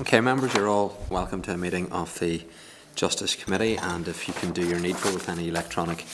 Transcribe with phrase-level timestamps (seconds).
[0.00, 2.40] Okay, members, you're all welcome to a meeting of the
[2.94, 6.06] Justice Committee, and if you can do your needful with any electronic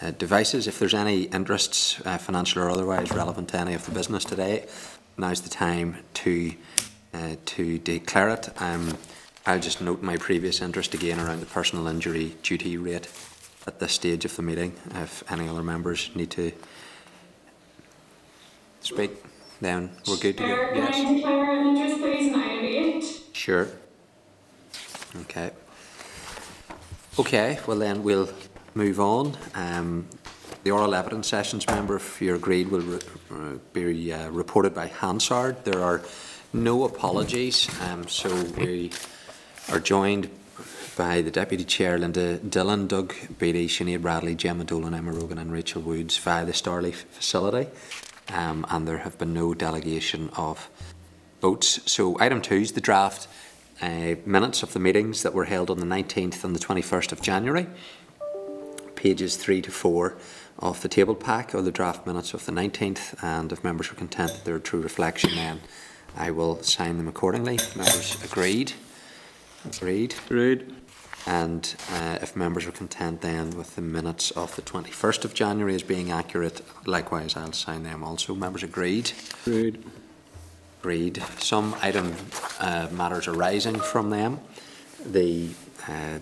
[0.00, 3.90] uh, devices, if there's any interests, uh, financial or otherwise, relevant to any of the
[3.90, 4.64] business today,
[5.18, 6.54] now's the time to
[7.14, 8.48] uh, to declare it.
[8.62, 8.96] Um,
[9.44, 13.08] I'll just note my previous interest again around the personal injury duty rate
[13.66, 14.74] at this stage of the meeting.
[14.94, 16.52] If any other members need to
[18.82, 19.10] speak,
[19.60, 20.72] then we're good to go.
[20.92, 22.41] Chair,
[23.42, 23.66] Sure.
[25.22, 25.50] Okay.
[27.18, 28.28] Okay, well then we'll
[28.76, 29.36] move on.
[29.56, 30.06] Um,
[30.62, 33.00] the oral evidence sessions, member, if you're agreed, will re-
[33.32, 35.64] uh, be uh, reported by Hansard.
[35.64, 36.02] There are
[36.52, 38.92] no apologies, um, so we
[39.72, 40.30] are joined
[40.96, 45.50] by the Deputy Chair, Linda Dillon, Doug Beattie, Sinead Bradley, Jemma Dolan, Emma Rogan and
[45.50, 47.68] Rachel Woods via the Starleaf facility.
[48.28, 50.70] Um, and there have been no delegation of
[51.42, 51.80] votes.
[51.90, 53.26] So item two is the draft
[53.82, 57.20] uh, minutes of the meetings that were held on the 19th and the 21st of
[57.20, 57.66] January.
[58.94, 60.16] Pages three to four
[60.60, 63.96] of the table pack are the draft minutes of the 19th, and if members are
[63.96, 65.60] content that they're a true reflection, then
[66.16, 67.58] I will sign them accordingly.
[67.74, 68.74] Members agreed?
[69.64, 70.14] Agreed.
[70.26, 70.72] Agreed.
[71.26, 75.74] And uh, if members are content then with the minutes of the 21st of January
[75.74, 78.36] as being accurate, likewise I'll sign them also.
[78.36, 79.10] Members agreed?
[79.44, 79.84] Agreed.
[80.82, 81.22] Agreed.
[81.38, 82.12] Some item
[82.58, 84.40] uh, matters arising from them.
[85.06, 85.50] The
[85.86, 86.18] uh,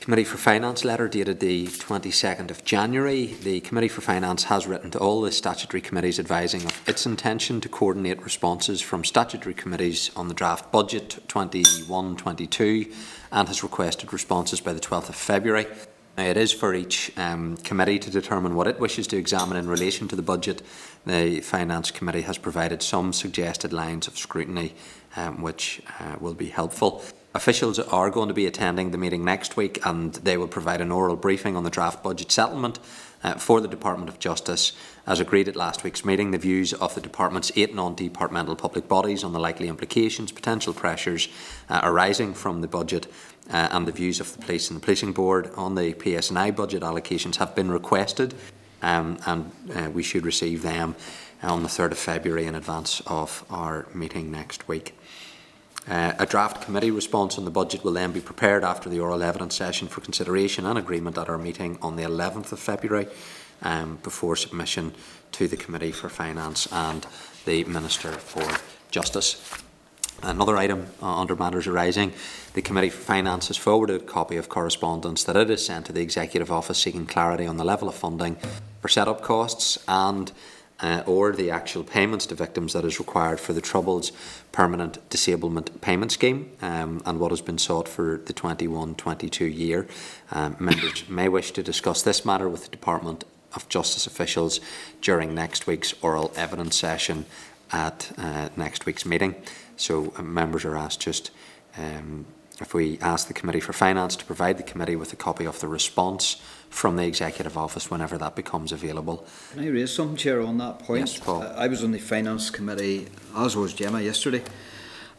[0.00, 3.26] Committee for Finance letter dated the 22nd of January.
[3.26, 7.60] The Committee for Finance has written to all the statutory committees advising of its intention
[7.60, 12.90] to coordinate responses from statutory committees on the draft budget 21-22
[13.32, 15.66] and has requested responses by the 12th of February.
[16.16, 19.66] Now, it is for each um, committee to determine what it wishes to examine in
[19.66, 20.62] relation to the budget.
[21.06, 24.74] The Finance Committee has provided some suggested lines of scrutiny
[25.16, 27.04] um, which uh, will be helpful.
[27.34, 30.92] Officials are going to be attending the meeting next week and they will provide an
[30.92, 32.78] oral briefing on the draft budget settlement
[33.22, 34.72] uh, for the Department of Justice.
[35.06, 39.24] As agreed at last week's meeting, the views of the Department's eight non-departmental public bodies
[39.24, 41.28] on the likely implications, potential pressures
[41.68, 43.08] uh, arising from the budget
[43.50, 46.82] uh, and the views of the Police and the Policing Board on the PSNI budget
[46.82, 48.34] allocations have been requested
[48.84, 50.94] um, and uh, we should receive them
[51.42, 54.94] on the 3rd of February in advance of our meeting next week.
[55.88, 59.22] Uh, a draft committee response on the budget will then be prepared after the oral
[59.22, 63.06] evidence session for consideration and agreement at our meeting on the 11th of February
[63.62, 64.94] um, before submission
[65.32, 67.06] to the Committee for Finance and
[67.44, 68.46] the Minister for
[68.90, 69.62] Justice.
[70.22, 72.12] Another item uh, under matters arising,
[72.54, 75.92] the Committee for Finance has forwarded a copy of correspondence that it has sent to
[75.92, 78.36] the Executive Office seeking clarity on the level of funding
[78.84, 80.30] for set-up costs and
[80.80, 84.12] uh, or the actual payments to victims that is required for the Troubles
[84.52, 89.86] Permanent Disablement Payment Scheme um, and what has been sought for the 21-22 year.
[90.32, 93.24] Um, members may wish to discuss this matter with the Department
[93.54, 94.60] of Justice officials
[95.00, 97.24] during next week's oral evidence session
[97.72, 99.34] at uh, next week's meeting.
[99.78, 101.30] So uh, members are asked just
[101.78, 102.26] um,
[102.60, 105.60] if we ask the Committee for Finance to provide the committee with a copy of
[105.60, 106.36] the response
[106.74, 109.24] from the Executive Office whenever that becomes available.
[109.52, 111.00] Can I raise something, Chair, on that point?
[111.00, 111.42] Yes, Paul.
[111.42, 114.42] I was on the Finance Committee, as was Jemma yesterday,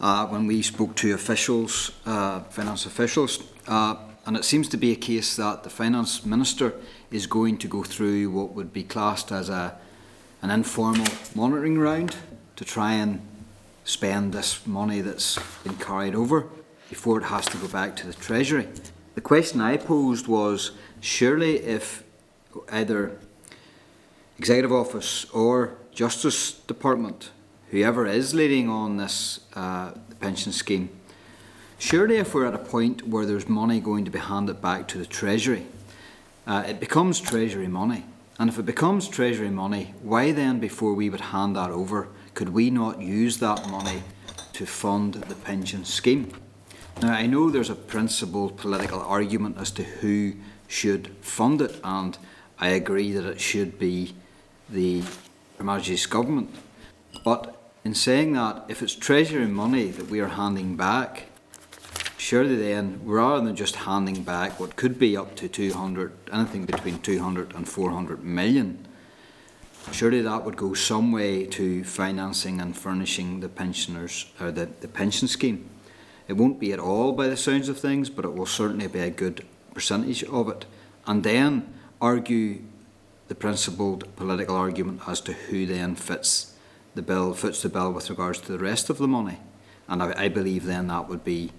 [0.02, 3.96] uh, when we spoke to officials, uh, finance officials, uh,
[4.26, 6.74] and it seems to be a case that the Finance Minister
[7.10, 9.78] is going to go through what would be classed as a,
[10.42, 12.18] an informal monitoring round
[12.58, 13.22] to try and
[13.86, 16.48] spend this money that's been carried over
[16.90, 18.68] before it has to go back to the Treasury.
[19.16, 20.72] The question I posed was,
[21.06, 22.04] surely if
[22.72, 23.18] either
[24.40, 27.30] Executive Office or Justice Department,
[27.70, 30.90] whoever is leading on this uh, pension scheme,
[31.78, 34.98] surely if we're at a point where there's money going to be handed back to
[34.98, 35.66] the Treasury,
[36.48, 38.06] uh, it becomes Treasury money.
[38.40, 42.50] And if it becomes Treasury money, why then, before we would hand that over, could
[42.50, 44.04] we not use that money
[44.54, 46.34] to fund the pension scheme?
[47.02, 50.34] Now, I know there's a principled political argument as to who
[50.76, 52.18] should fund it, and
[52.60, 54.14] I agree that it should be
[54.70, 55.04] the
[55.60, 56.54] Majesty's government.
[57.24, 57.56] But
[57.86, 61.28] in saying that, if it's Treasury money that we are handing back,
[62.18, 67.00] surely then, rather than just handing back what could be up to 200, anything between
[67.00, 68.86] 200 and 400 million,
[69.94, 74.90] surely that would go some way to financing and furnishing the pensioners, or the, the
[74.90, 75.70] pension scheme.
[76.28, 79.00] It won't be at all by the sounds of things, but it will certainly be
[79.00, 79.46] a good
[79.76, 80.66] percentage of it.
[81.06, 82.62] And then argue
[83.28, 86.56] the principled political argument as to who then fits
[86.96, 89.38] the bill, fits the bill with regards to the rest of the money.
[89.88, 91.52] and I, I believe then that would be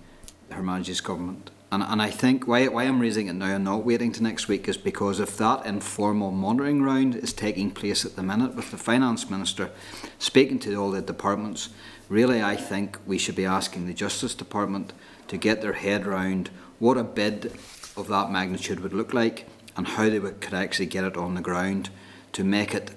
[0.50, 1.50] Her Majesty's government.
[1.70, 4.46] And, and I think why, why I'm raising it now and not waiting to next
[4.46, 8.70] week is because if that informal monitoring round is taking place at the minute with
[8.70, 9.70] the Finance Minister
[10.18, 11.70] speaking to all the departments,
[12.08, 14.92] really I think we should be asking the Justice Department
[15.28, 17.52] to get their head around what a bid
[17.96, 19.46] of that magnitude would look like
[19.76, 21.90] and how they could actually get it on the ground
[22.32, 22.92] to make it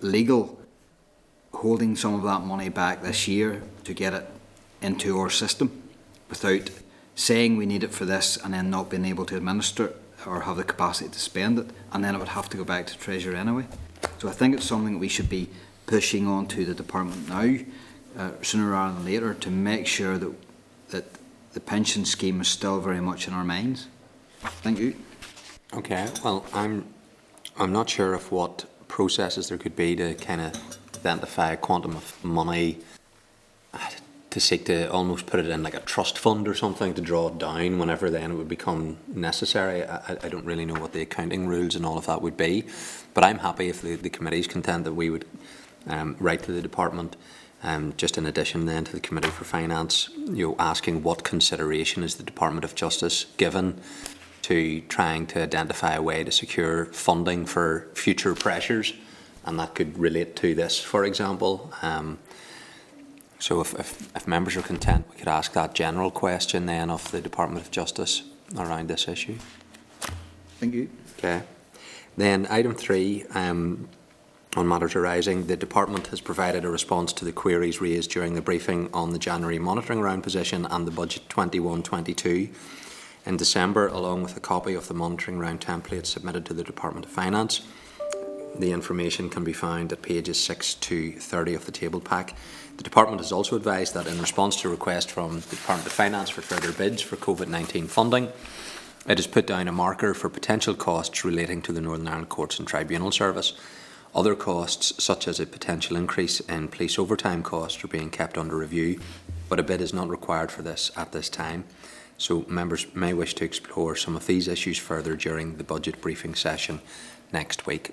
[0.00, 0.58] legal
[1.52, 4.26] holding some of that money back this year to get it
[4.80, 5.82] into our system
[6.28, 6.70] without
[7.14, 10.42] saying we need it for this and then not being able to administer it or
[10.42, 12.96] have the capacity to spend it and then it would have to go back to
[12.98, 13.66] Treasury anyway.
[14.18, 15.48] So I think it's something that we should be
[15.86, 17.56] pushing on to the department now,
[18.16, 20.32] uh, sooner rather than later, to make sure that
[20.90, 21.04] that
[21.52, 23.86] the pension scheme is still very much in our minds.
[24.40, 24.94] Thank you.
[25.74, 26.84] Okay, well, I'm,
[27.58, 30.54] I'm not sure of what processes there could be to kind of
[30.96, 32.78] identify a quantum of money
[33.72, 33.78] uh,
[34.30, 37.30] to seek to almost put it in like a trust fund or something to draw
[37.30, 39.84] down whenever then it would become necessary.
[39.84, 42.36] I, I- I don't really know what the accounting rules and all of that would
[42.36, 42.64] be,
[43.14, 45.26] but I'm happy if the, the committee's content that we would
[45.86, 47.16] um, write to the department,
[47.62, 52.02] um, just in addition then to the Committee for Finance, you know, asking what consideration
[52.02, 53.80] is the Department of Justice given
[54.42, 58.94] to trying to identify a way to secure funding for future pressures,
[59.44, 61.72] and that could relate to this, for example.
[61.82, 62.18] Um,
[63.38, 67.10] so if, if, if members are content, we could ask that general question then of
[67.10, 68.22] the Department of Justice
[68.56, 69.36] around this issue.
[70.58, 70.90] Thank you.
[71.18, 71.42] Okay.
[72.16, 73.88] Then item three, um,
[74.56, 78.42] on matters arising, the department has provided a response to the queries raised during the
[78.42, 82.50] briefing on the January monitoring round position and the budget 21-22
[83.26, 87.06] in December, along with a copy of the monitoring round template submitted to the Department
[87.06, 87.62] of Finance.
[88.58, 92.34] The information can be found at pages 6 to 30 of the table pack.
[92.76, 95.92] The department has also advised that in response to a request from the Department of
[95.92, 98.28] Finance for further bids for COVID-19 funding,
[99.06, 102.58] it has put down a marker for potential costs relating to the Northern Ireland Courts
[102.58, 103.54] and Tribunal Service.
[104.14, 108.56] Other costs, such as a potential increase in police overtime costs, are being kept under
[108.56, 109.00] review,
[109.48, 111.64] but a bid is not required for this at this time.
[112.20, 116.34] So members may wish to explore some of these issues further during the budget briefing
[116.34, 116.82] session
[117.32, 117.92] next week.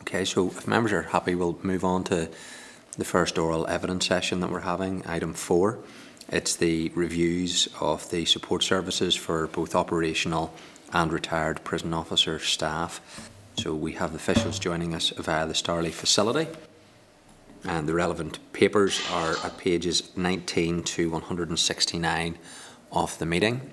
[0.00, 2.30] Okay, so if members are happy, we'll move on to
[2.96, 5.80] the first oral evidence session that we're having, item four.
[6.30, 10.54] It's the reviews of the support services for both operational
[10.94, 13.02] and retired prison officer staff.
[13.58, 16.48] So we have the officials joining us via the Starleaf facility.
[17.64, 22.38] And the relevant papers are at pages 19 to 169
[22.96, 23.72] of the meeting.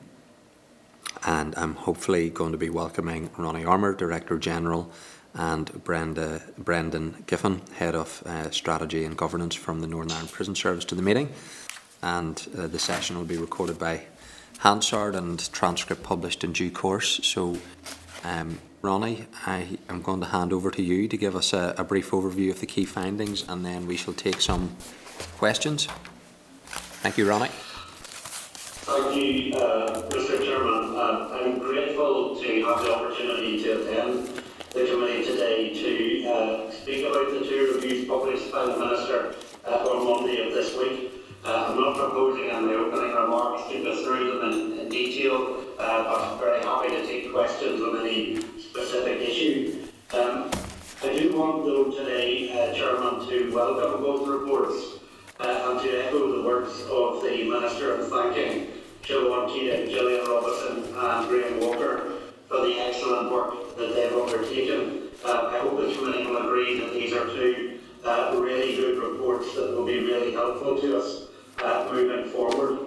[1.25, 4.91] And I'm hopefully going to be welcoming Ronnie Armour, Director General,
[5.33, 10.55] and Brenda, Brendan Giffen, Head of uh, Strategy and Governance from the Northern Ireland Prison
[10.55, 11.29] Service to the meeting.
[12.01, 14.03] And uh, the session will be recorded by
[14.59, 17.21] Hansard and transcript published in due course.
[17.23, 17.57] So,
[18.25, 21.85] um, Ronnie, I am going to hand over to you to give us a, a
[21.85, 24.75] brief overview of the key findings and then we shall take some
[25.37, 25.87] questions.
[26.65, 27.49] Thank you, Ronnie.
[28.85, 30.93] Thank you, uh, Mr Chairman.
[30.93, 34.27] Uh, I'm grateful to have the opportunity to attend
[34.73, 39.35] the committee today to uh, speak about the two reviews published by the Minister
[39.65, 41.13] uh, on Monday of this week.
[41.45, 45.63] Uh, I'm not proposing in the opening remarks to go through them in, in detail,
[45.79, 49.87] uh, but I'm very happy to take questions on any specific issue.
[50.13, 50.51] Um,
[51.03, 55.02] I do want, though, today, Chairman, to welcome both reports
[55.43, 58.67] uh, and to echo the words of the Minister in thanking
[59.03, 62.13] Siobhan Keating, Gillian Robinson and Graham Walker
[62.47, 65.09] for the excellent work that they've undertaken.
[65.25, 69.53] Uh, I hope the committee will agree that these are two uh, really good reports
[69.55, 71.27] that will be really helpful to us
[71.61, 72.79] uh, moving forward.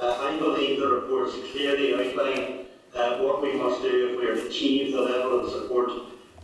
[0.00, 4.34] Uh, I believe the reports clearly outline uh, what we must do if we are
[4.34, 5.90] to achieve the level of support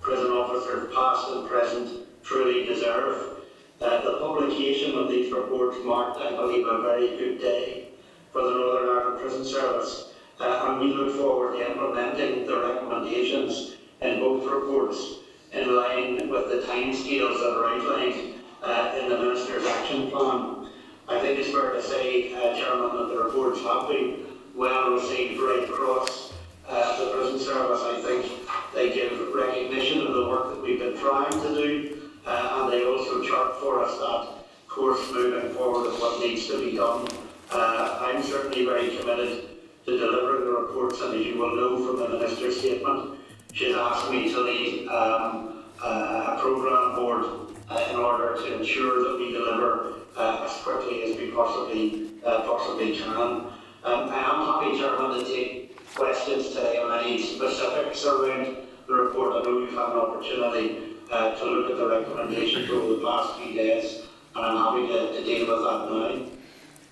[0.00, 3.43] prison officers past and present truly deserve.
[3.84, 7.88] Uh, the publication of these reports marked, I believe, a very good day
[8.32, 13.76] for the Northern Ireland Prison Service, uh, and we look forward to implementing the recommendations
[14.00, 15.16] in both reports
[15.52, 20.70] in line with the timescales that are outlined uh, in the Minister's Action Plan.
[21.06, 24.24] I think it's fair to say, uh, Chairman, that the reports have been
[24.54, 26.32] well received right across
[26.66, 27.82] uh, the prison service.
[27.82, 28.32] I think
[28.74, 31.93] they give recognition of the work that we've been trying to do,
[32.26, 36.76] and they also chart for us that course moving forward of what needs to be
[36.76, 37.06] done.
[37.52, 39.48] Uh, I'm certainly very committed
[39.86, 43.18] to delivering the reports, and as you will know from the Minister's statement,
[43.52, 47.24] she's asked me to lead um, uh, a programme board
[47.70, 52.40] uh, in order to ensure that we deliver uh, as quickly as we possibly uh,
[52.40, 53.16] possibly can.
[53.16, 53.52] Um,
[53.84, 58.56] I am happy, Chairman, to take questions today on any specifics around
[58.88, 59.34] the report.
[59.34, 63.38] I know you've had an opportunity uh, to look at the recommendations over the past
[63.38, 64.02] few days,
[64.35, 66.28] and I'm happy to, to deal with that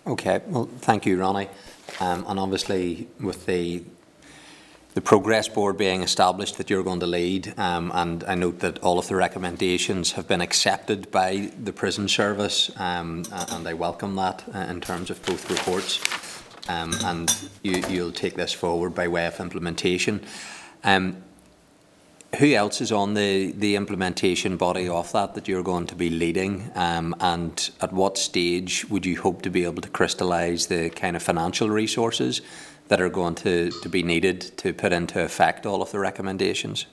[0.06, 0.12] now.
[0.12, 1.48] Okay, well, thank you, Ronnie.
[2.00, 3.82] Um, and obviously, with the
[4.94, 8.78] the progress board being established that you're going to lead, um, and I note that
[8.80, 14.16] all of the recommendations have been accepted by the prison service, um, and I welcome
[14.16, 15.98] that uh, in terms of both reports.
[16.68, 20.20] Um, and you, you'll take this forward by way of implementation.
[20.84, 21.22] Um,
[22.38, 26.08] who else is on the, the implementation body of that that you're going to be
[26.08, 26.70] leading?
[26.74, 31.14] Um, and at what stage would you hope to be able to crystallise the kind
[31.14, 32.40] of financial resources
[32.88, 36.86] that are going to, to be needed to put into effect all of the recommendations?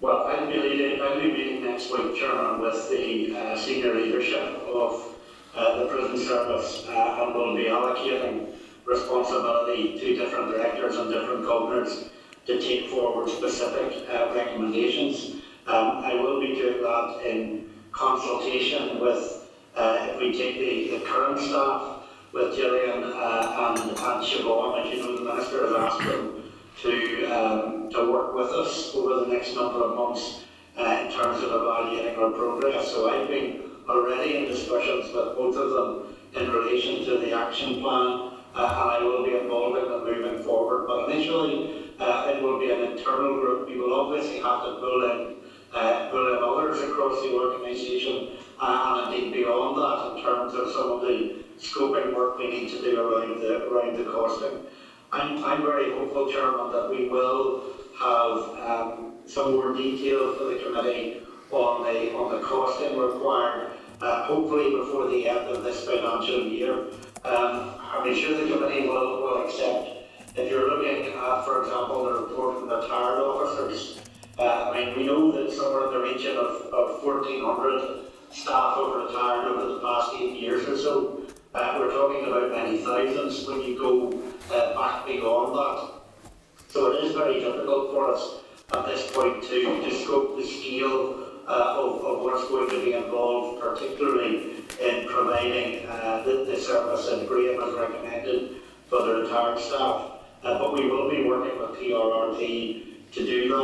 [0.00, 4.62] Well, I'll be leading, I'll be meeting next week, Chairman, with the uh, senior leadership
[4.72, 5.16] of
[5.54, 8.54] uh, the prison service, uh, and we'll be allocating
[8.84, 12.10] responsibility to different directors and different governors
[12.48, 15.42] to take forward specific uh, recommendations.
[15.66, 21.04] Um, I will be doing that in consultation with, uh, if we take the, the
[21.04, 21.96] current staff,
[22.32, 26.42] with Gillian uh, and, and Siobhan, as you know, the Minister has asked them
[26.82, 30.44] to, um, to work with us over the next number of months
[30.78, 32.88] uh, in terms of evaluating our progress.
[32.88, 37.80] So I've been already in discussions with both of them in relation to the action
[37.80, 40.86] plan, uh, and I will be involved in them moving forward.
[40.86, 43.68] But initially, uh, it will be an internal group.
[43.68, 45.36] We will obviously have to pull in,
[45.74, 50.70] uh, pull in others across the organisation, uh, and indeed beyond that in terms of
[50.72, 54.66] some of the scoping work we need to do around the around the costing.
[55.10, 57.62] I'm, I'm very hopeful, Chairman, that we will
[57.98, 58.38] have
[58.68, 64.76] um, some more detail for the committee on the on the costing required, uh, hopefully
[64.76, 66.90] before the end of this financial year.
[67.24, 69.97] Um, I'm sure the committee will, will accept.
[70.38, 74.00] If you're looking at, for example, the report from the retired officers,
[74.38, 78.94] uh, I mean, we know that somewhere in the region of, of 1,400 staff have
[78.94, 81.22] retired over the past eight years or so.
[81.56, 84.12] Uh, we're talking about many thousands when you go
[84.54, 86.30] uh, back beyond that.
[86.68, 88.36] So it is very difficult for us
[88.74, 92.92] at this point to, to scope the scale uh, of, of what's going to be
[92.92, 99.58] involved, particularly in providing uh, the, the service and Graham has recommended for the retired
[99.58, 100.12] staff.
[100.48, 103.58] Uh, but we will be working with PRRT to do that.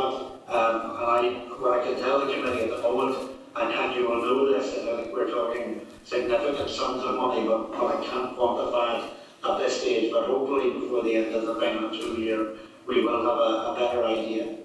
[0.47, 4.53] Um, I, I can tell the committee at the moment, and, and you will know
[4.53, 9.03] this, is I think we're talking significant sums of money, but, but I can't quantify
[9.03, 9.13] it
[9.49, 10.11] at this stage.
[10.11, 12.49] But hopefully before the end of the financial year,
[12.85, 14.57] we will have a, a better idea.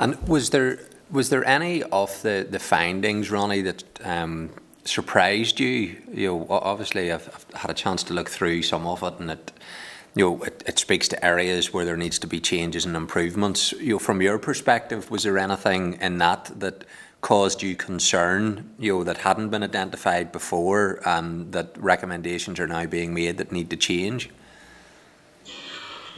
[0.00, 0.78] And was there
[1.10, 4.48] was there any of the, the findings, Ronnie, that um,
[4.84, 6.00] surprised you?
[6.10, 9.32] You know, obviously I've, I've had a chance to look through some of it, and
[9.32, 9.52] it
[10.14, 13.72] you know it, it speaks to areas where there needs to be changes and improvements.
[13.72, 16.84] You know, from your perspective, was there anything in that that
[17.20, 18.74] caused you concern?
[18.78, 23.52] You know, that hadn't been identified before, and that recommendations are now being made that
[23.52, 24.30] need to change.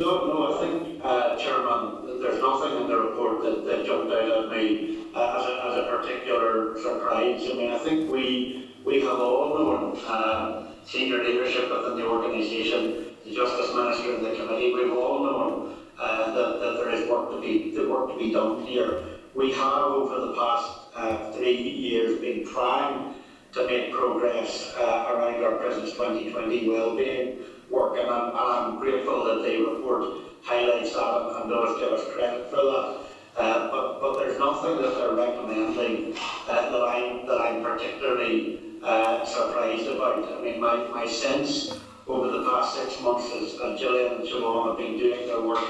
[0.00, 4.44] No, no, I think, uh, Chairman, there's nothing in the report that, that jumped out
[4.44, 7.42] at me uh, as, a, as a particular surprise.
[7.48, 13.13] I mean, I think we, we have all known, um, senior leadership within the organisation,
[13.24, 17.30] the Justice Minister and the committee, we've all known uh, that, that there is work
[17.30, 19.02] to be, work to be done here.
[19.34, 23.14] We have, over the past uh, three years, been trying
[23.52, 27.38] to make progress uh, around our Prisons 2020 wellbeing
[27.70, 30.04] work, and I'm, I'm grateful that the report
[30.42, 33.00] highlights that and, and does give us credit for that.
[33.36, 36.14] Uh, but, but there's nothing that they're recommending
[36.48, 40.30] uh, that, I'm, that I'm particularly uh, surprised about.
[40.30, 44.68] I mean, my, my sense over the past six months as, as Gillian and Siobhan
[44.68, 45.64] have been doing their work,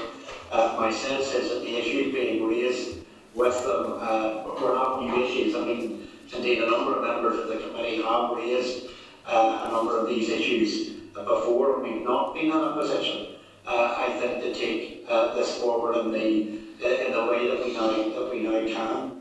[0.51, 2.99] uh, my sense is that the issues being raised
[3.33, 5.55] with them uh, were not new issues.
[5.55, 8.87] I mean, indeed, a number of members of the committee have raised
[9.25, 13.95] uh, a number of these issues before, and we've not been in a position, uh,
[13.97, 17.87] I think, to take uh, this forward in the in the way that we now
[17.87, 19.14] that we now can.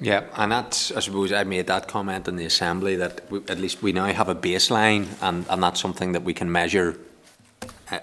[0.00, 3.58] Yeah, and that's, I suppose, I made that comment in the assembly that we, at
[3.58, 6.98] least we now have a baseline, and, and that's something that we can measure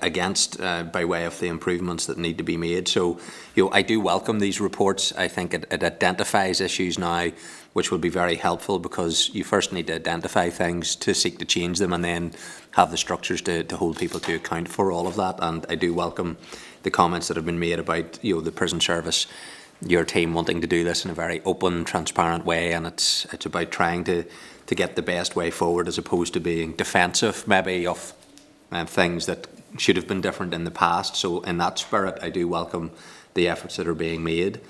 [0.01, 2.87] against uh, by way of the improvements that need to be made.
[2.87, 3.19] So,
[3.55, 5.11] you know, I do welcome these reports.
[5.13, 7.31] I think it, it identifies issues now,
[7.73, 11.45] which will be very helpful because you first need to identify things to seek to
[11.45, 12.31] change them, and then
[12.71, 15.35] have the structures to, to hold people to account for all of that.
[15.39, 16.37] And I do welcome
[16.83, 19.27] the comments that have been made about you know the prison service
[19.85, 23.45] your team wanting to do this in a very open, transparent way, and it's it's
[23.45, 24.25] about trying to
[24.67, 28.13] to get the best way forward as opposed to being defensive, maybe of
[28.71, 29.47] um, things that
[29.77, 31.15] should have been different in the past.
[31.15, 32.91] So, in that spirit, I do welcome
[33.33, 34.61] the efforts that are being made.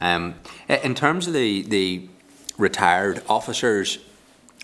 [0.00, 0.34] Um,
[0.68, 2.08] in terms of the the
[2.56, 3.98] retired officers,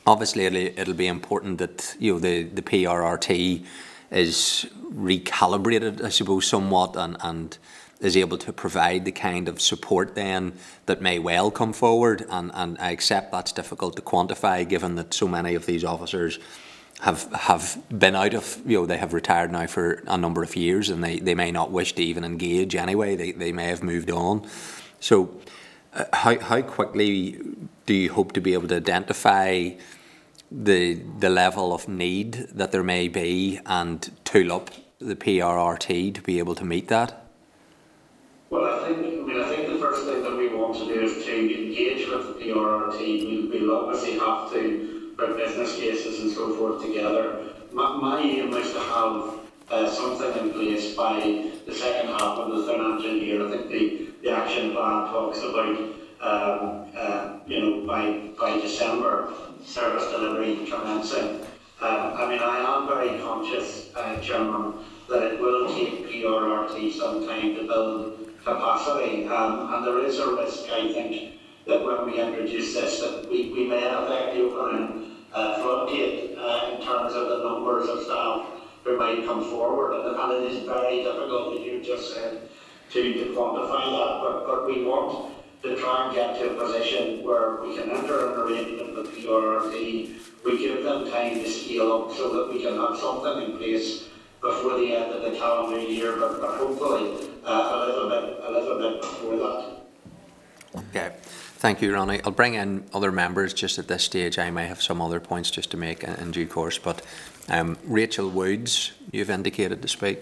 [0.07, 3.65] obviously it'll, it'll be important that you know the the PRRT
[4.11, 7.59] is recalibrated, I suppose, somewhat, and and
[8.01, 10.53] is able to provide the kind of support then
[10.87, 12.25] that may well come forward.
[12.29, 16.39] And, and I accept that's difficult to quantify, given that so many of these officers
[17.01, 20.55] have have been out of you know they have retired now for a number of
[20.55, 23.17] years, and they, they may not wish to even engage anyway.
[23.17, 24.47] They they may have moved on.
[25.01, 25.31] So,
[25.93, 27.39] uh, how how quickly
[27.87, 29.71] do you hope to be able to identify?
[30.51, 36.23] the the level of need that there may be and tool up the PRRT to
[36.23, 37.24] be able to meet that?
[38.51, 41.01] Well, I think, I mean, I think the first thing that we want to do
[41.01, 42.99] is to engage with the PRRT.
[42.99, 47.41] We, we'll obviously have to put business cases and so forth together.
[47.73, 52.55] My, my aim is to have uh, something in place by the second half of
[52.55, 53.47] the financial year.
[53.47, 55.79] I think the, the action plan talks about,
[56.21, 59.33] um, uh, you know, by, by December,
[59.65, 61.41] service delivery commencing.
[61.81, 64.75] Um, I mean, I am very conscious, uh, Chairman,
[65.09, 70.35] that it will take PRRT some time to build capacity, um, and there is a
[70.35, 75.17] risk, I think, that when we introduce this, that we, we may affect the opening
[75.33, 78.47] uh, floodgate uh, in terms of the numbers of staff
[78.85, 82.49] who might come forward, and, and it is very difficult, as you just said,
[82.91, 85.33] to, to quantify that, but, but we want
[85.63, 89.23] to try and get to a position where we can enter an arrangement with the
[89.23, 90.11] PRRT,
[90.45, 94.09] we give them time to scale up so that we can have something in place
[94.45, 98.51] before the end of the calendar year, but, but hopefully uh, a little bit, a
[98.53, 100.85] little bit before that.
[100.91, 102.21] Okay, thank you, Ronnie.
[102.25, 104.39] I'll bring in other members just at this stage.
[104.39, 107.01] I may have some other points just to make in, in due course, but
[107.49, 110.21] um, Rachel Woods, you've indicated to speak.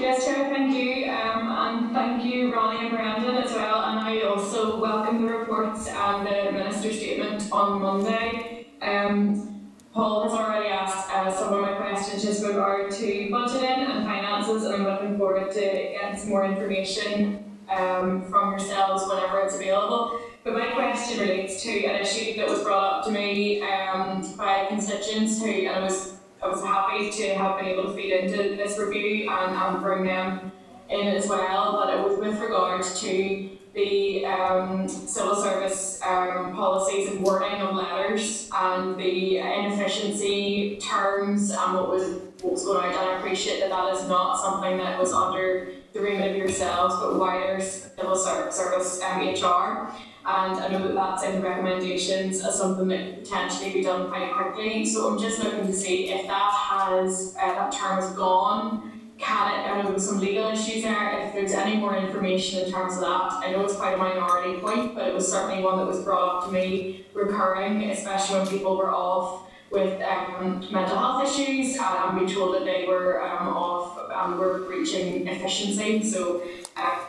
[0.00, 4.22] Yes, Chair, thank you, um, and thank you, Ronnie and Brendan as well, and I
[4.22, 8.66] also welcome the reports and the Minister's statement on Monday.
[8.82, 9.55] Um,
[9.96, 14.04] Paul has already asked uh, some of my questions just with regard to budgeting and
[14.04, 19.54] finances, and I'm looking forward to getting some more information um, from yourselves whenever it's
[19.54, 20.20] available.
[20.44, 24.66] But my question relates to an issue that was brought up to me um, by
[24.68, 28.36] constituents who, and I was I was happy to have been able to feed into
[28.54, 30.52] this review and, and bring them
[30.88, 37.10] in as well, but it was with regard to the um, civil service um, policies
[37.10, 43.02] and wording of letters and the inefficiency terms and what was, what was going out.
[43.02, 46.94] And I appreciate that that is not something that was under the remit of yourselves,
[47.00, 49.90] but wider civil ser- service um, HR.
[50.28, 54.08] And I know that that's in the recommendations as something that could potentially be done
[54.08, 54.86] quite quickly.
[54.86, 58.95] So I'm just looking to see if that has, uh, that term is gone.
[59.22, 63.00] I know there's some legal issues there, if there's any more information in terms of
[63.00, 63.32] that.
[63.32, 66.36] I know it's quite a minority point, but it was certainly one that was brought
[66.36, 71.84] up to me recurring, especially when people were off with um, mental health issues and
[71.84, 76.02] I'm being told that they were um, off and were reaching efficiency.
[76.04, 76.42] So
[76.76, 77.00] uh,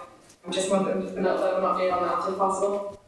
[0.47, 2.99] I just bit of an update on that if possible.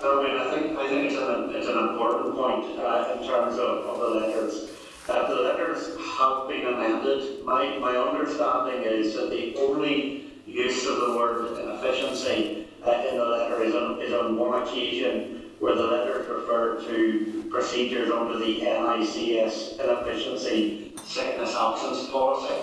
[0.00, 3.26] No, I mean, I think, I think it's an, it's an important point uh, in
[3.26, 4.70] terms of, of the letters.
[5.12, 7.44] Uh, the letters have been amended.
[7.44, 13.24] My, my understanding is that the only use of the word inefficiency uh, in the
[13.24, 18.60] letter is on, is on one occasion where the letters refer to procedures under the
[18.62, 22.54] NICS inefficiency sickness absence policy.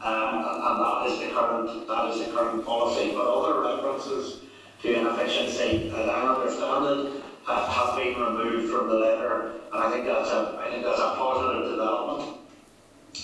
[0.00, 3.12] Um, and, and that is the current that is the current policy.
[3.12, 4.40] But other references
[4.80, 10.06] to inefficiency, as I understand it, have, been removed from the letter, and I think
[10.06, 12.38] that's a I think that's a positive development.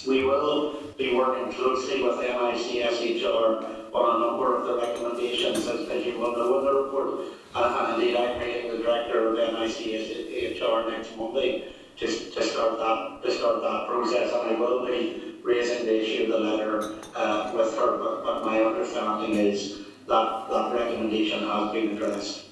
[0.06, 6.04] We will be working closely with NICSHR on a number of the recommendations, as, as
[6.04, 7.20] you will know in the report,
[7.54, 13.30] and, indeed I'm meeting the director of NICSHR next Monday to, to start that to
[13.30, 17.76] start that process, and I will be raising the issue of the letter uh, with
[17.76, 22.43] her, but, but my understanding is that that recommendation has been addressed.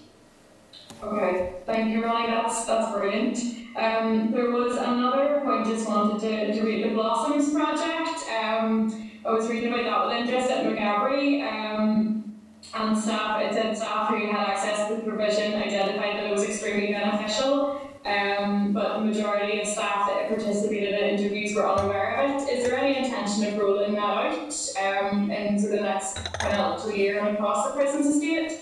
[1.02, 2.28] Okay, thank you, Ronnie.
[2.28, 3.38] That's that's brilliant.
[3.76, 8.20] Um, there was another point just wanted to, to read the Blossoms project.
[8.30, 11.42] Um, I was reading about that with interest at Maghaberry.
[11.42, 12.38] Um,
[12.74, 16.44] and staff, it said staff who had access to the provision identified that it was
[16.44, 17.80] extremely beneficial.
[18.04, 22.48] Um, but the majority of staff that participated in interviews were unaware of it.
[22.48, 27.18] Is there any intention of rolling that out um, in over the next financial year
[27.18, 28.61] and across the prisons estate?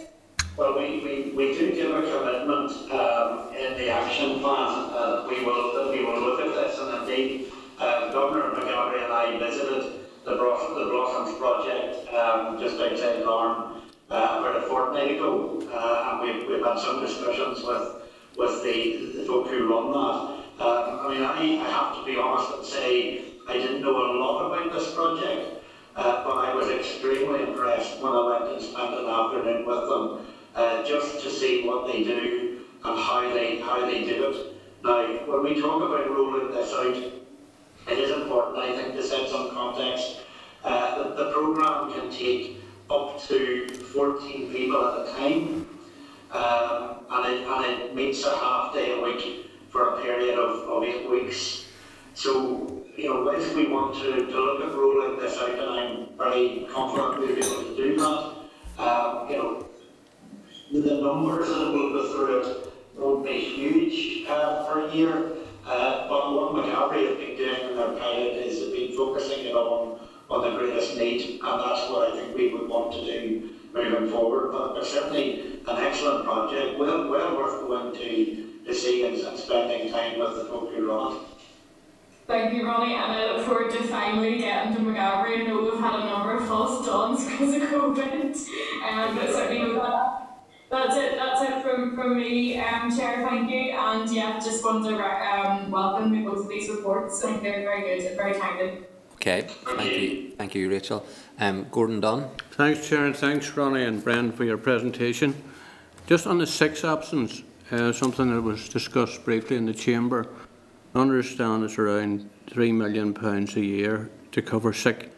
[0.61, 4.92] Well, we, we, we do give a commitment um, in the action plan.
[4.92, 9.11] Uh, we will that we will look at this, and indeed, uh, Governor McGarry and
[9.11, 15.12] I visited the, Bros- the Blossoms project um, just outside Larne uh, about a fortnight
[15.12, 18.03] ago, uh, and we've, we've had some discussions with
[18.37, 20.62] with the, the folk who run that.
[20.62, 24.12] Um, I mean, I, I have to be honest and say I didn't know a
[24.20, 25.57] lot about this project.
[25.96, 30.25] Uh, but I was extremely impressed when I went and spent an afternoon with them,
[30.54, 34.56] uh, just to see what they do and how they how they do it.
[34.82, 36.96] Now, when we talk about rolling this out,
[37.90, 40.20] it is important, I think, to set some context.
[40.64, 42.60] Uh, the, program can take
[42.90, 45.66] up to 14 people at a time,
[46.32, 50.68] um, and, it, and it meets a half day a week for a period of,
[50.68, 51.66] of eight weeks.
[52.14, 56.18] So, you know, if we want to, to look at rolling this out, and I'm
[56.18, 59.69] very confident we'll be able to do that, um, you know,
[60.72, 65.33] the numbers that will go through won't be huge uh, per year,
[65.66, 69.54] uh, but what Maghaberry have been doing in their pilot is they've been focusing it
[69.54, 73.50] on, on the greatest need, and that's what I think we would want to do
[73.74, 74.52] moving forward.
[74.52, 79.38] But, but certainly an excellent project, well, well worth going to, to see and, and
[79.38, 81.20] spending time with the folk who.
[82.26, 85.40] Thank you, Ronnie, and I look forward to finally getting to Maghaberry.
[85.40, 88.37] I know we've had a number of false dawns because of COVID,
[88.88, 90.29] um, but certainly that.
[90.70, 91.16] That's it.
[91.16, 93.26] That's it from, from me, um, Chair.
[93.28, 97.24] Thank you, and yeah, just want to um, welcome you both of these reports.
[97.24, 98.85] I think they're very good and very timely.
[99.14, 101.04] Okay, thank you, thank you, Rachel.
[101.40, 102.30] Um, Gordon Dunne?
[102.52, 105.35] Thanks, Chair, and thanks, Ronnie and Bren, for your presentation.
[106.06, 110.28] Just on the six absence, uh, something that was discussed briefly in the Chamber,
[110.94, 115.11] I understand it's around £3 million pounds a year to cover sick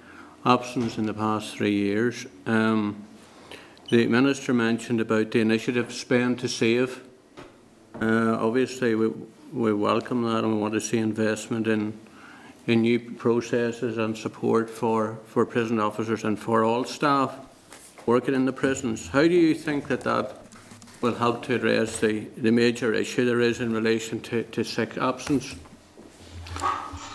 [0.46, 2.26] options in the past three years.
[2.46, 3.06] Um,
[3.92, 7.02] the Minister mentioned about the initiative Spend to Save.
[8.00, 9.12] Uh, obviously, we,
[9.52, 11.98] we welcome that and we want to see investment in
[12.66, 17.34] in new processes and support for, for prison officers and for all staff
[18.06, 19.08] working in the prisons.
[19.08, 20.38] How do you think that that
[21.00, 24.96] will help to address the, the major issue there is in relation to, to sick
[24.96, 25.54] absence?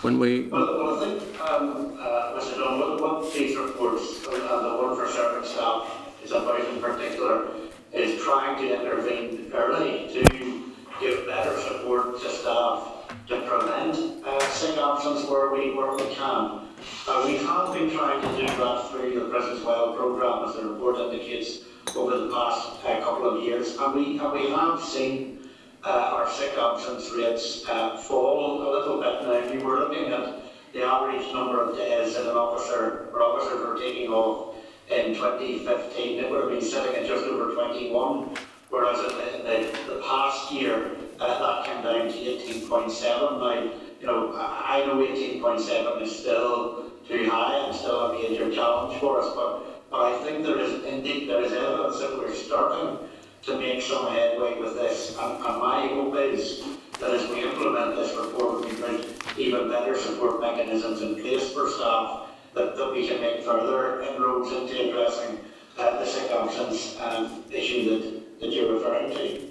[0.02, 2.56] When we, Well, well, I think, um, uh, Mr.
[2.58, 5.90] Dunne, what, what these reports, uh, and the one for serving staff
[6.22, 7.48] is about in particular,
[7.92, 14.76] is trying to intervene early to give better support to staff to prevent uh, sick
[14.76, 16.68] absence where we, where we can.
[17.08, 20.68] Uh, we have been trying to do that through the Prisons Well programme, as the
[20.68, 21.60] report indicates,
[21.96, 25.48] over the past uh, couple of years, and we, and we have seen
[25.82, 29.22] uh, our sick absence rates uh, fall a little bit.
[29.22, 30.42] Now, you were looking at
[30.74, 34.47] the average number of days that an officer or officers were taking off
[34.90, 38.36] in 2015, it would have been sitting at just over 21,
[38.70, 43.38] whereas in the, in the, past year, uh, that came down to 18.7.
[43.38, 48.98] Now, you know, I know 18.7 is still too high and still a major challenge
[49.00, 52.98] for us, but, but I think there is indeed there is evidence that we're starting
[53.42, 55.16] to make some headway with this.
[55.18, 56.64] And, and my hope is
[57.00, 61.68] that as we implement this report, we put even better support mechanisms in place for
[61.68, 62.27] staff,
[62.58, 65.38] that, that we can make further inroads into addressing
[65.78, 69.48] uh, the absence um, issue that, that you're referring to.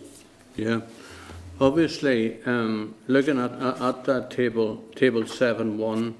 [0.58, 0.82] yeah,
[1.62, 6.16] obviously, um, looking at, at at that table, table seven one,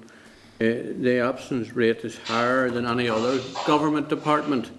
[0.60, 4.70] uh, the absence rate is higher than any other government department.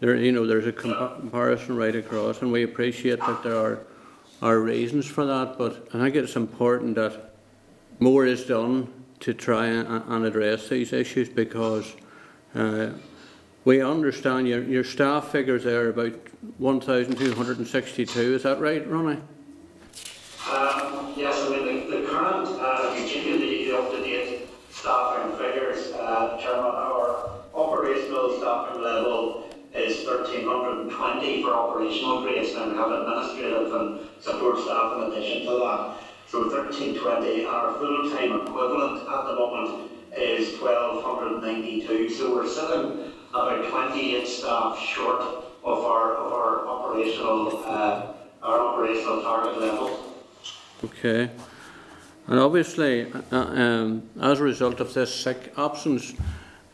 [0.00, 3.80] There, you know, there's a compa- comparison right across, and we appreciate that there are,
[4.40, 7.34] are reasons for that, but I think it's important that
[7.98, 11.94] more is done to try and, address these issues because
[12.54, 12.90] uh,
[13.64, 16.14] we understand your, your staff figures there are about
[16.58, 19.20] 1,262, is that right, Ronnie?
[20.50, 26.64] Um, yes, I mean, the, the current, uh, if the up-to-date staffing figures, uh, Chairman,
[26.64, 34.58] our operational staffing level is 1,320 for operational grades, and we have administrative and support
[34.60, 36.07] staff in addition to that.
[36.30, 42.10] So 1,320, our full-time equivalent at the moment is 1,292.
[42.10, 48.12] So we're sitting about 28 staff short of our, of our operational, uh,
[48.42, 50.14] our operational target level.
[50.84, 51.30] Okay.
[52.26, 56.12] And obviously, uh, um, as a result of this sick absence,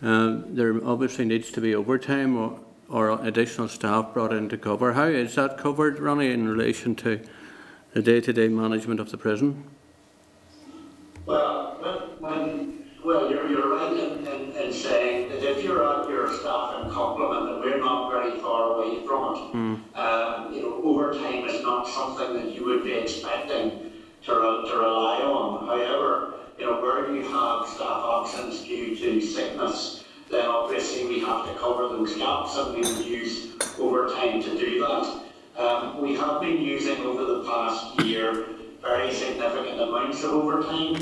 [0.02, 4.94] um, there obviously needs to be overtime or, or additional staff brought in to cover.
[4.94, 7.20] How is that covered, Ronnie, in relation to
[7.94, 9.64] the day-to-day management of the prison?
[11.24, 16.08] Well, when, when well, you're, you're right in, in, in saying that if you're at
[16.08, 16.24] your
[16.94, 21.86] complement, and we're not very far away from it, um, you know, overtime is not
[21.88, 25.66] something that you would be expecting to, re- to rely on.
[25.66, 31.46] However, you know, where you have staff absence due to sickness, then obviously we have
[31.46, 35.23] to cover those gaps and we would use overtime to do that.
[35.56, 38.46] Um, we have been using over the past year
[38.82, 40.96] very significant amounts of overtime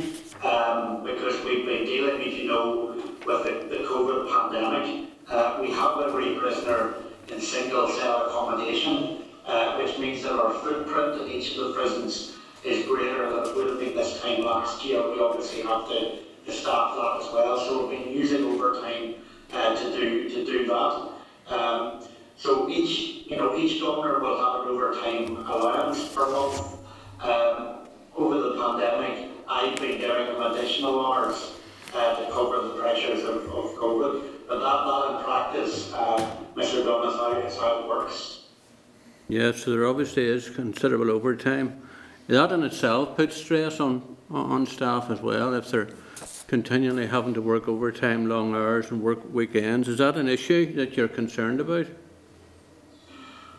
[0.45, 2.95] um, because we've been dealing, as you know,
[3.27, 5.09] with the, the COVID pandemic.
[5.27, 6.95] Uh, we have every prisoner
[7.29, 12.37] in single cell accommodation, uh, which means that our footprint in each of the prisons
[12.62, 15.01] is greater than it would have been this time last year.
[15.11, 19.15] We obviously have to, to staff that as well, so we've been using overtime
[19.55, 21.09] uh, to do to do that.
[21.49, 22.05] Um,
[22.42, 26.76] so each, you know, each governor will have an overtime allowance per month.
[27.20, 27.78] Um,
[28.16, 31.52] over the pandemic, I've been them additional hours
[31.94, 34.24] uh, to cover the pressures of, of COVID.
[34.48, 36.85] But that, that in practice, uh, Mr.
[36.85, 38.40] Dunne, is how, is how it works.
[39.28, 41.81] Yes, so there obviously is considerable overtime.
[42.26, 45.90] That in itself puts stress on, on staff as well, if they're
[46.48, 49.87] continually having to work overtime, long hours and work weekends.
[49.87, 51.87] Is that an issue that you're concerned about?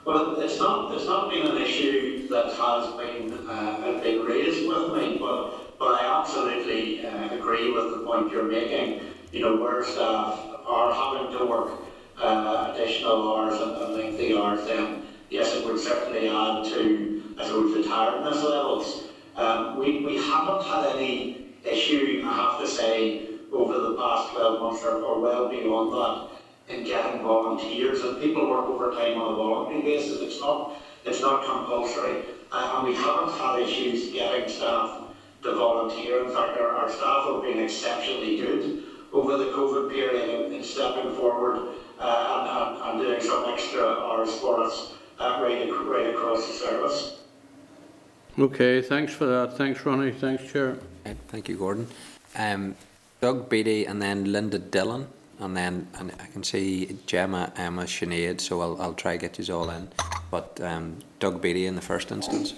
[0.06, 4.94] Well, it's not, it's not been an issue that has been, uh, been raised with
[4.94, 9.00] me, but, but I absolutely uh, agree with the point you're making.
[9.32, 11.72] You know, where staff are having to work
[12.18, 17.46] uh, additional hours and, and lengthy hours, then yes, it would certainly add to, I
[17.46, 19.04] suppose, the tiredness levels.
[19.38, 24.60] Um, we, we haven't had any issue, I have to say, over the past 12
[24.60, 26.33] months or, or well beyond that
[26.70, 30.22] in getting volunteers and people work overtime on a voluntary basis.
[30.22, 35.02] It's not it's not compulsory, uh, and we haven't had issues getting staff
[35.44, 36.24] to volunteer.
[36.24, 40.64] In fact, our, our staff have been exceptionally good over the COVID period in, in
[40.64, 45.72] stepping forward uh, and, and, and doing some extra hours for us uh, right, ac-
[45.72, 47.20] right across the service.
[48.40, 49.58] Okay, thanks for that.
[49.58, 50.12] Thanks, Ronnie.
[50.12, 50.78] Thanks, Chair.
[51.28, 51.88] Thank you, Gordon.
[52.36, 52.76] Um,
[53.22, 55.08] Doug Beattie and then Linda Dillon,
[55.40, 59.40] and then and I can see Jemma, Emma, Sinead, so I'll, I'll try to get
[59.40, 59.90] you all in.
[60.32, 62.54] But um, Doug Beattie in the first instance.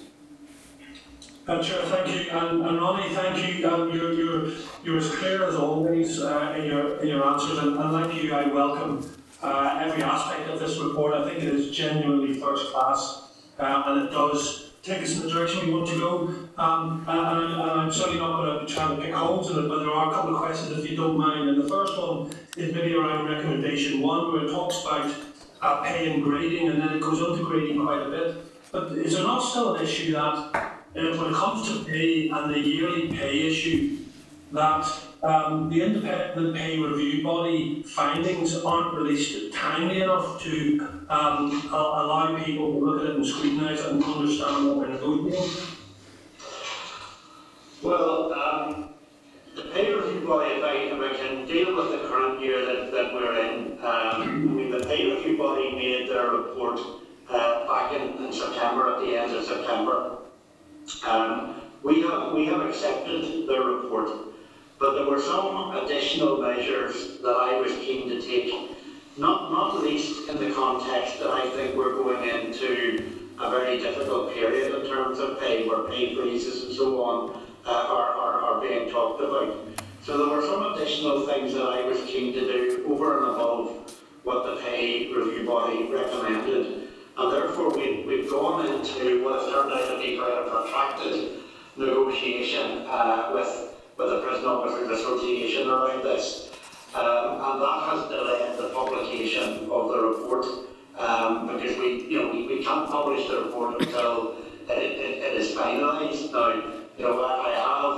[1.47, 3.69] Uh, Chair, thank you, and, and Ronnie, thank you.
[3.69, 4.51] Um, you're, you're,
[4.83, 8.33] you're as clear as always uh, in your in your answers, and, and like you,
[8.33, 9.07] I welcome
[9.43, 11.13] uh, every aspect of this report.
[11.13, 15.33] I think it is genuinely first class, uh, and it does take us in the
[15.33, 16.35] direction we want to go.
[16.57, 19.67] Um, and, and, and I'm certainly not going to trying to pick holes in it,
[19.67, 21.49] but there are a couple of questions, if you don't mind.
[21.49, 25.11] And the first one is maybe around recommendation one, where it talks about
[25.61, 28.35] uh, pay and grading, and then it goes on to grading quite a bit.
[28.71, 32.53] But is there not still an issue that uh, when it comes to pay and
[32.53, 33.97] the yearly pay issue,
[34.51, 34.87] that
[35.25, 42.73] um, the independent pay review body findings aren't released timely enough to um, allow people
[42.73, 45.67] to look at it and scrutinise it and understand what we're negotiating?
[47.81, 48.89] Well, um,
[49.55, 52.91] the pay review body, if I, if I can deal with the current year that,
[52.91, 56.79] that we're in, um, I mean, the pay review body made their report
[57.29, 60.17] uh, back in, in September, at the end of September.
[61.05, 64.09] Um, we have we have accepted their report,
[64.79, 68.71] but there were some additional measures that I was keen to take,
[69.17, 74.33] not not least in the context that I think we're going into a very difficult
[74.33, 78.61] period in terms of pay, where pay freezes and so on uh, are, are, are
[78.61, 79.57] being talked about.
[80.03, 83.93] So there were some additional things that I was keen to do over and above
[84.23, 86.89] what the pay review body recommended.
[87.17, 91.39] And therefore we, we've gone into what has turned out to be quite a protracted
[91.77, 96.51] negotiation uh, with, with the Prison Officers Association around this.
[96.93, 100.45] Um, and that has delayed the publication of the report
[100.97, 104.37] um, because we, you know, we, we can't publish the report until
[104.69, 106.31] it, it, it is finalised.
[106.31, 106.53] Now,
[106.97, 107.51] you know, I,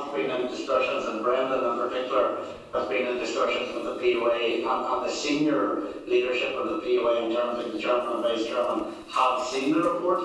[0.03, 4.65] have been in discussions, and Brendan in particular has been in discussions with the POA
[4.65, 8.45] and, and the senior leadership of the POA in terms of the chairman and vice
[8.47, 10.23] chairman have seen the report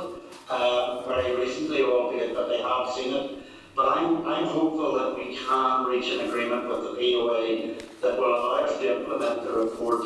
[0.49, 3.42] uh, very recently, albeit that they have seen it.
[3.75, 8.35] But I'm, I'm hopeful that we can reach an agreement with the POA that will
[8.35, 10.05] allow us to implement the report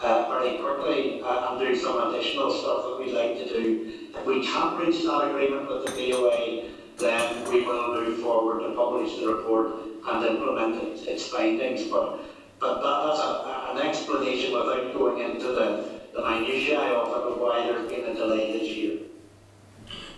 [0.00, 4.10] uh, very quickly uh, and do some additional stuff that we'd like to do.
[4.14, 8.74] If we can't reach that agreement with the POA, then we will move forward to
[8.74, 9.74] publish the report
[10.08, 11.90] and implement its, its findings.
[11.90, 12.20] But,
[12.60, 17.40] but that, that's a, an explanation without going into the, the minutiae of it of
[17.40, 18.98] why there's been a delay this year.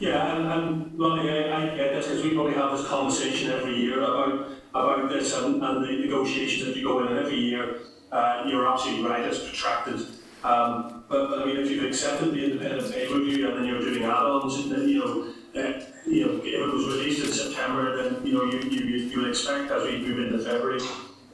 [0.00, 3.76] Yeah, and, and Ronnie, I, I get this because we probably have this conversation every
[3.76, 7.80] year about about this and, and the negotiations that you go in every year.
[8.12, 10.00] uh, you're absolutely right, it's protracted.
[10.42, 13.80] Um, but, but I mean, if you've accepted the independent pay review and then you're
[13.80, 18.24] doing add-ons, then, you know, uh, you know, if it was released in September, then,
[18.26, 20.80] you know, you, you, you would expect as we move into February,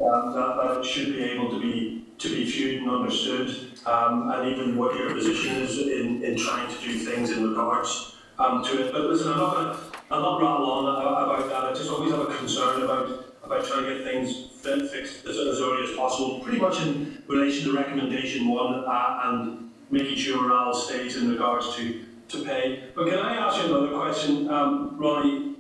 [0.01, 3.55] um, that, that it should be able to be, to be viewed and understood,
[3.87, 8.16] um, and even what your position is in, in trying to do things in regards,
[8.39, 8.93] um, to it.
[8.93, 9.79] But listen, I'm not gonna,
[10.11, 13.85] I'll not rattle on about that, I just always have a concern about, about trying
[13.85, 17.77] to get things fi- fixed as, as early as possible, pretty much in relation to
[17.77, 22.85] recommendation one, uh, and making sure morale stays in regards to, to pay.
[22.95, 25.57] But can I ask you another question, um, Ronnie?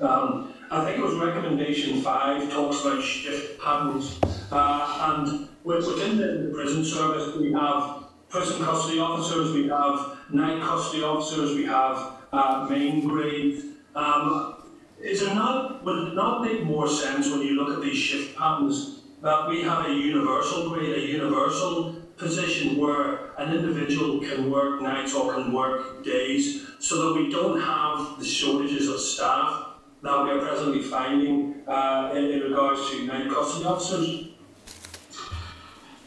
[0.00, 4.20] Um, I think it was recommendation five talks about shift patterns,
[4.52, 7.97] uh, and within the prison service, we have
[8.28, 13.62] prison custody officers, we have night custody officers, we have, uh, main grade.
[13.94, 14.56] Um,
[15.00, 18.36] is it not, would it not make more sense when you look at these shift
[18.36, 24.82] patterns that we have a universal grade, a universal position where an individual can work
[24.82, 29.66] nights or can work days so that we don't have the shortages of staff
[30.02, 34.27] that we are presently finding uh, in, in regards to night custody officers?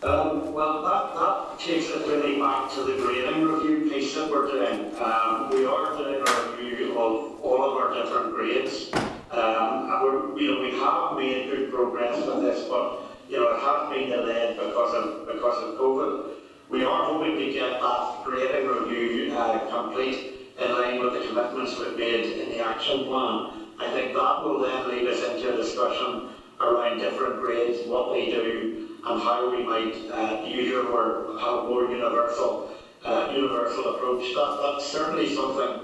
[0.03, 4.47] Um, well, that, that takes it really back to the grading review piece that we're
[4.47, 4.95] doing.
[4.99, 8.89] Um, we are doing a review of all of our different grades.
[9.29, 13.53] Um, and we're, you know, we have made good progress with this, but, you know,
[13.53, 16.31] it has been delayed because of, because of COVID.
[16.69, 21.77] We are hoping to get that grading review uh, complete in line with the commitments
[21.77, 23.67] we've made in the action plan.
[23.79, 28.31] I think that will then lead us into a discussion around different grades, what they
[28.31, 33.95] do, and how we might uh, use your word, have a more universal, uh, universal
[33.95, 34.33] approach.
[34.35, 35.81] That, that's certainly something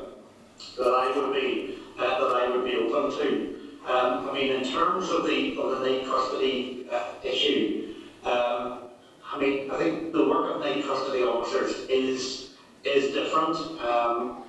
[0.78, 3.56] that I would be uh, that I would be open to.
[3.88, 8.90] Um, I mean, in terms of the of the night custody uh, issue, um,
[9.32, 12.50] I mean, I think the work of night custody officers is
[12.84, 13.56] is different.
[13.82, 14.44] Um,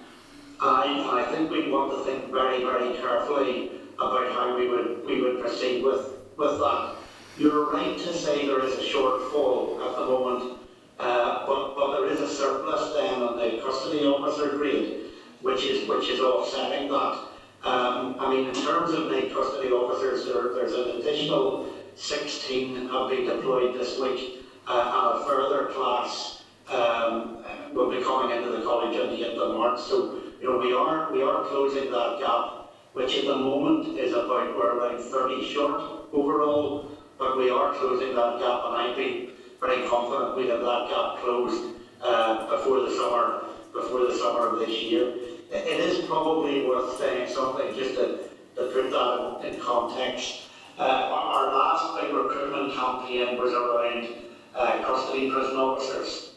[0.60, 5.22] I, I think we want to think very, very carefully about how we would we
[5.22, 6.97] would proceed with with that.
[7.38, 10.58] You're right to say there is a shortfall at the moment,
[10.98, 15.06] uh, but but there is a surplus then on the custody officer grade,
[15.40, 17.14] which is which is offsetting that.
[17.62, 23.08] Um, I mean, in terms of night custody officers, there, there's an additional 16 have
[23.08, 27.36] been deployed this week, uh, and a further class um,
[27.72, 29.80] will be coming into the college at the end of March.
[29.80, 32.50] So, you know, we are we are closing that gap,
[32.94, 36.82] which at the moment is about we're around 30 short overall,
[37.18, 41.22] but we are closing that gap, and I'd be very confident we have that gap
[41.22, 45.12] closed uh, before the summer before the summer of this year.
[45.50, 48.18] It, is probably worth saying something just to,
[48.56, 50.42] to put that in, in context.
[50.78, 54.08] Uh, our, last big recruitment campaign was around
[54.54, 56.34] uh, custody prison officers.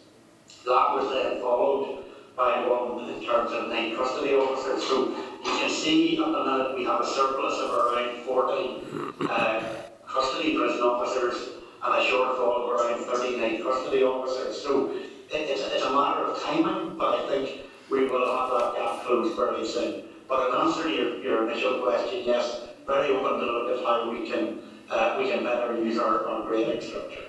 [0.66, 4.88] That was then followed by one in terms of night custody officers.
[4.88, 9.81] So you can see at the minute we have a surplus of around 40 uh,
[10.14, 11.50] custody prison officers
[11.84, 14.62] and a shortfall of around 30 night custody officers.
[14.62, 18.76] So it, it's, it's a matter of timing, but I think we will have that
[18.76, 20.04] gap closed fairly soon.
[20.28, 24.10] But in answer to your, your initial question, yes, very open to look at how
[24.12, 27.24] we can uh, we can better use our, our grading structure.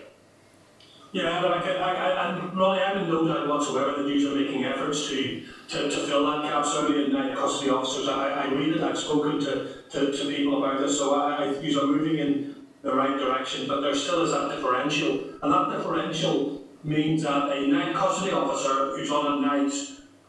[1.12, 4.64] Yeah, but I, I, I, Ronnie, I have no doubt whatsoever that you are making
[4.64, 8.08] efforts to, to, to fill that gap, certainly in night custody officers.
[8.08, 11.60] I, I read it, I've spoken to, to, to people about this, so I, I,
[11.60, 15.76] you are moving in the right direction, but there still is that differential, and that
[15.76, 19.72] differential means that a night custody officer who's on a night,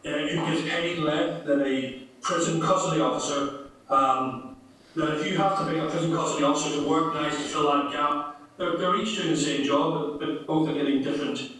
[0.06, 4.56] uh, who gets paid less than a prison custody officer, um,
[4.96, 7.72] that if you have to make a prison custody officer to work nights to fill
[7.72, 11.54] that gap, they're, they're each doing the same job, but, but both are getting different,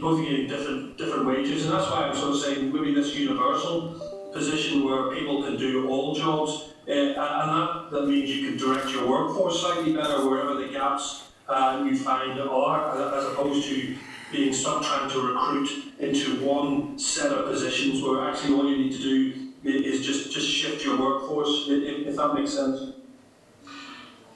[0.00, 3.14] both are getting different, different wages, and that's why I'm sort of saying maybe this
[3.14, 8.90] universal position where people can do all jobs, and that, that means you can direct
[8.90, 13.96] your workforce slightly better wherever the gaps uh, you find are, as opposed to
[14.30, 18.92] being stuck trying to recruit into one set of positions where actually all you need
[18.92, 22.92] to do is just, just shift your workforce, if, if that makes sense.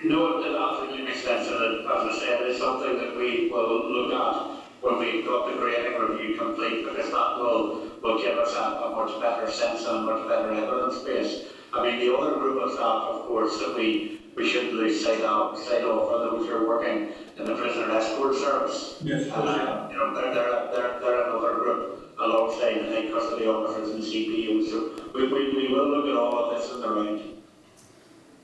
[0.05, 4.13] No, it absolutely makes sense, and as I said, it's something that we will look
[4.13, 8.59] at when we've got the grading review complete, because that will, will give us a,
[8.59, 11.47] a much better sense and a much better evidence base.
[11.73, 15.21] I mean, the other group of staff, of course, that we, we shouldn't lose sight
[15.21, 18.99] of, sight of are those who are working in the prisoner escort service.
[19.03, 23.91] Yes, Uh, you know, they're, they're, they're, they're another group alongside the night custody officers
[23.95, 27.21] and CPOs, so we, we, we will look at all of this in the round.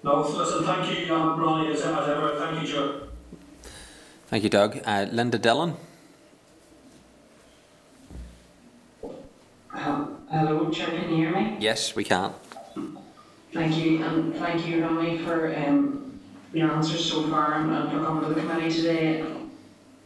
[0.05, 3.03] No, listen, thank you, um, Ronnie, as, as ever, thank you, Joe.
[4.27, 4.81] Thank you, Doug.
[4.85, 5.77] Uh, Linda Dillon?
[9.75, 11.57] Um, Hello, Chair, can you hear me?
[11.61, 12.33] Yes, we can.
[13.53, 16.19] Thank you, and thank you, Ronnie, for um,
[16.55, 19.27] your answers so far and for coming to the committee today.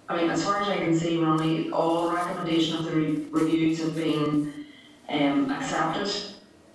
[0.09, 3.79] I mean, as far as I can see, Ronnie, all recommendations of the re- reviews
[3.83, 4.67] have been
[5.09, 6.13] um, accepted.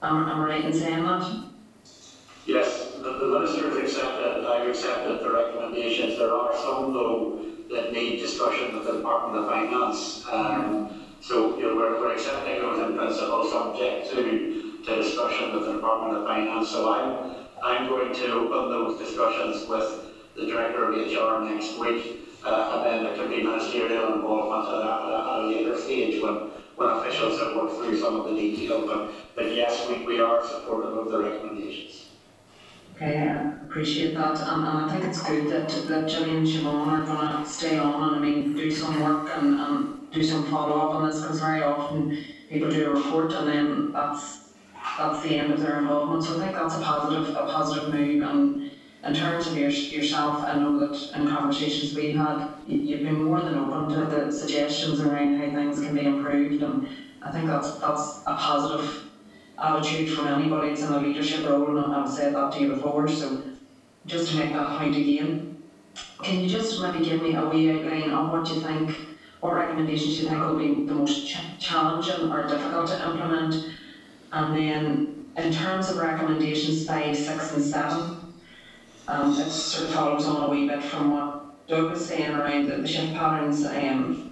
[0.02, 1.44] Am am I right in saying that?
[2.46, 6.18] Yes, the, the minister has accepted, I've accepted the recommendations.
[6.18, 10.26] There are some though that need discussion with the Department of Finance.
[10.32, 15.66] Um, so, you know, we're, we're accepting those in principle subject to, to discussion with
[15.66, 16.70] the Department of Finance.
[16.70, 22.28] So I'm, I'm going to open those discussions with the Director of HR next week.
[22.44, 25.78] Uh, and then there can be ministerial involvement at a, at a, at a later
[25.78, 28.88] stage when, when officials have worked through some of the detail.
[28.88, 32.08] But, but yes, we, we are supportive of the recommendations.
[32.96, 37.04] Okay, I appreciate that, and, I think it's good that, that Jimmy and Siobhan are
[37.04, 41.08] gonna stay on and, I mean, do some work and, and do some follow-up on
[41.08, 42.16] this, because very often
[42.48, 44.41] people do a report and then that's,
[45.02, 48.22] that's the end of their involvement, so I think that's a positive, a positive move,
[48.22, 48.70] and
[49.04, 53.18] in terms of your, yourself, I know that in conversations we've had, you, you've been
[53.18, 56.86] more than open to the suggestions around how things can be improved, and
[57.24, 59.02] I think that's, that's a positive
[59.60, 60.70] attitude from anybody.
[60.70, 63.36] That's in a leadership role, and I've said that to you before, so
[64.08, 65.42] just to make that point again,
[66.24, 69.02] can you just maybe give me a wee outline of what you think,
[69.42, 73.60] what recommendations you think will be the most ch- challenging or difficult to implement?
[74.32, 78.34] And then, in terms of recommendations five, six and seven,
[79.08, 82.68] um, it sort of follows on a wee bit from what Doug was saying around
[82.68, 84.32] the, the shift patterns, um,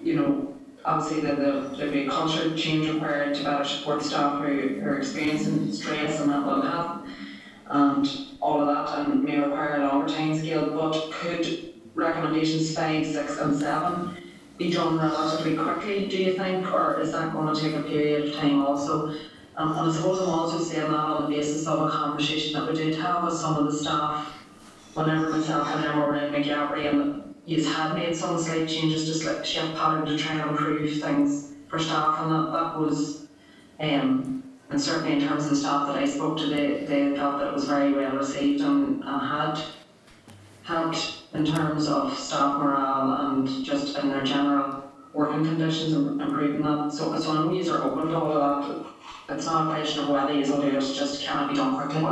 [0.00, 4.40] you know, obviously the, the, there'd be a culture change required to better support staff
[4.40, 7.06] who, who are experiencing stress and mental health
[7.66, 8.08] and
[8.40, 13.38] all of that and may require a longer time scale, but could recommendations five, six
[13.38, 14.16] and seven
[14.56, 18.28] be done relatively quickly, do you think, or is that going to take a period
[18.28, 19.14] of time also?
[19.56, 22.68] Um, and I suppose I'm also saying that on the basis of a conversation that
[22.68, 24.32] we did have with some of the staff
[24.94, 29.14] whenever myself and Emma were in Maghaberry and you had made some slight changes to
[29.14, 33.26] slight shift pattern to try and improve things for staff and that, that was
[33.80, 37.38] um and certainly in terms of the staff that I spoke to they, they felt
[37.38, 39.60] that it was very well received and, and had
[40.62, 46.62] helped in terms of staff morale and just in their general working conditions and improving
[46.62, 46.92] that.
[46.92, 49.34] So so you are open to all of that.
[49.34, 51.76] It's not a question of whether you will do it, just can it be done
[51.76, 52.02] quickly?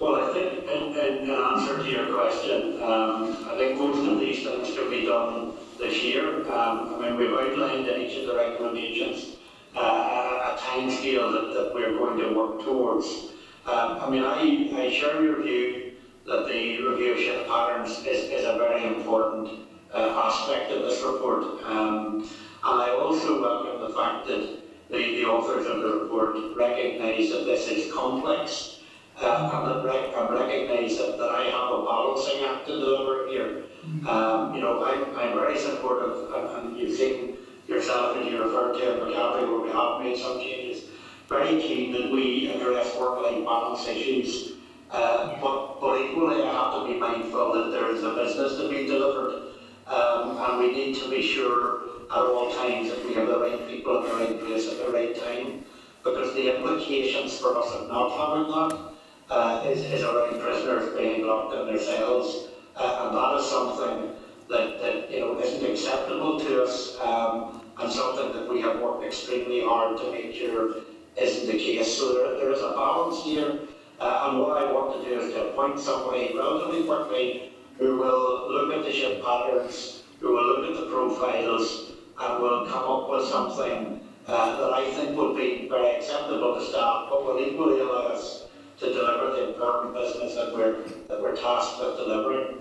[0.00, 4.18] Well, I think in, in, in answer to your question, um, I think most of
[4.18, 6.50] these things can be done this year.
[6.50, 9.36] Um, I mean, we've outlined in each of the recommendations
[9.76, 13.32] uh, a, a time scale that, that we're going to work towards.
[13.66, 15.89] Um, I mean, I, I share your view
[16.26, 21.02] that the review of shift patterns is, is a very important uh, aspect of this
[21.02, 21.42] report.
[21.64, 22.20] Um,
[22.62, 24.60] and I also welcome the fact that
[24.90, 28.80] the, the authors of the report recognise that this is complex
[29.20, 33.64] uh, and and recognise that, that I have a balancing act to deliver here.
[34.06, 38.74] Um, you know, I'm, I'm very supportive, and, and you've seen yourself and you referred
[38.74, 40.84] to in Maghaberry where we have made some changes.
[41.28, 44.49] Very keen that we address work-life balance issues,
[44.92, 48.68] uh, but, but equally I have to be mindful that there is a business to
[48.68, 49.52] be delivered,
[49.86, 53.68] um, and we need to be sure at all times that we have the right
[53.68, 55.64] people in the right place at the right time,
[56.02, 61.26] because the implications for us of not having that uh, is, is around prisoners being
[61.26, 64.10] locked in their cells, uh, and that is something
[64.48, 69.04] that, that you know isn't acceptable to us, um, and something that we have worked
[69.04, 70.74] extremely hard to make sure
[71.16, 71.96] isn't the case.
[71.96, 73.60] So there, there is a balance here,
[74.00, 78.50] uh, and what I want to do is to appoint somebody relatively quickly who will
[78.50, 83.10] look at the shift patterns, who will look at the profiles, and will come up
[83.10, 87.80] with something uh, that I think would be very acceptable to staff, but will equally
[87.80, 88.44] allow us
[88.78, 92.58] to deliver the important business that we're, that we're tasked with delivering.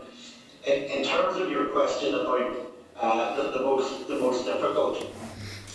[0.68, 5.06] In, in terms of your question about uh, the, the, most, the most difficult,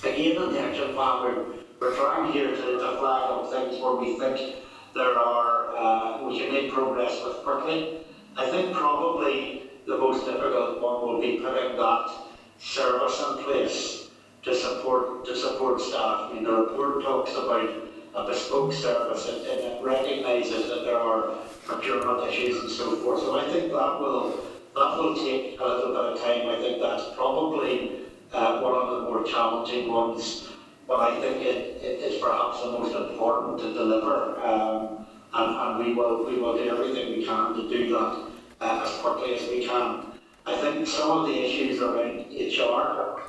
[0.02, 1.44] again in the action plan, we're,
[1.80, 4.56] we're trying here to, to flag up things where we think
[4.94, 7.98] there are, uh, we can make progress with quickly.
[8.36, 12.10] I think probably the most difficult one will be putting that
[12.58, 14.08] service in place
[14.42, 16.30] to support, to support staff.
[16.30, 17.68] I mean, the report talks about
[18.14, 21.34] a bespoke service and, and it recognises that there are
[21.66, 23.20] procurement issues and so forth.
[23.20, 24.40] So I think that will
[24.74, 26.48] that will take a little bit of time.
[26.48, 28.00] I think that's probably
[28.32, 30.48] uh, one of the more challenging ones,
[30.86, 34.38] but I think it, it is perhaps the most important to deliver.
[34.40, 38.30] Um, and, and we will we will do everything we can to do that.
[38.60, 40.12] uh, as quickly as we can.
[40.46, 43.20] I think some of the issues around HR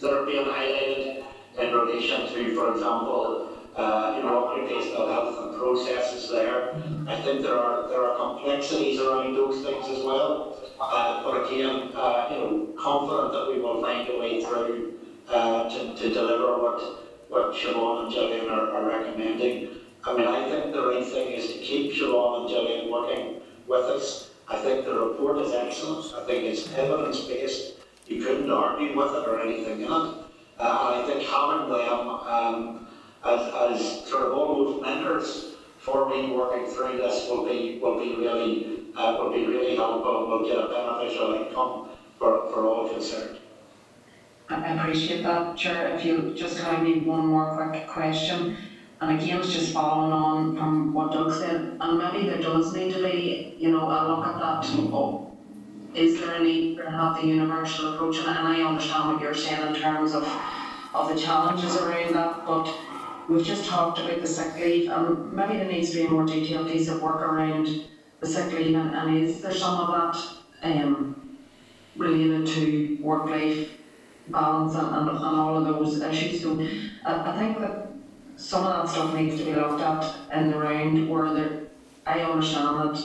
[0.00, 1.24] that are being highlighted
[1.58, 6.74] in relation to, for example, uh, you know, occupational health and processes there.
[7.06, 10.58] I think there are there are complexities around those things as well.
[10.80, 14.94] Uh, but again, uh, you know, confident that we will find a way through
[15.30, 19.68] uh, to, to deliver what what Siobhan and Gillian are, are recommending.
[20.04, 23.84] I mean, I think the right thing is to keep Siobhan and Gillian working with
[23.84, 24.30] us.
[24.48, 26.14] I think the report is excellent.
[26.14, 27.74] I think it's evidence based.
[28.06, 30.14] You couldn't argue with it or anything in it.
[30.58, 32.86] Uh, and I think having them um,
[33.24, 38.16] as, as sort of almost mentors for me working through this will be will be
[38.16, 40.28] really uh, will be really helpful.
[40.28, 43.38] We'll get a beneficial outcome for, for all concerned.
[44.50, 45.86] I appreciate that, Chair.
[45.88, 48.56] If you just allow me one more quick question,
[49.00, 52.90] and again, it's just following on from what Doug said, and maybe there does need
[52.92, 54.66] to be, you know, a look at that.
[54.92, 55.26] Oh,
[55.94, 58.18] is there a need the universal approach?
[58.18, 60.24] And I understand what you're saying in terms of,
[60.94, 62.74] of the challenges around that, but
[63.28, 66.24] we've just talked about the sick leave, and maybe there needs to be a more
[66.24, 67.68] detailed piece of work around
[68.20, 70.26] the sick leave, and, and is there some of that,
[70.62, 71.14] um,
[71.96, 73.74] related to work-life
[74.30, 76.40] balance and, and, and all of those issues.
[76.42, 76.58] So
[77.04, 77.72] I, I think that
[78.36, 81.50] some of that stuff needs to be looked at in the round where there,
[82.06, 83.02] I understand that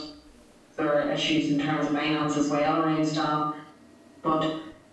[0.78, 3.44] there are issues in terms of finance as well around staff,
[4.24, 4.46] but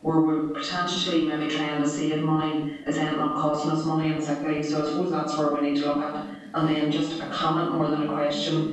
[0.03, 4.20] where we're potentially maybe trying to save money is ending up costing us money in
[4.20, 4.64] sick leave.
[4.64, 6.16] So I suppose that's where we need to look at.
[6.55, 8.66] And then just a comment more than a question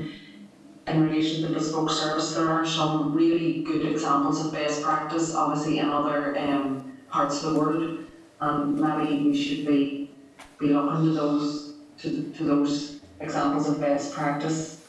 [0.88, 5.32] in relation to the bespoke service, there are some really good examples of best practice,
[5.34, 6.72] obviously in other um,
[7.10, 8.00] parts of the world,
[8.40, 10.12] and maybe we should be
[10.60, 14.86] be looking to those to, to those examples of best practice.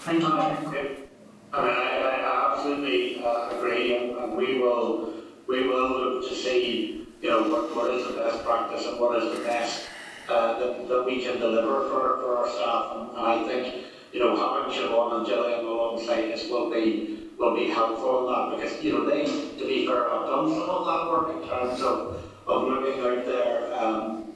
[0.00, 0.28] Thank you.
[0.28, 5.14] I mean, I, absolutely uh, agree, and, and we will
[5.48, 9.22] we will look to see, you know, what, what is the best practice and what
[9.22, 9.86] is the best
[10.28, 12.96] uh, that, that we can deliver for, for our staff.
[12.96, 17.54] And, and I think, you know, having Siobhan and Gillian alongside us will be will
[17.54, 20.86] be helpful in that because, you know, they, to be fair, have done some of
[20.86, 23.74] that work in terms of, of looking out there.
[23.74, 24.34] Um,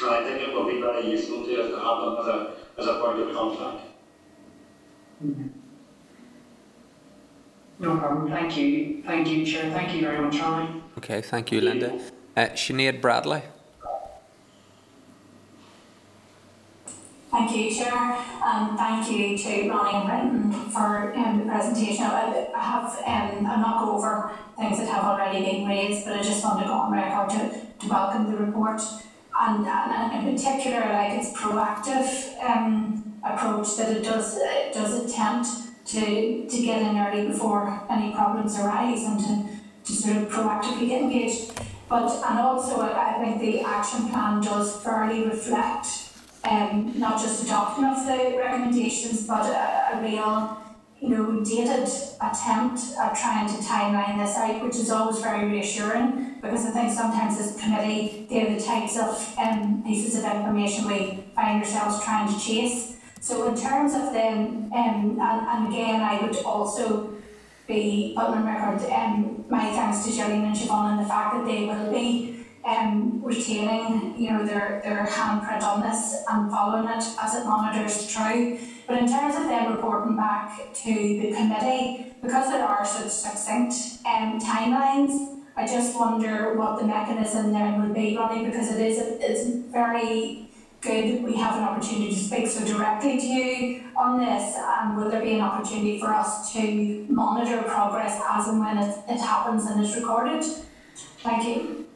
[0.00, 2.54] and I think it will be very useful to us to have them as a,
[2.78, 3.84] as a point of contact.
[7.80, 8.28] No problem.
[8.30, 9.02] Thank you.
[9.04, 9.70] Thank you, Chair.
[9.72, 10.82] Thank you very much, Ronnie.
[10.98, 12.00] Okay, thank you, Linda.
[12.36, 13.42] Uh, Sinead Bradley.
[17.30, 22.04] Thank you, Chair, and thank you to Ronnie and Brendan for um, the presentation.
[22.04, 26.14] I I have, um, I'll not go over things that have already been raised, but
[26.18, 28.80] I just want to go on record to, to welcome the report.
[29.38, 35.48] And, and in particular, like its proactive um, approach that it does, it does attempt
[35.88, 39.48] to, to get in early before any problems arise and to,
[39.84, 41.52] to sort of proactively get engaged.
[41.90, 46.07] But, and also, I I think the action plan does fairly reflect
[46.48, 50.58] um, not just adoption of the recommendations, but a, a real,
[51.00, 51.88] you know, dated
[52.20, 56.92] attempt at trying to timeline this out, which is always very reassuring because I think
[56.92, 62.32] sometimes as committee, they're the types of um, pieces of information we find ourselves trying
[62.32, 62.96] to chase.
[63.20, 67.14] So in terms of them, um, and, and again, I would also
[67.66, 71.66] be on record um, my thanks to Gillian and Siobhan and the fact that they
[71.66, 72.37] will be
[72.68, 78.12] um, retaining, you know, their, their handprint on this and following it as it monitors
[78.12, 78.58] through.
[78.86, 84.04] But in terms of them reporting back to the committee, because there are such succinct
[84.06, 88.98] um, timelines, I just wonder what the mechanism then would be, Ronnie, because it is
[88.98, 90.44] it's very
[90.80, 94.56] good we have an opportunity to speak so directly to you on this.
[94.56, 98.96] And will there be an opportunity for us to monitor progress as and when it,
[99.08, 100.44] it happens and is recorded?
[101.22, 101.87] Thank you.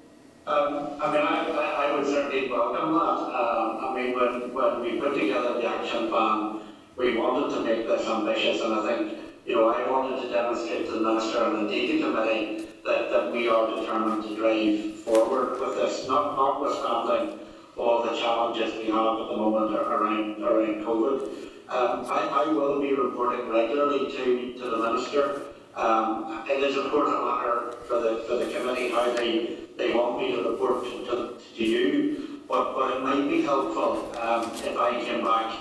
[0.45, 2.99] Um, I mean, I, I, would certainly welcome that.
[2.99, 6.63] Um, I mean, when, when we put together the action plan,
[6.97, 10.87] we wanted to make this ambitious, and I think, you know, I wanted to demonstrate
[10.87, 15.77] to the Minister and the committee that, that we are determined to drive forward with
[15.77, 17.39] this, not, notwithstanding
[17.77, 21.23] all the challenges we have at the moment around, around COVID.
[21.69, 25.43] Um, I, I will be reporting regularly to, to the Minister.
[25.77, 30.33] Um, it is a matter for the, for the committee how they they want me
[30.33, 35.25] to report to, to, you, but, but it might be helpful um, if I came
[35.25, 35.57] back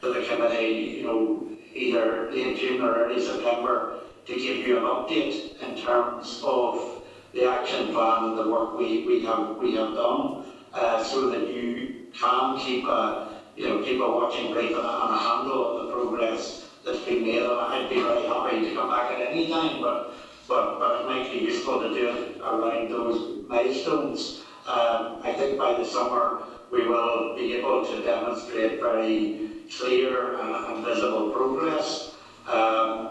[0.00, 4.84] to the committee, you know, either late June or early September to give you an
[4.84, 7.02] update in terms of
[7.32, 11.52] the action plan and the work we, we have we have done, uh, so that
[11.52, 15.64] you can keep a you know keep a watching brief and a, and a handle
[15.66, 17.42] on the progress that's been made.
[17.42, 20.14] And I'd be very happy to come back at any time, but,
[20.48, 24.42] but, but it might be useful to do it around those milestones.
[24.66, 30.54] Um, I think by the summer, we will be able to demonstrate very clear and,
[30.54, 32.14] and visible progress.
[32.46, 33.10] Um,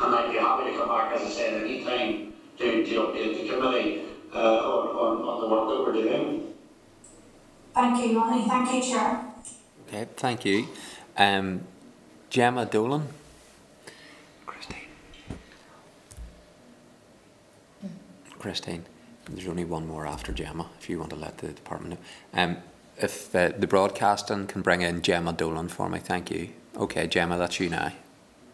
[0.00, 3.42] and I'd be happy to come back, as I said, any time to, to update
[3.42, 4.02] the committee
[4.34, 6.54] uh, on, on, on the work that we're doing.
[7.74, 8.48] Thank you, Ronnie.
[8.48, 9.24] Thank you, Chair.
[9.88, 10.68] Okay, thank you.
[11.16, 11.62] Um,
[12.30, 13.08] Jemma Dolan.
[18.40, 18.84] Christine,
[19.28, 22.00] there's only one more after Jemma, if you want to let the department
[22.34, 22.42] know.
[22.42, 22.56] Um,
[22.96, 26.50] if uh, the broadcasting can bring in Jemma Dolan for me, thank you.
[26.76, 27.92] Okay, Jemma, that's you now.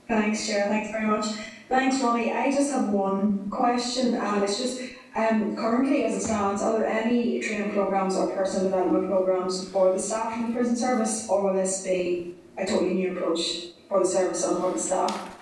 [0.08, 0.68] Thanks, Chair.
[0.68, 1.26] Thanks very much.
[1.68, 2.32] Thanks, Ronnie.
[2.32, 4.82] I just have one question, and it's just
[5.16, 9.92] um, currently, as it stands, are there any training programs or personal development programs for
[9.92, 14.00] the staff in the prison service, or will this be a totally new approach for
[14.00, 15.35] the service and for the staff?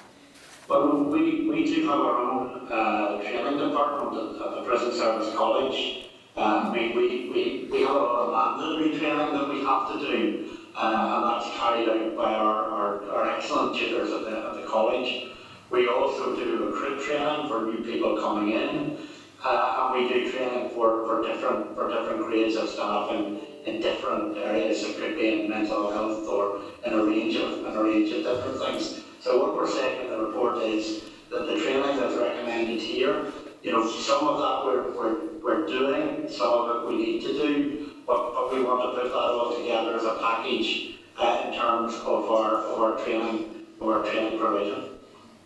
[0.67, 5.35] Well, we, we do have our own uh, training department at, at the Prison Service
[5.37, 6.07] College.
[6.37, 9.99] Uh, we, we, we, we have a lot of mandatory training that we have to
[9.99, 14.55] do, uh, and that's carried out by our, our, our excellent tutors at the, at
[14.55, 15.27] the college.
[15.69, 18.97] We also do recruit training for new people coming in,
[19.45, 23.83] uh, and we do training for, for different for different grades of staff in, in
[23.83, 24.83] different areas.
[24.83, 28.25] It could be in mental health or in a range of in a range of
[28.25, 29.04] different things.
[29.25, 33.73] So what we're saying in the report is that the training that's recommended here, you
[33.73, 37.91] know, some of that we're, we're, we're doing, some of it we need to do,
[38.07, 41.95] but, but we want to put that all together as a package uh, in terms
[41.95, 44.91] of our, of our training, of our training provision.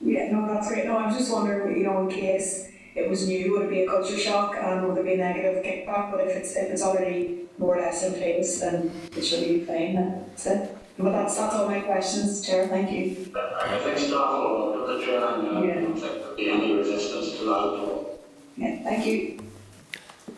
[0.00, 0.84] Yeah, no, that's great.
[0.86, 3.86] No, I'm just wondering, you know, in case it was new, would it be a
[3.86, 6.10] culture shock and would there be negative kickback?
[6.10, 9.60] But if it's if it's already more or less in place, then it should be
[9.64, 9.94] fine.
[9.94, 10.77] That's it.
[10.98, 12.66] But that's that's all my questions, Chair.
[12.66, 13.32] Thank you.
[13.36, 15.74] I think staff will welcome the training, and I Yeah.
[15.74, 18.18] don't think there'll be any resistance to that at all.
[18.56, 19.38] Yeah, thank you.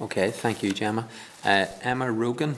[0.02, 1.04] Okay, thank you, Jemma.
[1.44, 2.56] Uh, Emma Rogan.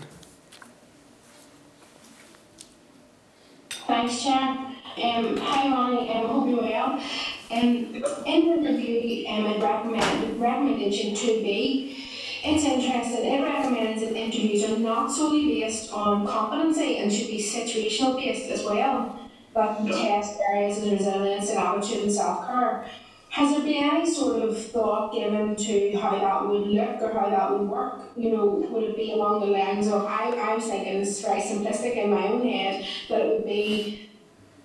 [3.71, 4.59] Thanks, Chair.
[5.03, 6.11] Um, hi, Ronnie.
[6.11, 7.01] Um, hope you're well.
[7.53, 11.97] Um, in the review, um, it recommended recommendation 2B.
[12.45, 13.25] It's interesting.
[13.25, 18.51] It recommends that interviews are not solely based on competency and should be situational based
[18.51, 19.19] as well.
[19.55, 22.87] but the test areas of resilience and attitude and self care.
[23.29, 27.29] Has there been any sort of thought given to how that would look or how
[27.31, 28.01] that would work?
[28.17, 31.41] You know, would it be along the lines of I, I was thinking it's very
[31.41, 34.09] simplistic in my own head that it would be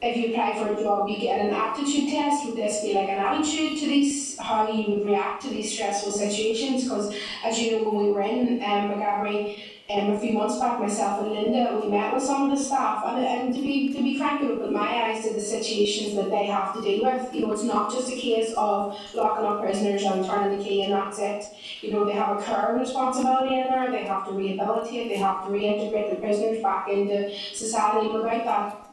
[0.02, 2.45] if you apply for a job, you get an aptitude test.
[2.45, 6.12] Would this be like an attitude to these, how you would react to these stressful
[6.12, 6.84] situations?
[6.84, 10.80] Because as you know, when we were in um, Maghaberry um, a few months back,
[10.80, 14.04] myself and Linda, we met with some of the staff, and, and to be to
[14.04, 17.34] be frank, it opened my eyes to the situations that they have to deal with.
[17.34, 20.84] You know, it's not just a case of locking up prisoners and turning the key
[20.84, 21.45] and that's it.
[21.82, 23.89] You know, they have a current responsibility in there.
[23.89, 25.10] They have to rehabilitate.
[25.10, 28.08] They have to reintegrate the prisoners back into society.
[28.08, 28.86] Without that th-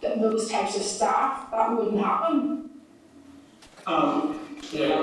[0.00, 2.70] those types of staff, that wouldn't happen.
[3.86, 4.40] Um,
[4.72, 4.94] yeah,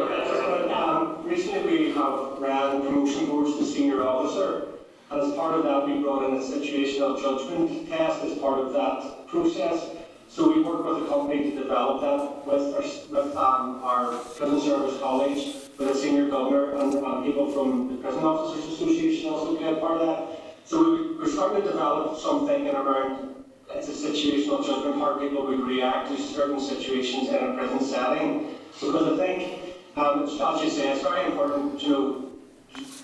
[0.73, 4.67] um, recently we have ran promotion boards to senior officer.
[5.11, 9.27] As part of that, we brought in a situational judgment test as part of that
[9.27, 9.89] process.
[10.27, 14.59] So we worked with a company to develop that with our, with um, our prison
[14.59, 19.55] service college, with a senior governor and um, people from the Prison Officers Association also
[19.55, 20.39] played part of that.
[20.65, 25.45] So we, we're starting to develop something thinking around it's a situational judgment, how people
[25.45, 28.55] would react to certain situations in a prison setting.
[28.79, 32.21] Because I think, um, as you say, it's very important to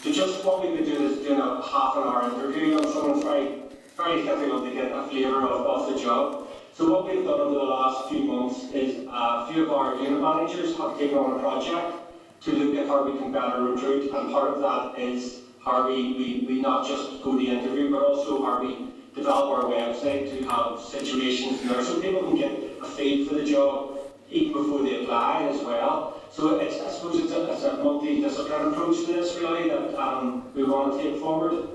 [0.03, 3.24] to just what we would do is doing a half an hour interview on someone's
[3.24, 3.62] very,
[3.95, 6.47] very difficult to get a flavour of, of the job.
[6.74, 9.95] So what we've done over the last few months is uh, a few of our
[9.95, 11.95] unit managers have taken on a project
[12.41, 16.14] to look at how we can better recruit, and part of that is how we,
[16.14, 20.43] we, we not just go the interview, but also how we develop our website to
[20.47, 22.51] have situations there so people can get
[22.82, 23.99] a feel for the job
[24.30, 26.22] even before they apply as well.
[26.32, 30.49] So it's, I suppose it's a, it's a multidisciplinary approach to this really that um,
[30.55, 31.68] we want to take forward.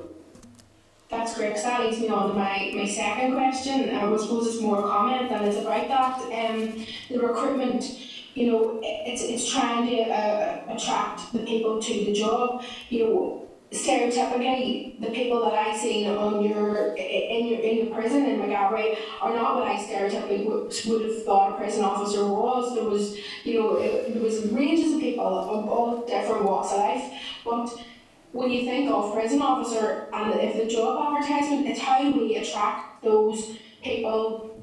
[1.11, 3.95] That's great, 'cause that leads me on to my, my second question.
[3.95, 6.51] Um, I suppose it's more a comment than it's about that.
[6.51, 7.84] Um, the recruitment,
[8.34, 12.64] you know, it's, it's trying to uh, attract the people to the job.
[12.89, 18.25] You know, stereotypically, the people that I see on your in your in your prison
[18.27, 22.75] in Maghaberry are not what I stereotypically would, would have thought a prison officer was.
[22.75, 26.79] There was, you know, it, there was ranges of people of all different walks of
[26.79, 27.12] life,
[27.45, 27.69] but
[28.33, 33.03] when you think of prison officer and if the job advertisement, it's how we attract
[33.03, 34.62] those people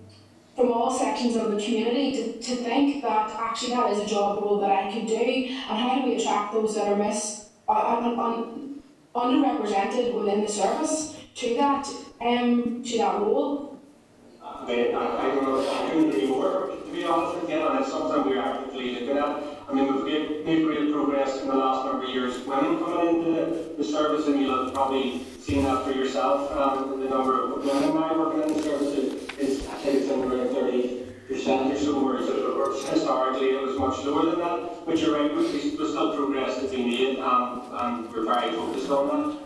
[0.55, 4.41] from all sections of the community to, to think that actually that is a job
[4.43, 7.97] role that I could do, and how do we attract those that are miss, uh,
[7.97, 8.72] un, un, un,
[9.15, 11.87] underrepresented within the service to that
[12.21, 13.79] um, to that role.
[14.41, 17.79] I, mean, I, I, don't, I couldn't really work, to be honest Again, you, and
[17.79, 19.43] it's something we're actively looking at.
[19.69, 22.39] I mean, we've made real progress in the last number of years.
[22.45, 27.43] Women coming into the service, and you've probably seen that for yourself, um, the number
[27.43, 28.93] of women now working in the service
[29.37, 30.27] is, I think it's in the
[31.33, 35.35] the percentage towards it, or historically it was much lower than that, but you're right,
[35.35, 39.07] we, there's still progress to be made, and, and um, um, we're very focused on
[39.07, 39.37] that.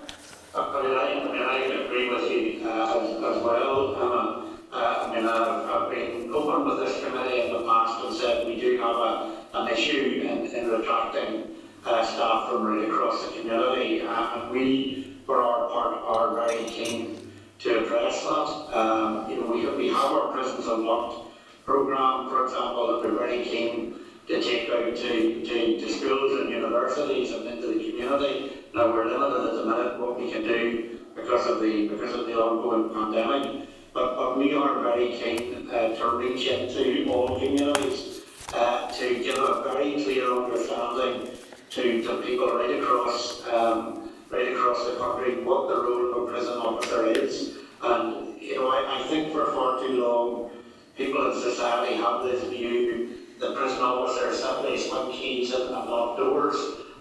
[0.53, 4.43] Uh, I mean, I, I mean, I agree with you uh, as, as well, Emma.
[4.73, 8.47] Uh, I mean, I've, I've been open with this committee in the past and said
[8.47, 13.39] we do have a, an issue in, in attracting uh, staff from really across the
[13.39, 18.77] community, uh, and we, for our part, are very keen to address that.
[18.77, 21.27] Um, you know, we, we have our prisons unlocked
[21.68, 26.49] programme, for example, that we're very keen to take out to, to, to schools and
[26.49, 28.53] universities and into the community.
[28.74, 32.26] Now, we're limited at the minute what we can do because of the, because of
[32.26, 33.68] the ongoing pandemic.
[33.93, 38.22] But, but we are very keen uh, to reach into all communities
[38.53, 41.30] uh, to give a very clear understanding
[41.72, 46.32] to, to people right across um, right across the country what the role of a
[46.32, 47.57] prison officer is.
[47.82, 50.51] And you know, I, I think for far too long
[50.98, 56.18] people in society have this view that prison officers simply swing keys and, and lock
[56.18, 56.56] doors.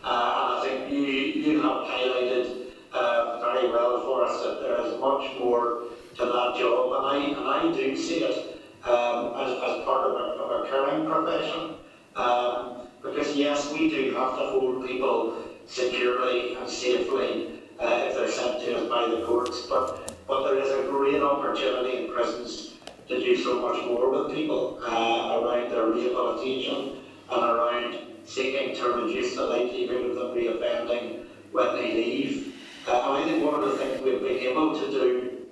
[0.05, 4.79] Uh, and I think you, you have highlighted uh, very well for us that there
[4.87, 5.85] is much more
[6.17, 10.13] to that job, and I, and I do see it um, as, as part of
[10.13, 11.75] a, of a caring profession.
[12.15, 18.31] Um, because yes, we do have to hold people securely and safely uh, if they're
[18.31, 22.76] sent to us by the courts, but, but there is a great opportunity in prisons
[23.09, 26.99] to do so much more with people uh, around their rehabilitation
[27.31, 32.55] and around seeking to reduce the likelihood of them reoffending when they leave.
[32.87, 35.47] Uh, I think one of the things we've been able to do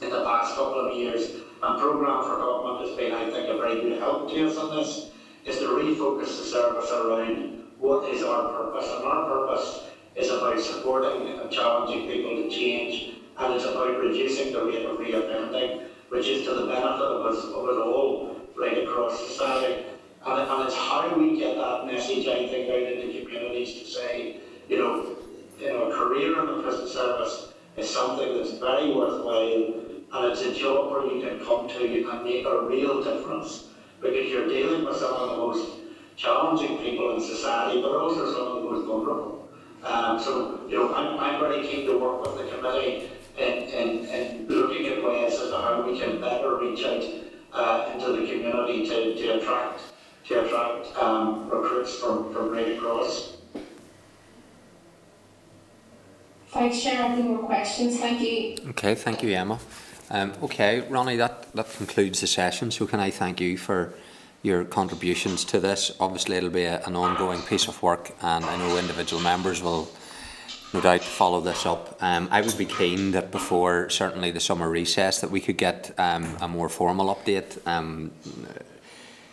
[0.00, 3.56] in the past couple of years, and Programme for Government has been, I think, a
[3.56, 5.10] very good help to us on this,
[5.44, 8.88] is to refocus the service around what is our purpose.
[8.90, 14.52] And our purpose is about supporting and challenging people to change, and it's about reducing
[14.52, 18.86] the rate of reoffending, which is to the benefit of us, of us all, right
[18.86, 19.84] across society.
[20.26, 24.40] And, and it's how we get that message, I think, out into communities to say,
[24.68, 25.16] you know,
[25.58, 30.42] you know, a career in the prison service is something that's very worthwhile and it's
[30.42, 33.64] a job where you can come to and make a real difference
[34.00, 35.80] because you're dealing with some of the most
[36.16, 39.48] challenging people in society but also some of the most vulnerable.
[39.84, 44.04] Um, so, you know, I'm, I'm very keen to work with the committee in, in,
[44.06, 47.04] in looking at ways as to how we can better reach out
[47.52, 49.80] uh, into the community to, to attract
[50.26, 53.38] to attract um, recruits from, from right across.
[56.48, 58.56] Thanks, Chair, I have no more questions, thank you.
[58.70, 59.58] Okay, thank you, Emma.
[60.10, 62.70] Um, okay, Ronnie, that, that concludes the session.
[62.70, 63.94] So can I thank you for
[64.42, 65.92] your contributions to this?
[66.00, 69.90] Obviously, it'll be a, an ongoing piece of work, and I know individual members will
[70.72, 71.96] no doubt to follow this up.
[72.00, 75.94] Um, I would be keen that before certainly the summer recess that we could get
[75.98, 77.66] um, a more formal update.
[77.66, 78.10] Um,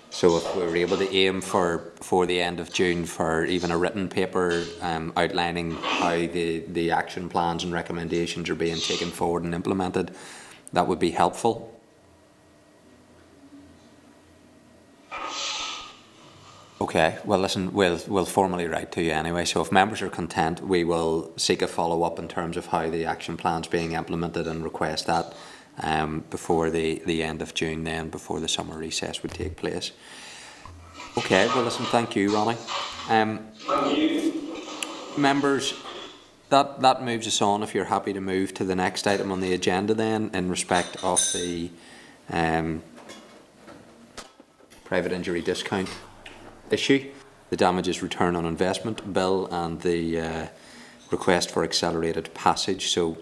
[0.10, 3.70] so if we were able to aim for before the end of June for even
[3.70, 9.10] a written paper um, outlining how the, the action plans and recommendations are being taken
[9.10, 10.16] forward and implemented,
[10.72, 11.75] that would be helpful.
[16.86, 20.62] Okay, well listen, we'll, we'll formally write to you anyway, so if members are content,
[20.62, 24.64] we will seek a follow-up in terms of how the action plan's being implemented and
[24.64, 25.34] request that
[25.82, 29.94] um, before the, the end of June then, before the summer recess would take place.
[31.18, 32.58] Okay, well listen, thank you Ronnie.
[33.10, 34.62] Um, Thank you.
[35.18, 35.74] members,
[36.50, 39.40] that, that moves us on, if you're happy to move to the next item on
[39.40, 41.72] the agenda then, in respect of the
[42.30, 42.84] um,
[44.84, 45.90] private injury discount
[46.72, 47.12] issue,
[47.50, 50.48] the damages return on investment bill and the uh,
[51.12, 52.88] request for accelerated passage.
[52.88, 53.18] So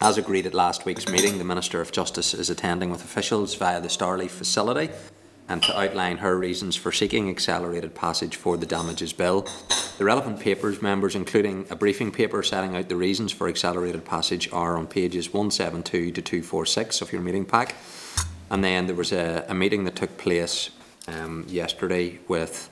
[0.00, 3.80] as agreed at last week's meeting, the Minister of Justice is attending with officials via
[3.80, 4.88] the Starleaf facility
[5.50, 9.46] and to outline her reasons for seeking accelerated passage for the damages bill.
[9.98, 14.50] The relevant papers, members, including a briefing paper setting out the reasons for accelerated passage,
[14.52, 17.74] are on pages 172 to 246 of your meeting pack.
[18.48, 20.70] And then there was a, a meeting that took place
[21.08, 22.70] um, yesterday with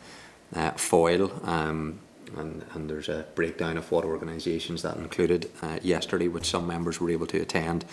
[0.54, 1.98] uh, Foyle, um,
[2.36, 7.00] and, and there's a breakdown of what organisations that included uh, yesterday, which some members
[7.00, 7.84] were able to attend.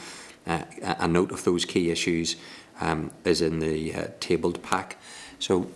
[0.47, 2.35] uh, a note of those key issues
[2.81, 4.97] um, is in the uh, tabled pack.
[5.39, 5.69] So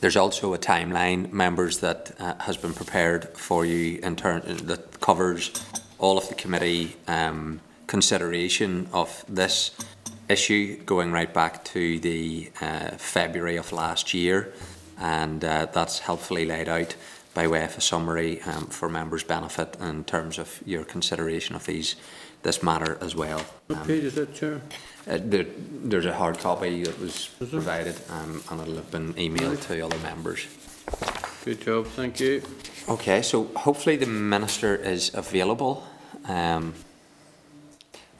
[0.00, 5.00] there's also a timeline, members, that uh, has been prepared for you in turn that
[5.00, 5.50] covers
[5.98, 9.72] all of the committee um, consideration of this
[10.28, 14.52] issue going right back to the uh, February of last year,
[14.98, 16.94] and uh, that's helpfully laid out
[17.34, 21.66] by way of a summary um, for members' benefit in terms of your consideration of
[21.66, 21.96] these
[22.42, 23.40] this matter as well.
[23.66, 24.60] What Um, page is that, Chair?
[25.08, 25.46] uh, there,
[25.82, 29.98] there's a hard copy that was provided, um, and it'll have been emailed to other
[29.98, 30.46] members.
[31.44, 32.42] Good job, thank you.
[32.88, 35.84] Okay, so hopefully the minister is available.
[36.26, 36.74] Um,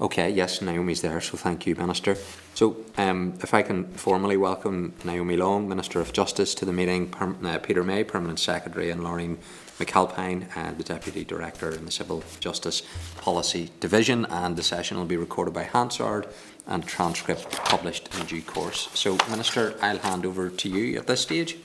[0.00, 2.16] okay, yes, Naomi's there, so thank you, Minister.
[2.54, 7.08] So um, if I can formally welcome Naomi Long, Minister of Justice, to the meeting,
[7.08, 9.38] per- uh, Peter May, Permanent Secretary, and Laureen
[9.78, 12.82] McAlpine, uh, the Deputy Director in the Civil Justice
[13.16, 16.26] Policy Division, and the session will be recorded by Hansard
[16.66, 18.88] and transcript published in due course.
[18.94, 21.56] So, Minister, I'll hand over to you at this stage.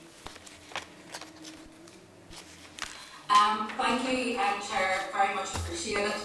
[3.30, 6.16] Um, thank you, um, Chair, very much appreciate it.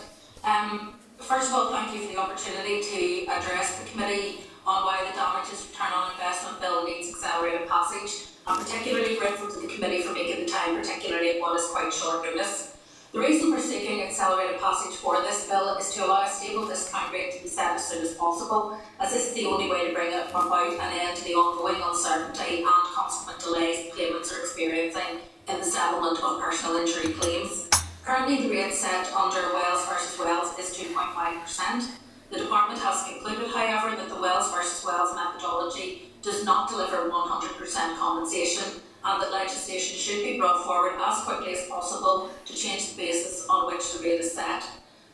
[0.44, 0.94] Um,
[1.24, 5.16] first of all, thank you for the opportunity to address the committee on why the
[5.16, 8.28] damages return on investment bill needs accelerated passage.
[8.46, 11.92] I'm particularly grateful to the committee for making the time, particularly at what is quite
[11.92, 12.76] short notice.
[13.12, 17.12] The reason for seeking accelerated passage for this bill is to allow a stable discount
[17.12, 19.94] rate to be set as soon as possible, as this is the only way to
[19.94, 25.58] bring about an end to the ongoing uncertainty and consequent delays claimants are experiencing in
[25.58, 27.67] the settlement of personal injury claims.
[28.08, 31.90] Currently, the rate set under Wells versus Wells is 2.5%.
[32.30, 37.98] The department has concluded, however, that the Wells versus Wells methodology does not deliver 100%
[37.98, 42.96] compensation and that legislation should be brought forward as quickly as possible to change the
[42.96, 44.64] basis on which the rate is set.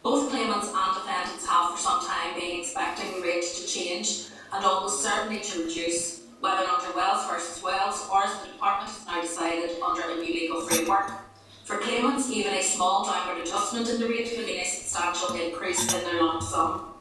[0.04, 4.64] Both claimants and defendants have for some time been expecting the rate to change and
[4.64, 9.20] almost certainly to reduce, whether under Wells versus Wells or as the department has now
[9.20, 11.23] decided under a new legal framework.
[11.64, 15.92] For claimants, even a small downward adjustment in the rate would mean a substantial increase
[15.94, 16.92] in their lump sum.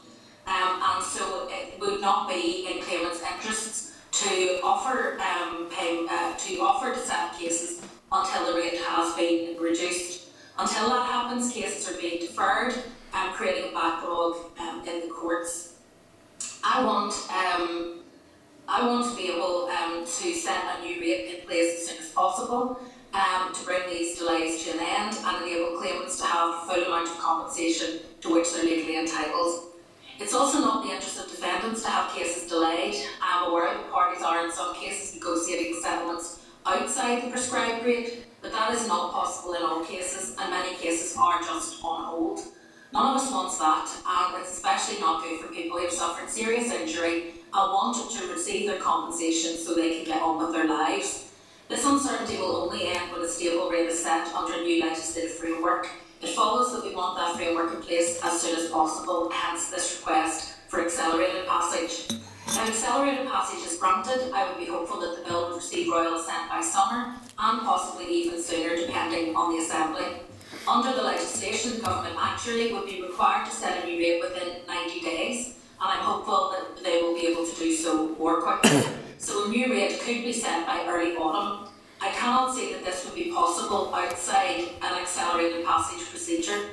[0.48, 6.38] Um, and so it would not be in claimants' interests to offer um, pay, uh,
[6.38, 10.30] to offer to settle cases until the rate has been reduced.
[10.58, 12.74] Until that happens, cases are being deferred
[13.14, 15.76] and creating a backlog um, in the courts.
[16.64, 18.00] I want um,
[18.66, 21.98] I want to be able um, to set a new rate in place as soon
[22.02, 22.80] as possible
[23.14, 26.84] um, to bring these delays to an end and enable claimants to have the full
[26.86, 29.74] amount of compensation to which they're legally entitled.
[30.20, 32.96] It's also not in the interest of defendants to have cases delayed.
[33.22, 38.52] I'm aware that parties are in some cases negotiating settlements outside the prescribed rate, but
[38.52, 42.40] that is not possible in all cases, and many cases are just on hold.
[42.94, 46.30] None of us wants that, and it's especially not good for people who have suffered
[46.30, 50.68] serious injury and wanted to receive their compensation so they can get on with their
[50.68, 51.32] lives.
[51.74, 55.32] This uncertainty will only end when a stable rate is set under a new legislative
[55.32, 55.88] framework.
[56.22, 59.98] It follows that we want that framework in place as soon as possible, hence this
[59.98, 62.16] request for accelerated passage.
[62.46, 66.14] If accelerated passage is granted, I would be hopeful that the bill would receive royal
[66.14, 70.22] assent by summer and possibly even sooner depending on the Assembly.
[70.68, 74.62] Under the legislation, the government actually would be required to set a new rate within
[74.68, 75.48] 90 days,
[75.82, 78.84] and I'm hopeful that they will be able to do so more quickly.
[79.18, 81.63] so a new rate could be set by early autumn.
[82.04, 86.72] I cannot see that this would be possible outside an accelerated passage procedure.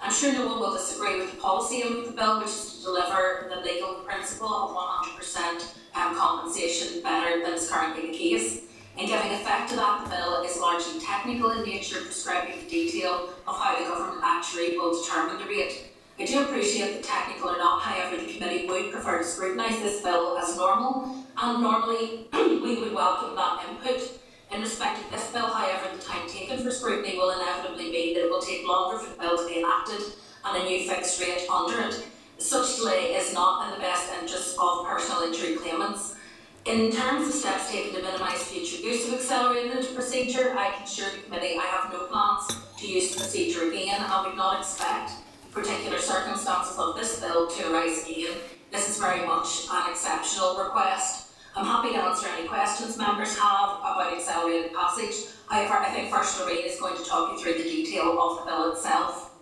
[0.00, 2.84] I'm sure no one will disagree with the policy of the bill, which is to
[2.84, 8.62] deliver the legal principle of 100% um, compensation better than is currently the case.
[8.96, 13.34] In giving effect to that, the bill is largely technical in nature, prescribing the detail
[13.46, 15.90] of how the government actually will determine the rate.
[16.18, 20.00] I do appreciate that technical or not, however, the committee would prefer to scrutinise this
[20.00, 24.20] bill as normal, and normally we would welcome that input.
[24.52, 28.24] In respect of this bill, however, the time taken for scrutiny will inevitably mean that
[28.24, 30.02] it will take longer for the bill to be enacted
[30.44, 32.04] and a new fixed rate under it.
[32.38, 36.16] Such delay is not in the best interests of personal injury claimants.
[36.64, 41.10] In terms of steps taken to minimise future use of accelerated procedure, I can assure
[41.10, 42.48] the committee I have no plans
[42.78, 45.12] to use the procedure again and would not expect
[45.52, 48.36] particular circumstances of this bill to arise again.
[48.72, 51.29] This is very much an exceptional request.
[51.56, 55.26] I'm happy to answer any questions members have about accelerated passage.
[55.48, 58.44] However, I think First Lorraine is going to talk you through the detail of the
[58.44, 59.32] bill itself.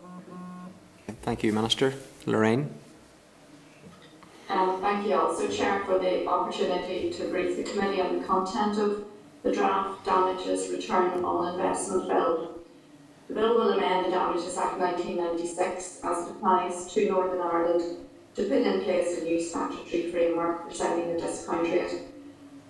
[1.23, 1.95] Thank you, Minister.
[2.25, 2.71] Lorraine?
[4.49, 8.79] Um, thank you also, Chair, for the opportunity to brief the committee on the content
[8.79, 9.05] of
[9.43, 12.55] the draft damages return on investment bill.
[13.29, 18.08] The bill will amend the Damages Act 1996 as it applies to Northern Ireland
[18.39, 22.03] to put in place a new statutory framework for setting the discount rate.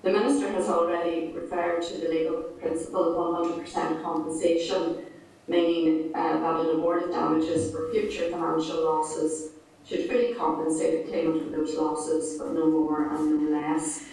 [0.03, 5.05] The Minister has already referred to the legal principle of 100% compensation,
[5.47, 9.51] meaning uh, that an award of damages for future financial losses
[9.87, 14.07] should fully compensate the claimant for those losses, but no more and no less.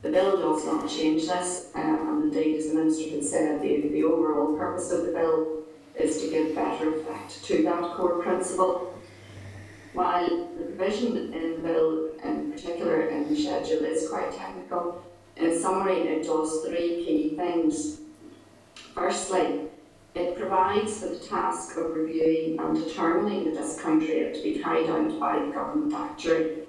[0.00, 3.88] The bill does not change this, um, and indeed, as the Minister has said, the,
[3.88, 5.64] the overall purpose of the bill
[6.00, 8.93] is to give better effect to that core principle.
[9.94, 15.04] While the provision in the bill, in particular in the schedule, is quite technical,
[15.36, 18.00] in summary, it does three key things.
[18.92, 19.68] Firstly,
[20.16, 24.90] it provides for the task of reviewing and determining the discount rate to be carried
[24.90, 26.64] out by the government actuary.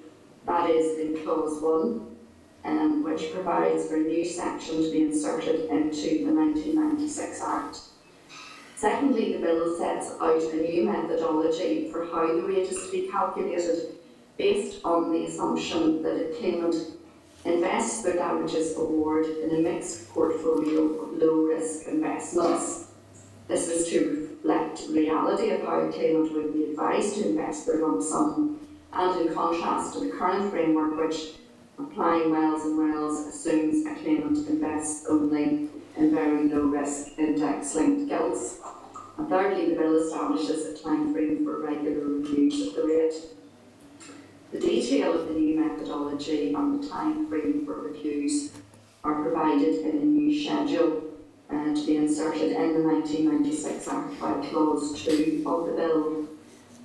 [0.46, 2.16] That is in clause one,
[2.64, 7.80] um, which provides for a new section to be inserted into the 1996 Act.
[8.76, 13.08] Secondly, the bill sets out a new methodology for how the rate is to be
[13.08, 13.96] calculated
[14.36, 16.74] based on the assumption that a claimant
[17.46, 22.88] invests their damages award in a mixed portfolio of low-risk investments.
[23.48, 27.78] This was to reflect reality of how a claimant would be advised to invest their
[27.78, 28.60] lump sum,
[28.92, 31.36] and in contrast to the current framework which,
[31.78, 38.58] applying Wells and Wells, assumes a claimant invests only in very low-risk index-linked gilts.
[39.18, 43.14] Thirdly, the bill establishes a time frame for regular reviews of the rate.
[44.52, 48.52] The detail of the new methodology and the time frame for reviews
[49.02, 51.02] are provided in a new schedule
[51.50, 56.28] uh, to be inserted in the 1996 Act by Clause 2 of the bill.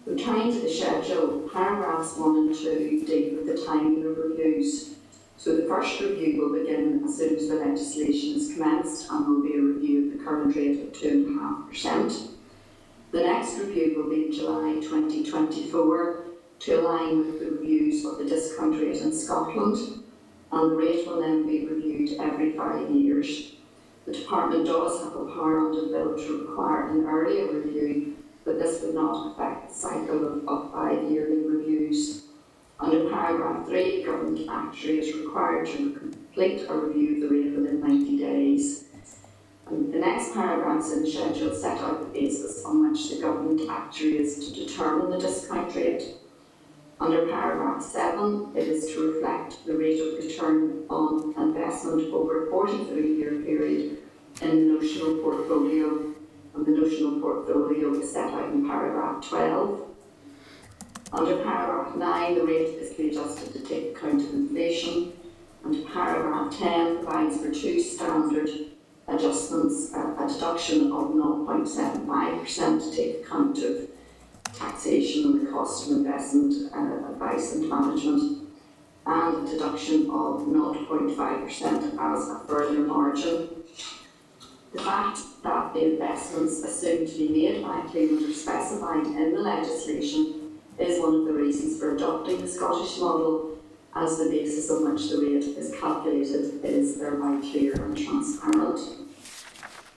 [0.05, 4.90] Returning to the schedule, paragraphs 1 and 2 deal with the timing of reviews.
[5.41, 9.41] So the first review will begin as soon as the legislation is commenced and will
[9.41, 12.27] be a review of the current rate of 2.5%.
[13.11, 16.25] The next review will be in July 2024
[16.59, 20.03] to align with the reviews of the discount rate in Scotland,
[20.51, 23.53] and the rate will then be reviewed every five years.
[24.05, 28.15] The Department does have the power under the bill to require an earlier review,
[28.45, 32.27] but this would not affect the cycle of, of five yearly reviews.
[32.81, 37.55] Under paragraph 3, the government actuary is required to complete a review of the rate
[37.55, 38.85] within 90 days.
[39.67, 43.69] And the next paragraphs in the schedule set out the basis on which the government
[43.69, 46.15] actuary is to determine the discount rate.
[46.99, 52.49] Under paragraph 7, it is to reflect the rate of return on investment over a
[52.49, 53.99] 43 year period
[54.41, 56.15] in the notional portfolio,
[56.55, 59.90] and the notional portfolio is set out in paragraph 12.
[61.13, 65.11] Under paragraph 9, the rate is to be adjusted to take account of inflation,
[65.65, 68.49] and paragraph 10 provides for two standard
[69.09, 73.89] adjustments, a deduction of 0.75% to take account of
[74.53, 78.47] taxation and the cost of investment uh, advice and management,
[79.05, 83.49] and a deduction of 0.5% as a further margin.
[84.73, 89.41] The fact that the investments assumed to be made by claimant are specified in the
[89.41, 90.40] legislation
[90.79, 93.57] is one of the reasons for adopting the Scottish model
[93.95, 98.79] as the basis on which the rate is calculated is thereby clear and transparent.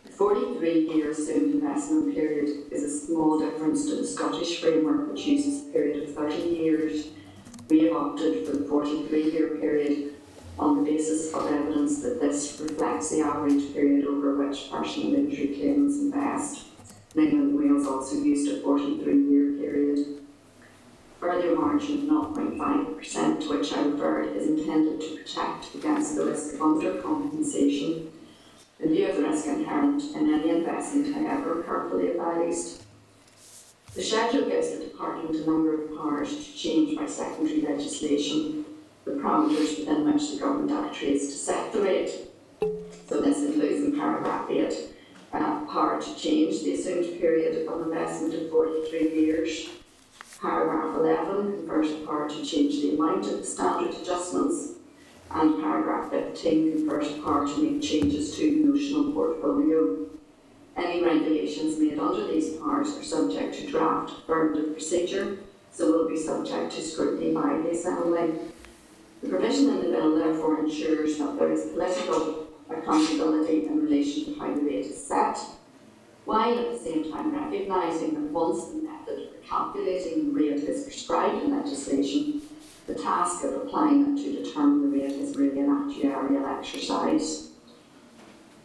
[0.04, 5.26] The 43 year assumed investment period is a small difference to the Scottish framework which
[5.26, 7.08] uses a period of 30 years.
[7.68, 10.14] We have opted for the 43 year period
[10.58, 15.48] on the basis of evidence that this reflects the average period over which personal injury
[15.56, 16.66] claimants invest.
[17.14, 20.23] And England and Wales also used a 43 year period.
[21.24, 26.52] Further margin of 0.5%, to which I referred, is intended to protect against the risk
[26.52, 28.10] of undercompensation
[28.78, 32.82] in view of the risk inherent in any investment, however carefully advised.
[33.94, 38.66] The schedule gives the Department a number of powers to change by secondary legislation
[39.06, 42.10] the parameters within which the government actuary is to set the rate.
[43.08, 44.74] So this includes in paragraph 8
[45.32, 49.70] uh, power to change the assumed period of investment of 43 years.
[50.44, 54.72] Paragraph 11 confers the power to change the amount of the standard adjustments.
[55.30, 60.04] And paragraph 15 confers the power to make changes to the notional portfolio.
[60.76, 65.38] Any regulations made under these powers are subject to draft affirmative procedure,
[65.72, 68.34] so will be subject to scrutiny by the Assembly.
[69.22, 74.38] The provision in the bill therefore ensures that there is political accountability in relation to
[74.38, 75.38] how the rate is set,
[76.26, 78.93] while at the same time recognising that once the
[79.48, 82.42] calculating the rate is prescribed in legislation,
[82.86, 87.50] the task of applying it to determine the rate is really an actuarial exercise.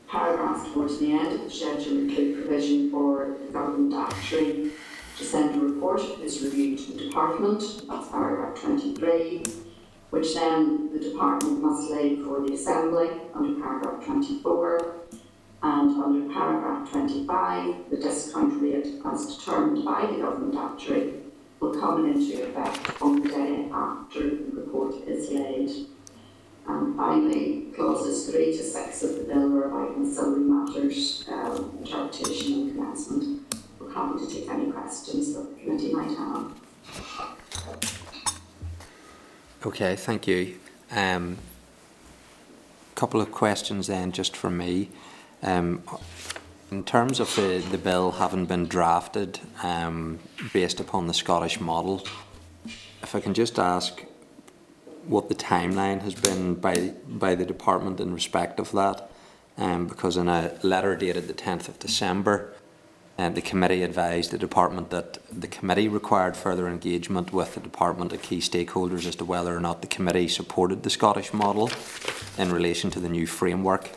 [0.08, 4.72] Paragraphs towards the end of the schedule include provision for the government actuary
[5.18, 9.44] to send a report of his review to the department, that's paragraph twenty-three,
[10.10, 14.96] which then the department must lay before the Assembly under paragraph twenty-four,
[15.62, 21.14] and under paragraph twenty-five, the discount rate as determined by the government actuary
[21.60, 25.70] will come into effect on the day after the report is laid.
[26.68, 32.53] And finally, clauses three to six of the bill are about ancillary matters, um, interpretation
[32.53, 33.55] and commencement.
[33.80, 36.53] We're happy to take any questions that the committee might have.
[39.66, 40.57] Okay, thank you.
[40.91, 41.38] Um,
[42.95, 44.89] couple of questions then, just from me.
[45.42, 45.84] Um,
[46.72, 50.20] in terms of the, the bill having been drafted um,
[50.54, 52.06] based upon the Scottish model,
[53.02, 54.04] if I can just ask
[55.06, 59.10] what the timeline has been by by the department in respect of that,
[59.58, 62.54] um, because in a letter dated the 10th of December,
[63.18, 68.14] um, the committee advised the department that the committee required further engagement with the department
[68.14, 71.72] and key stakeholders as to whether or not the committee supported the Scottish model
[72.38, 73.90] in relation to the new framework.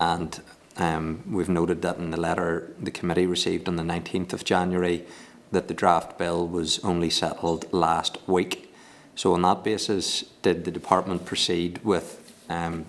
[0.00, 0.40] And
[0.76, 5.04] um, we've noted that in the letter the committee received on the 19th of January
[5.50, 8.74] that the draft bill was only settled last week.
[9.14, 12.86] So on that basis, did the department proceed with um,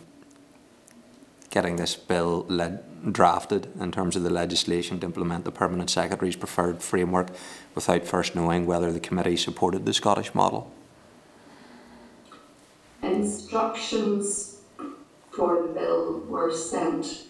[1.50, 6.38] getting this bill led, drafted in terms of the legislation to implement the permanent secretary's
[6.38, 7.28] preferred framework
[7.76, 10.72] without first knowing whether the committee supported the Scottish model?
[13.02, 14.62] Instructions
[15.32, 17.26] for the bill were sent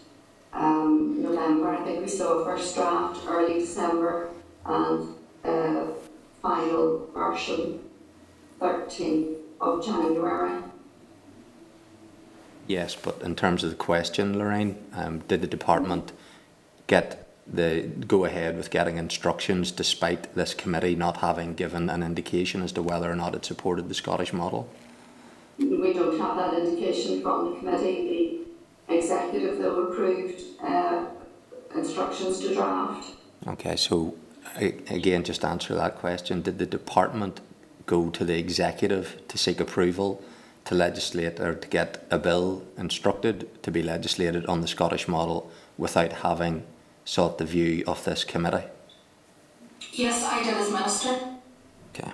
[0.54, 1.70] um, November.
[1.70, 4.30] I think we saw a first draft early December
[4.66, 5.88] and a
[6.42, 7.80] final version
[8.60, 10.64] 13th of January.
[12.68, 16.14] Yes, but in terms of the question, Lorraine, um, did the department
[16.88, 22.62] get the go ahead with getting instructions despite this committee not having given an indication
[22.62, 24.70] as to whether or not it supported the Scottish model?
[25.58, 28.40] We don't have that indication from the committee.
[28.40, 28.43] The
[28.88, 31.06] executive, though, approved uh,
[31.76, 33.16] instructions to draft.
[33.48, 34.16] Okay, so
[34.56, 36.42] again, just answer that question.
[36.42, 37.42] Did the department
[37.86, 40.22] go to the executive to seek approval
[40.66, 45.52] to legislate or to get a bill instructed to be legislated on the Scottish model
[45.78, 46.64] without having
[47.06, 48.66] sought the view of this committee?
[49.92, 51.20] Yes, I did as minister.
[51.94, 52.12] Okay.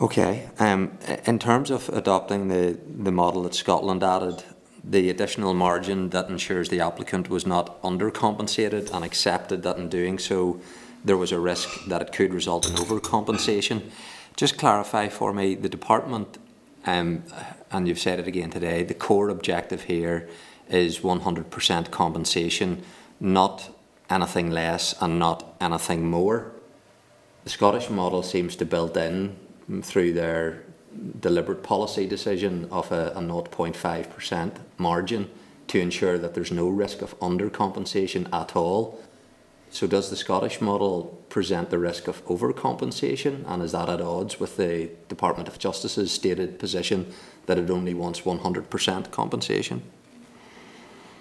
[0.00, 0.48] Okay.
[0.58, 4.42] Um, in terms of adopting the, the model that Scotland added,
[4.84, 10.18] the additional margin that ensures the applicant was not undercompensated and accepted that in doing
[10.18, 10.60] so
[11.04, 13.82] there was a risk that it could result in overcompensation.
[14.36, 16.38] Just clarify for me the department,
[16.86, 17.24] um,
[17.70, 20.28] and you've said it again today, the core objective here
[20.68, 22.82] is 100% compensation,
[23.20, 23.70] not
[24.08, 26.52] anything less and not anything more.
[27.44, 29.36] The Scottish model seems to build in
[29.82, 30.64] through their
[31.20, 35.30] deliberate policy decision of a, a 0.5% margin
[35.68, 39.00] to ensure that there's no risk of undercompensation at all.
[39.70, 44.38] So does the Scottish model present the risk of overcompensation and is that at odds
[44.38, 47.10] with the Department of Justice's stated position
[47.46, 49.82] that it only wants 100% compensation?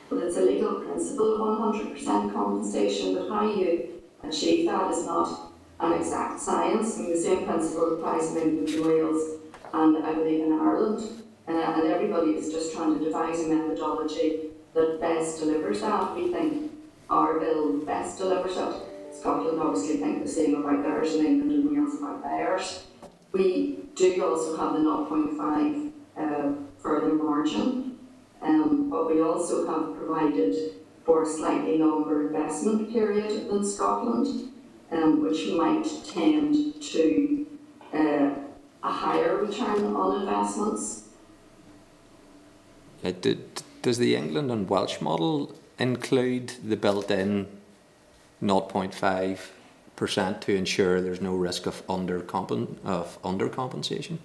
[0.10, 5.54] Well, it's a legal principle of 100% compensation, but how you achieve that is not
[5.80, 6.98] an exact science.
[6.98, 9.40] Mean, the same principle applies in and Wales
[9.74, 11.24] and I believe in Ireland.
[11.48, 16.16] Uh, and everybody is just trying to devise a methodology that best delivers that.
[16.16, 16.72] We think
[17.10, 18.74] our bill best delivers it.
[19.14, 22.86] Scotland obviously think the same about theirs and England and Wales about theirs.
[23.32, 27.98] We do also have the 0.5 uh, further margin,
[28.42, 30.56] um, but we also have provided
[31.06, 34.52] for a slightly longer investment period than Scotland,
[34.92, 37.46] um, which might tend to
[37.94, 38.30] uh,
[38.84, 41.10] a higher return on investments.
[43.04, 43.40] Uh, do-
[43.82, 47.48] does the England and Welsh model include the built-in
[48.44, 54.20] 0.5% to ensure there's no risk of undercompen- of undercompensation?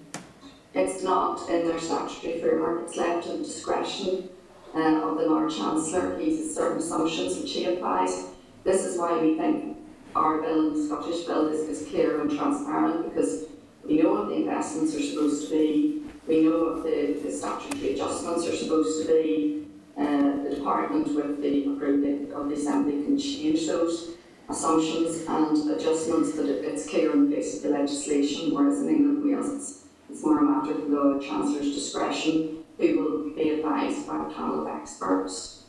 [0.74, 4.28] It's not in their statutory framework, it's left to the discretion
[4.74, 6.18] uh, of the Lord Chancellor.
[6.18, 8.26] He has certain assumptions which he applies.
[8.64, 9.78] This is why we think
[10.14, 13.44] our bill, the Scottish bill, is, is clear and transparent because
[13.86, 17.94] we know what the investments are supposed to be, we know what the, the statutory
[17.94, 19.66] adjustments are supposed to be.
[19.96, 24.10] Uh, the department with the approval of the Assembly can change those
[24.48, 28.88] assumptions and adjustments, but it, it's clear in the face of the legislation, whereas in
[28.88, 33.50] England and Wales it's, it's more a matter of the Chancellor's discretion, who will be
[33.50, 35.64] advised by a panel of experts.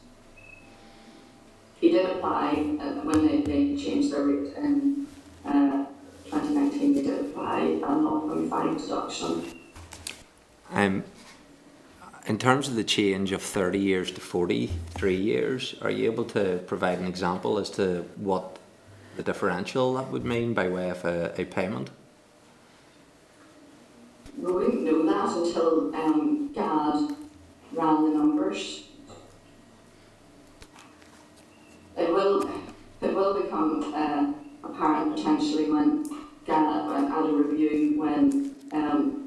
[1.79, 5.07] He did apply uh, when they, they changed their rate in
[5.45, 5.85] uh,
[6.25, 9.57] 2019 we did apply a 0.5 deduction.
[10.71, 11.03] Um,
[12.25, 16.61] in terms of the change of 30 years to 43 years, are you able to
[16.67, 18.59] provide an example as to what
[19.15, 21.89] the differential that would mean by way of a, a payment?
[24.37, 27.15] We wouldn't know that until um, GAD
[27.73, 28.83] ran the numbers.
[31.97, 32.47] It will,
[33.01, 34.33] it will become uh,
[34.67, 36.03] apparent potentially when
[36.45, 39.26] GAD, at a review, when um,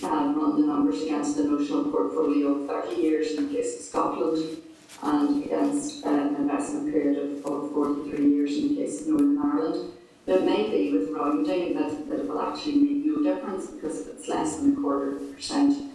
[0.00, 3.82] GAD run the numbers against the notional portfolio of 30 years in the case of
[3.82, 4.62] Scotland
[5.02, 9.38] and against uh, an investment period of, of 43 years in the case of Northern
[9.38, 9.92] Ireland.
[10.26, 14.08] It may be with rounding that, that it will actually make no difference because if
[14.08, 15.92] it's less than a quarter of a percent,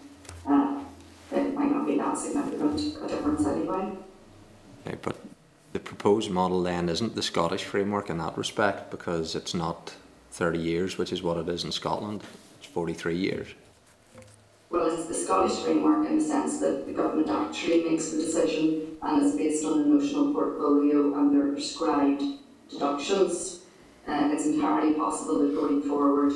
[0.48, 0.80] uh,
[1.32, 3.92] it might not be that significant a difference anyway.
[4.88, 5.18] Okay, but
[5.74, 9.94] the proposed model then isn't the Scottish framework in that respect because it's not
[10.32, 12.24] 30 years, which is what it is in Scotland.
[12.60, 13.48] It's 43 years.
[14.72, 18.98] Well, it's the Scottish framework in the sense that the government actuary makes the decision
[19.02, 22.24] and it's based on a notional portfolio and their prescribed
[22.70, 23.60] deductions.
[24.08, 26.32] Uh, it's entirely possible that going forward,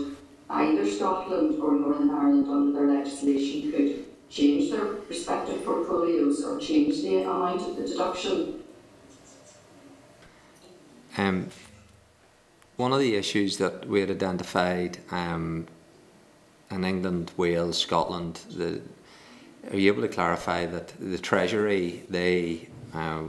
[0.50, 7.04] either Scotland or Northern Ireland under their legislation could change their respective portfolios or change
[7.04, 8.64] the amount of the deduction.
[11.18, 11.48] Um,
[12.76, 15.68] one of the issues that we had identified um,
[16.72, 18.82] in England, Wales, Scotland, the,
[19.72, 23.24] are you able to clarify that the Treasury, they uh,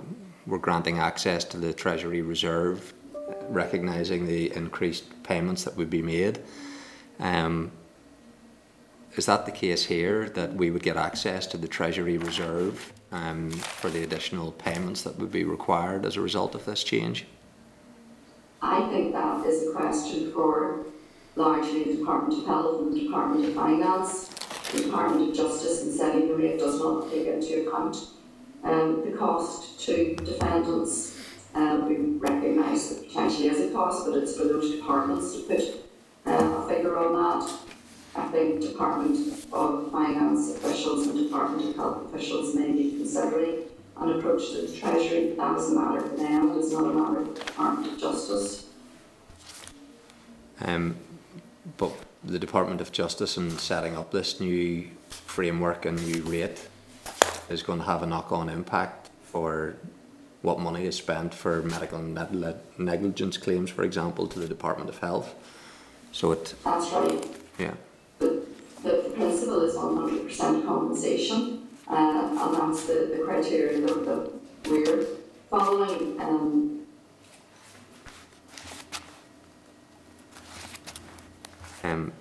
[0.47, 2.93] were granting access to the Treasury Reserve,
[3.49, 6.41] recognising the increased payments that would be made?
[7.19, 7.73] Um,
[9.17, 13.51] is that the case here, that we would get access to the Treasury Reserve um,
[13.51, 17.27] for the additional payments that would be required as a result of this change?
[18.61, 20.85] I think that is a question for
[21.37, 24.29] largely the Department of Health and the Department of Finance.
[24.73, 27.97] The Department of Justice in setting the rate does not take into account
[28.65, 31.19] um, the cost to defendants.
[31.55, 35.61] Um, we recognise that potentially is a cost, but it's for those departments to put
[36.27, 37.53] uh, a figure on that.
[38.17, 43.65] I think Department of Finance officials and Department of Health officials may be considering
[43.99, 45.35] an approach to the Treasury.
[45.37, 47.99] That is a matter for them, it is not a matter for the Department of
[47.99, 48.67] Justice.
[50.61, 50.97] Um,
[51.77, 51.93] but
[52.25, 56.69] the Department of Justice in setting up this new framework and new rate
[57.49, 59.77] is going to have a knock-on impact for
[60.43, 64.89] what money is spent for medical and med- negligence claims, for example, to the Department
[64.89, 65.35] of Health.
[66.13, 67.27] So it, That's right.
[67.59, 67.75] yeah,
[68.19, 68.43] The,
[68.83, 74.33] the principle is one hundred percent compensation, uh, and that's the, the criteria that, that
[74.71, 75.07] we're
[75.51, 76.21] following.
[76.21, 76.76] Um,
[81.87, 82.13] Um,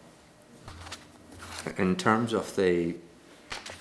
[1.77, 2.95] in terms of the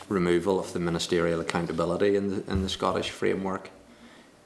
[0.08, 3.70] removal of the ministerial accountability in the, in the Scottish framework,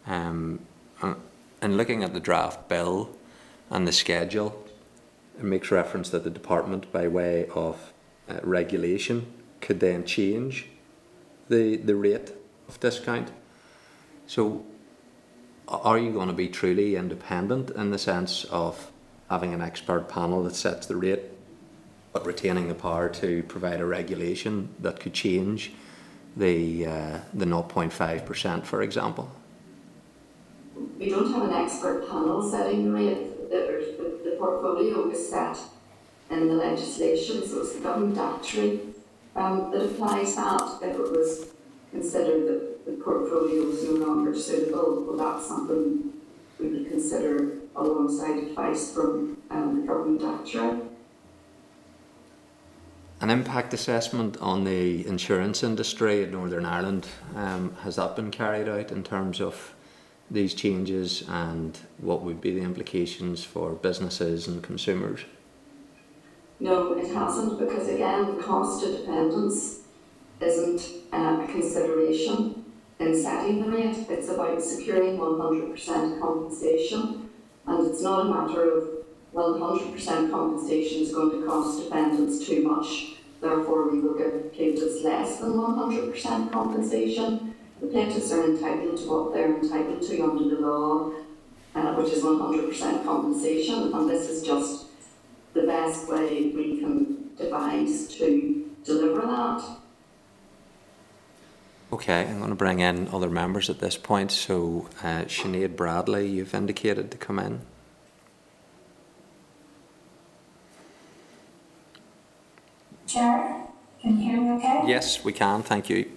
[0.06, 0.60] um,
[1.00, 1.14] uh,
[1.62, 3.10] in looking at the draft bill
[3.70, 4.64] and the schedule,
[5.38, 7.92] it makes reference that the department, by way of
[8.28, 9.26] uh, regulation,
[9.60, 10.66] could then change
[11.48, 12.32] the, the rate
[12.68, 13.30] of discount.
[14.26, 14.64] So,
[15.68, 18.90] are you going to be truly independent in the sense of
[19.30, 21.22] having an expert panel that sets the rate,
[22.12, 25.72] but retaining the power to provide a regulation that could change
[26.36, 29.30] the uh, the 0.5%, for example?
[30.98, 33.50] we don't have an expert panel setting the rate.
[33.50, 35.58] The, the, portfolio is set
[36.30, 38.80] in the legislation, so it's the government actuary
[39.34, 40.78] um, that applies that.
[40.80, 41.46] If it was
[41.90, 46.12] considered that the portfolio is no longer suitable, well, that's something
[46.60, 50.80] we would consider alongside advice from um, the government actuary.
[53.20, 58.68] An impact assessment on the insurance industry in Northern Ireland, um, has that been carried
[58.68, 59.74] out in terms of
[60.30, 65.20] these changes and what would be the implications for businesses and consumers?
[66.60, 69.80] No, it hasn't, because again, the cost of dependence
[70.40, 72.64] isn't uh, a consideration
[72.98, 74.06] in setting the rate.
[74.08, 77.27] It's about securing 100% compensation,
[77.68, 78.88] and it's not a matter of,
[79.32, 85.04] well, 100% compensation is going to cost dependents too much, therefore we will give plaintiffs
[85.04, 87.54] less than 100% compensation.
[87.80, 91.12] The plaintiffs are entitled to what they're entitled to under the law,
[91.74, 94.86] uh, which is 100% compensation, and this is just
[95.52, 99.78] the best way we can devise to deliver that.
[101.90, 104.30] Okay, I'm going to bring in other members at this point.
[104.30, 107.62] So, uh, Sinead Bradley, you've indicated to come in.
[113.06, 113.68] Chair,
[114.02, 114.82] can you hear me okay?
[114.86, 115.62] Yes, we can.
[115.62, 116.12] Thank you.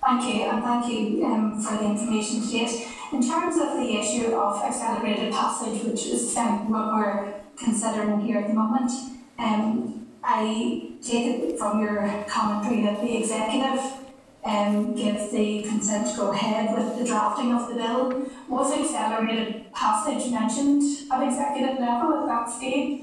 [0.00, 2.86] Thank you, and thank you um, for the information today.
[3.12, 8.38] In terms of the issue of accelerated passage, which is um, what we're considering here
[8.38, 8.92] at the moment,
[9.40, 13.97] um, I take it from your commentary that the executive
[14.44, 18.30] um, gives the consent to go ahead with the drafting of the bill.
[18.48, 23.02] Was accelerated passage mentioned at executive level at that stage?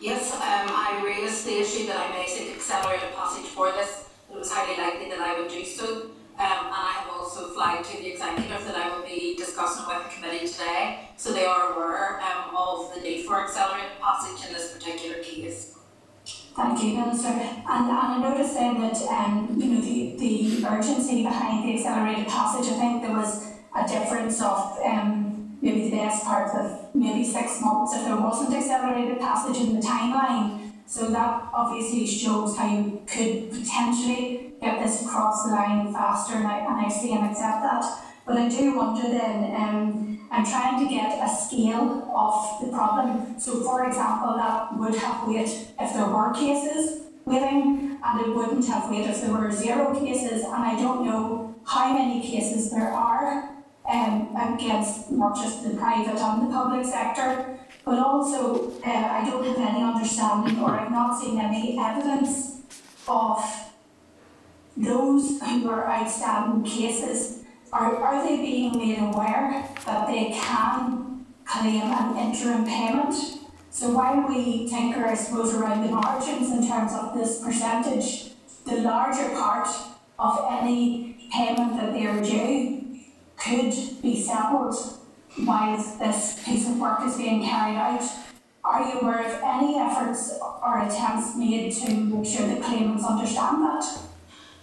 [0.00, 4.08] Yes, um, I raised the issue that I may seek accelerated passage for this.
[4.30, 6.10] It was highly likely that I would do so.
[6.36, 10.02] Um, and I have also flagged to the executive that I will be discussing with
[10.04, 14.52] the committee today, so they are aware um, of the need for accelerated passage in
[14.52, 15.73] this particular case.
[16.24, 17.28] Thank you, Minister.
[17.28, 22.28] And, and I noticed then that, um, you know, the, the urgency behind the accelerated
[22.28, 27.24] passage, I think there was a difference of, um, maybe the best part of maybe
[27.24, 30.72] six months if there wasn't accelerated passage in the timeline.
[30.86, 36.46] So that obviously shows how you could potentially get this across the line faster, and
[36.46, 37.84] I, and I see and accept that.
[38.26, 40.03] But I do wonder then, um,
[40.34, 43.38] I'm trying to get a scale of the problem.
[43.38, 45.46] So, for example, that would have weight
[45.78, 50.42] if there were cases waiting, and it wouldn't have weight if there were zero cases,
[50.42, 53.48] and I don't know how many cases there are
[53.88, 59.44] um, against not just the private and the public sector, but also uh, I don't
[59.44, 62.60] have any understanding or I've not seen any evidence
[63.06, 63.38] of
[64.76, 67.43] those who are outstanding cases.
[67.74, 73.12] Are, are they being made aware that they can claim an interim payment?
[73.70, 78.30] So while we tinker, I suppose, around the margins in terms of this percentage,
[78.64, 79.66] the larger part
[80.20, 83.00] of any payment that they are due
[83.36, 84.76] could be settled
[85.44, 88.08] while this piece of work is being carried out.
[88.62, 93.64] Are you aware of any efforts or attempts made to make sure that claimants understand
[93.64, 93.84] that?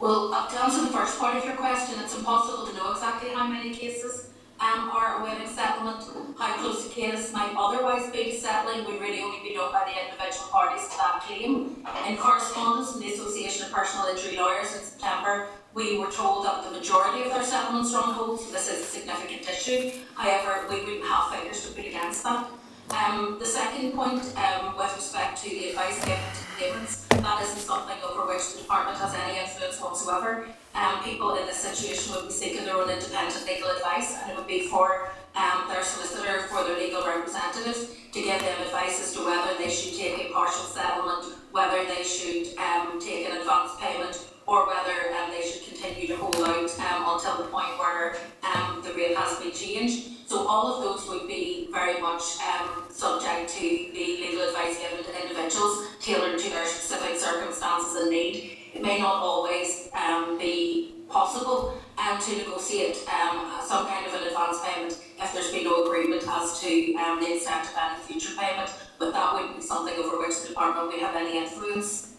[0.01, 3.29] Well, uh, to answer the first part of your question, it's impossible to know exactly
[3.29, 6.03] how many cases um, are awaiting settlement,
[6.39, 9.85] how close a case might otherwise be to settling would really only be known by
[9.85, 11.85] the individual parties to that claim.
[12.07, 16.63] In correspondence with the Association of Personal Injury Lawyers in September, we were told that
[16.63, 19.91] the majority of their settlements are on hold, so this is a significant issue.
[20.15, 22.47] However, we wouldn't have figures to put against that.
[22.91, 27.59] Um, the second point, um, with respect to the advice given to claimants, that isn't
[27.59, 30.47] something over which the department has any influence whatsoever.
[30.75, 34.37] Um, people in this situation would be seeking their own independent legal advice, and it
[34.37, 39.13] would be for um, their solicitor, for their legal representative, to give them advice as
[39.13, 43.71] to whether they should take a partial settlement, whether they should um, take an advance
[43.79, 48.17] payment, or whether um, they should continue to hold out um, until the point where
[48.43, 50.20] um, the rate has been changed.
[50.31, 55.03] So all of those would be very much um, subject to the legal advice given
[55.03, 58.57] to individuals, tailored to their specific circumstances and need.
[58.73, 64.27] It may not always um, be possible um, to negotiate um, some kind of an
[64.29, 68.33] advance payment if there's been no agreement as to um, the extent of any future
[68.39, 72.10] payment, but that wouldn't be something over which the department would have any influence.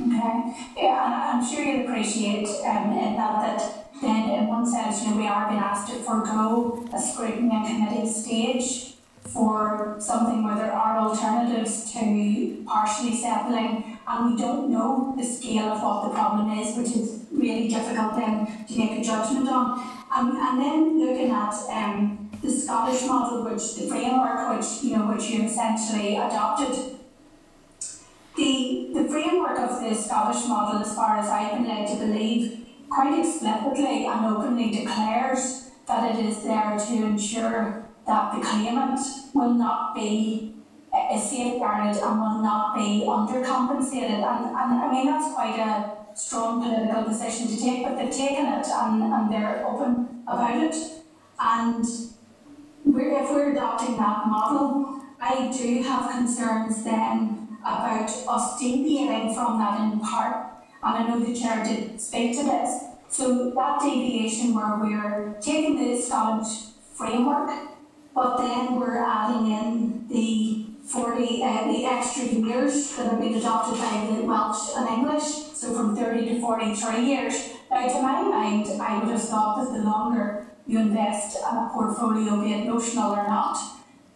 [0.00, 5.10] Okay, yeah, I'm sure you'll appreciate um, in that that then in one sense, you
[5.10, 10.56] know, we are being asked to forego a scrutiny and committee stage for something where
[10.56, 16.14] there are alternatives to partially settling and we don't know the scale of what the
[16.14, 19.78] problem is, which is really difficult then to make a judgment on.
[20.14, 25.06] Um, and then looking at um, the Scottish model, which the framework, which you know,
[25.06, 26.96] which you essentially adopted
[28.36, 32.64] the, the framework of the Scottish model, as far as I've been led to believe,
[32.88, 39.00] quite explicitly and openly declares that it is there to ensure that the claimant
[39.34, 40.54] will not be
[40.92, 44.22] uh, safeguarded and will not be undercompensated.
[44.22, 48.46] And, and I mean, that's quite a strong political position to take, but they've taken
[48.46, 50.76] it and, and they're open about it.
[51.40, 51.84] And
[52.84, 57.33] we're, if we're adopting that model, I do have concerns then
[57.64, 62.44] about us deviating from that in part, and I know the chair did speak to
[62.44, 62.84] this.
[63.08, 67.50] So that deviation where we're taking the Scottish framework,
[68.14, 73.78] but then we're adding in the 40, uh, the extra years that have been adopted
[73.78, 75.24] by the Welsh and English,
[75.54, 77.50] so from 30 to 43 years.
[77.70, 81.70] Now, to my mind, I would have thought that the longer you invest in a
[81.72, 83.56] portfolio, be it notional or not,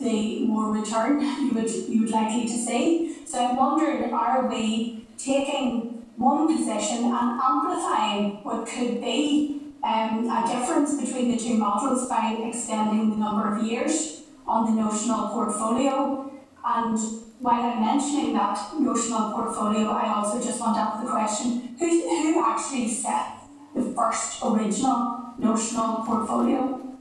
[0.00, 3.16] the more return you would you would likely to see.
[3.24, 10.44] So I'm wondering, are we taking one position and amplifying what could be um, a
[10.46, 16.30] difference between the two models by extending the number of years on the notional portfolio?
[16.64, 16.98] And
[17.40, 21.86] while I'm mentioning that notional portfolio, I also just want to ask the question, who,
[21.86, 23.38] who actually set
[23.74, 26.96] the first original notional portfolio?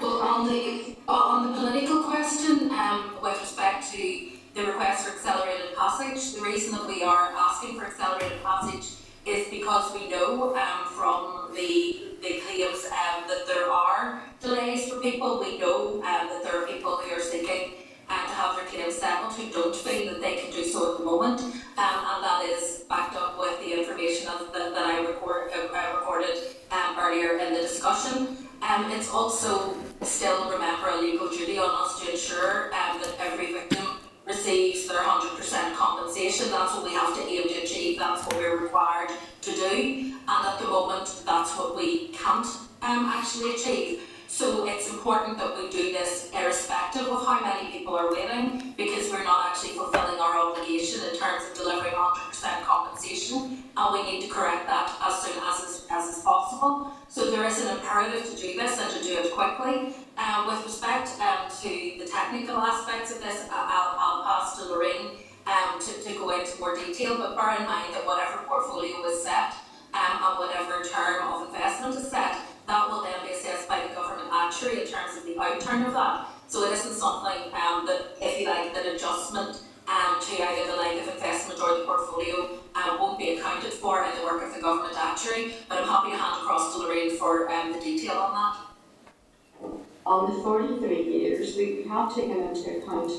[0.00, 5.76] Well, on the, on the political question, um, with respect to the request for accelerated
[5.76, 8.92] passage, the reason that we are asking for accelerated passage
[9.26, 15.00] is because we know um, from the, the claims um, that there are delays for
[15.00, 15.40] people.
[15.40, 17.72] We know um, that there are people who are seeking
[18.08, 20.98] um, to have their claims settled who don't feel that they can do so at
[20.98, 25.00] the moment, um, and that is backed up with the information that, that, that I
[25.06, 26.36] record, uh, recorded
[26.70, 28.36] um, earlier in the discussion.
[28.66, 33.52] Um, it's also still, remember, a legal duty on us to ensure um, that every
[33.52, 33.86] victim
[34.26, 36.50] receives their 100% compensation.
[36.50, 39.10] That's what we have to aim to achieve, that's what we're required
[39.42, 42.46] to do, and at the moment, that's what we can't
[42.80, 44.00] um, actually achieve.
[44.34, 49.08] So it's important that we do this irrespective of how many people are waiting, because
[49.08, 54.22] we're not actually fulfilling our obligation in terms of delivering 100% compensation, and we need
[54.22, 56.90] to correct that as soon as is, as is possible.
[57.06, 59.94] So there is an imperative to do this and to do it quickly.
[60.18, 61.68] Um, with respect um, to
[62.02, 65.14] the technical aspects of this, I'll, I'll pass to Lorraine
[65.46, 69.22] um, to, to go into more detail, but bear in mind that whatever portfolio is
[69.22, 69.54] set
[69.94, 72.34] um, and whatever term of investment is set,
[72.66, 74.23] that will then be assessed by the government
[74.62, 76.28] in terms of the outturn of that.
[76.48, 80.76] So it isn't something um, that, if you like, that adjustment um, to either the
[80.76, 84.54] line of investment or the portfolio um, won't be accounted for in the work of
[84.54, 85.54] the government actuary.
[85.68, 89.70] But I'm happy to hand across to Lorraine for um, the detail on that.
[90.06, 93.12] On the forty-three years, we have taken into account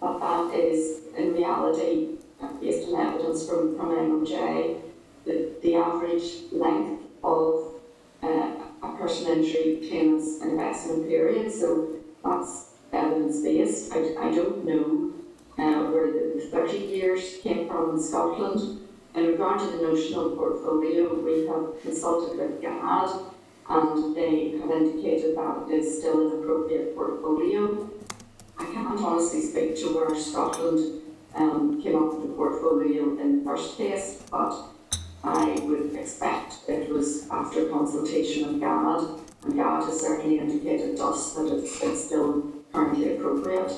[0.00, 2.18] that that is in reality,
[2.60, 4.80] based on evidence from, from MOJ,
[5.24, 7.74] the, the average length of
[8.22, 8.50] uh,
[8.98, 13.92] a personal injury claimant's investment period, so that's evidence-based.
[13.92, 15.12] I, I don't know
[15.58, 18.80] uh, where the, the thirty years came from in Scotland.
[19.14, 23.10] In regard to the notional portfolio, we have consulted with GAD
[23.68, 27.90] and they have indicated that it is still an appropriate portfolio.
[28.58, 31.02] I can't honestly speak to where Scotland
[31.34, 34.54] um, came up with the portfolio in the first place, but
[35.24, 41.04] I would expect it was after consultation with GAD, and GAD has certainly indicated to
[41.06, 43.72] us that it's, it's still currently appropriate.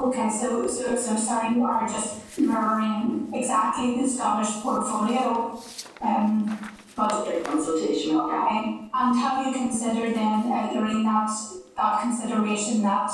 [0.00, 5.60] Okay, so, so, so sorry, you are just mirroring exactly the Scottish portfolio,
[6.00, 6.58] um,
[6.94, 8.90] but After consultation with GAD.
[8.94, 11.30] And have you considered then, uh, Lorraine, that,
[11.76, 13.10] that consideration that,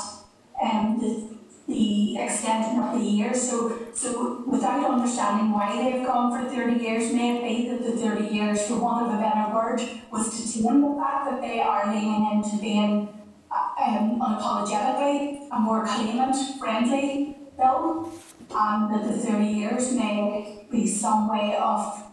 [0.61, 1.34] um, the,
[1.67, 7.11] the extension of the years, so, so without understanding why they've gone for thirty years,
[7.11, 9.81] may it be that the thirty years, for want of a better word,
[10.11, 13.09] was to tame the fact that they are leaning into being,
[13.51, 18.11] um, unapologetically a more claimant-friendly bill,
[18.51, 22.03] and that the thirty years may be some way of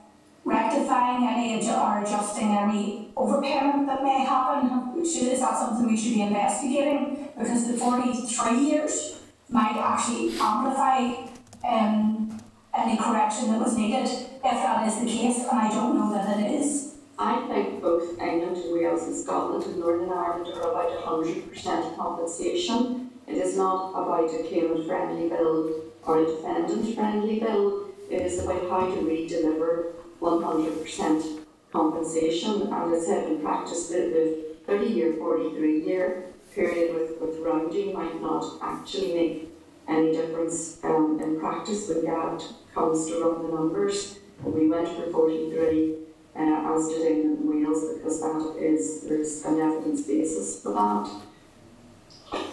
[0.45, 5.05] rectifying any or adjusting any overpayment that may happen?
[5.05, 7.29] Should, is that something we should be investigating?
[7.39, 9.12] Because the forty-three years
[9.53, 11.29] might actually amplify
[11.69, 12.41] um,
[12.77, 16.41] any correction that was needed, if that is the case, and I don't know that
[16.41, 16.95] it is.
[17.19, 21.97] I think both England and Wales and Scotland and Northern Ireland are about hundred percent
[21.97, 23.11] compensation.
[23.29, 27.89] It is not about a claimant-friendly bill or a defendant-friendly bill.
[28.11, 31.25] It is about how do we deliver one hundred percent
[31.71, 32.63] compensation.
[32.63, 38.21] And as I said, in practice, the, the thirty-year, forty-three-year period with, with rounding might
[38.21, 39.49] not actually make
[39.89, 42.43] any difference um, in practice when GAD
[42.75, 44.19] comes to run the numbers.
[44.43, 45.95] We went for forty-three
[46.35, 51.09] uh, as did England and Wales, because that is, there's an evidence basis for that.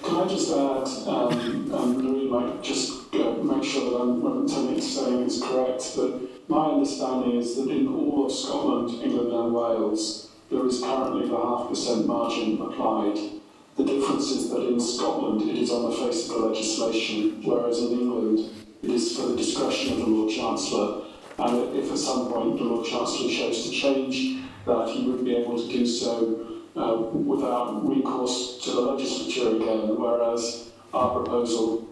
[0.03, 4.33] Can I just add, um, and Louis might just uh, make sure that I'm, what
[4.33, 9.53] I'm saying is correct, but my understanding is that in all of Scotland, England and
[9.53, 13.17] Wales, there is currently the half percent margin applied.
[13.79, 17.79] The difference is that in Scotland, it is on the face of the legislation, whereas
[17.79, 18.39] in England,
[18.83, 21.05] it is for the discretion of the Lord Chancellor.
[21.37, 25.33] And if at some point the Lord Chancellor chose to change that, he would be
[25.37, 31.87] able to do so uh, without recourse to the legislature again, whereas our proposal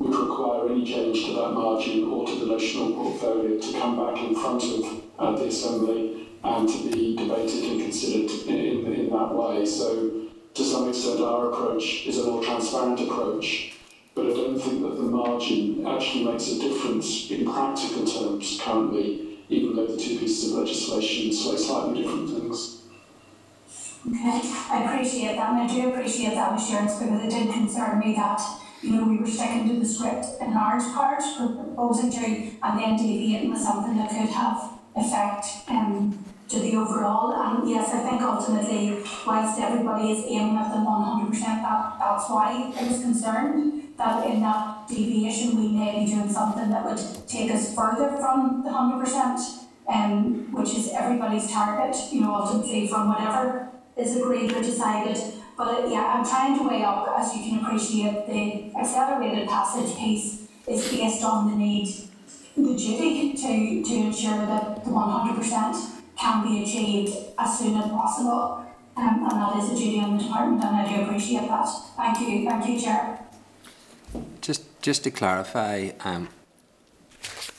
[0.00, 4.22] would require any change to that margin or to the notional portfolio to come back
[4.22, 9.08] in front of uh, the Assembly and to be debated and considered in, in, in
[9.08, 9.64] that way.
[9.64, 10.23] So,
[10.54, 13.74] to some extent, our approach is a more transparent approach,
[14.14, 19.38] but I don't think that the margin actually makes a difference in practical terms currently,
[19.48, 22.82] even though the two pieces of legislation say slightly different things.
[24.06, 24.40] Okay,
[24.70, 28.40] I appreciate that, and I do appreciate that assurance because it did concern me that,
[28.82, 32.24] you know, we were sticking to the script in large part, for proposing to,
[32.62, 36.24] and then deviating with something that could have effect, um,
[36.54, 41.02] to the overall, and yes, I think ultimately, whilst everybody is aiming at the one
[41.02, 46.12] hundred percent, that, that's why I was concerned, that in that deviation, we may be
[46.12, 49.40] doing something that would take us further from the hundred percent,
[49.88, 55.18] um, which is everybody's target, you know, ultimately from whatever is agreed or decided.
[55.56, 59.96] But uh, yeah, I'm trying to weigh up, as you can appreciate, the accelerated passage
[59.96, 61.88] piece is based on the need,
[62.56, 65.76] the duty to, to ensure that the one hundred percent
[66.18, 68.64] can be achieved as soon as possible.
[68.96, 71.66] Um, and that is a duty on the department, and I do appreciate that.
[71.96, 73.18] Thank you, thank you, Chair.
[74.40, 76.28] Just, just to clarify, um,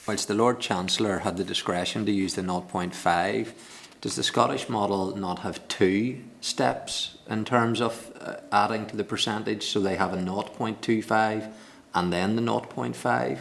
[0.08, 3.52] whilst the Lord Chancellor had the discretion to use the 0.5,
[4.00, 9.04] does the Scottish model not have two steps in terms of uh, adding to the
[9.04, 9.66] percentage?
[9.66, 11.52] So they have a 0.25
[11.94, 13.40] and then the 0.5?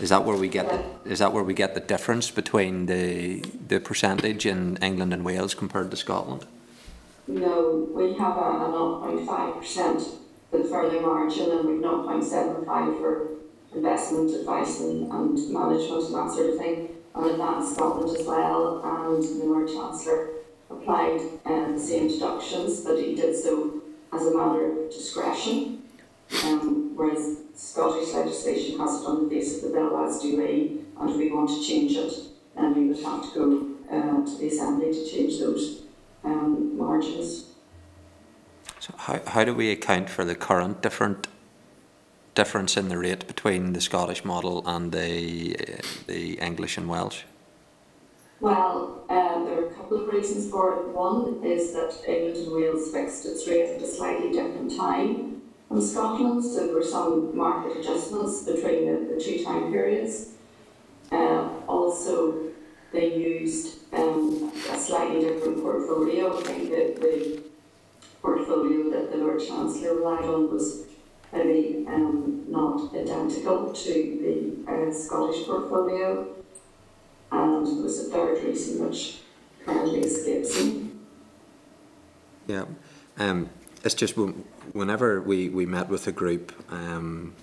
[0.00, 3.40] Is that where we get the, is that where we get the difference between the
[3.68, 6.46] the percentage in England and Wales compared to Scotland?
[7.28, 10.02] No, we have a, a zero point five percent
[10.50, 13.28] for the further margin and we've zero point seven five for
[13.72, 16.88] investment advice and, and management and that sort of thing.
[17.14, 20.30] And Advanced Scotland as well, and the Lord Chancellor
[20.68, 23.80] applied um, the same deductions, but he did so
[24.12, 25.82] as a matter of discretion.
[26.42, 30.80] Um, whereas Scottish legislation has it on the basis of the bill as do we,
[30.98, 32.12] and if we want to change it,
[32.56, 35.82] then we would have to go uh, to the Assembly to change those
[36.24, 37.52] um, margins.
[38.80, 41.28] So how, how do we account for the current different
[42.34, 47.22] difference in the rate between the Scottish model and the uh, the English and Welsh?
[48.40, 50.88] Well, um, there are a couple of reasons for it.
[50.88, 55.33] One is that England and Wales fixed its rate at a slightly different time
[55.82, 60.30] Scotland, so there were some market adjustments between the, the two time periods.
[61.10, 62.50] Uh, also,
[62.92, 66.38] they used um, a slightly different portfolio.
[66.38, 67.42] I think that the
[68.22, 70.84] portfolio that the Lord Chancellor relied on was
[71.32, 73.92] maybe um, not identical to
[74.66, 76.34] the uh, Scottish portfolio.
[77.32, 79.20] And there was a third reason which
[79.64, 80.90] currently escapes me.
[82.46, 82.66] Yeah,
[83.18, 83.50] um,
[83.82, 84.16] it's just
[84.72, 87.34] whenever we, we met with a group um,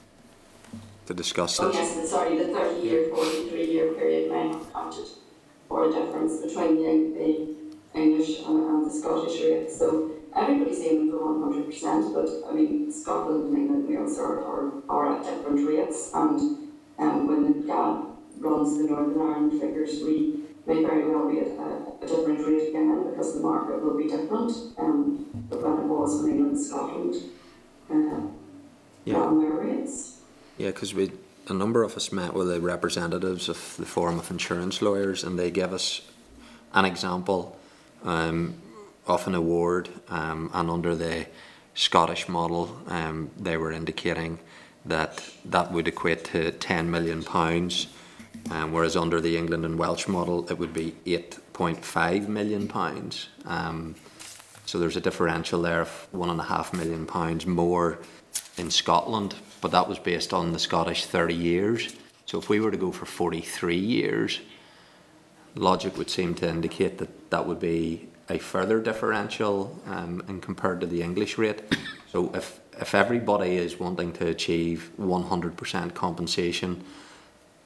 [1.05, 1.75] to discuss Oh this.
[1.75, 5.07] yes, sorry, the thirty year, forty three year period may have counted
[5.67, 7.19] for a difference between the,
[7.93, 9.77] the English and, and the Scottish rates.
[9.77, 14.17] So everybody's aiming for one hundred percent, but I mean Scotland and England and Wales
[14.19, 16.39] are, are, are at different rates and
[16.99, 18.05] um, when the GAD
[18.39, 22.69] runs the Northern Ireland figures, we may very well be at a, a different rate
[22.69, 27.15] again because the market will be different um, but when it was when England Scotland
[27.89, 28.21] uh,
[29.05, 29.19] Yeah.
[29.19, 30.19] ran their rates.
[30.57, 31.11] Yeah, because we
[31.47, 35.37] a number of us met with the representatives of the Forum of Insurance Lawyers, and
[35.39, 36.01] they gave us
[36.73, 37.57] an example
[38.03, 38.53] um,
[39.07, 41.25] of an award, um, and under the
[41.73, 44.37] Scottish model, um, they were indicating
[44.85, 47.87] that that would equate to ten million pounds,
[48.49, 52.67] um, whereas under the England and Welsh model, it would be eight point five million
[52.67, 53.29] pounds.
[53.45, 53.95] Um,
[54.65, 57.99] so there's a differential there of one and a half million pounds more
[58.57, 61.95] in Scotland, but that was based on the Scottish 30 years.
[62.25, 64.39] So if we were to go for 43 years,
[65.55, 70.79] logic would seem to indicate that that would be a further differential um, in compared
[70.81, 71.61] to the English rate.
[72.09, 76.83] So if, if everybody is wanting to achieve 100% compensation,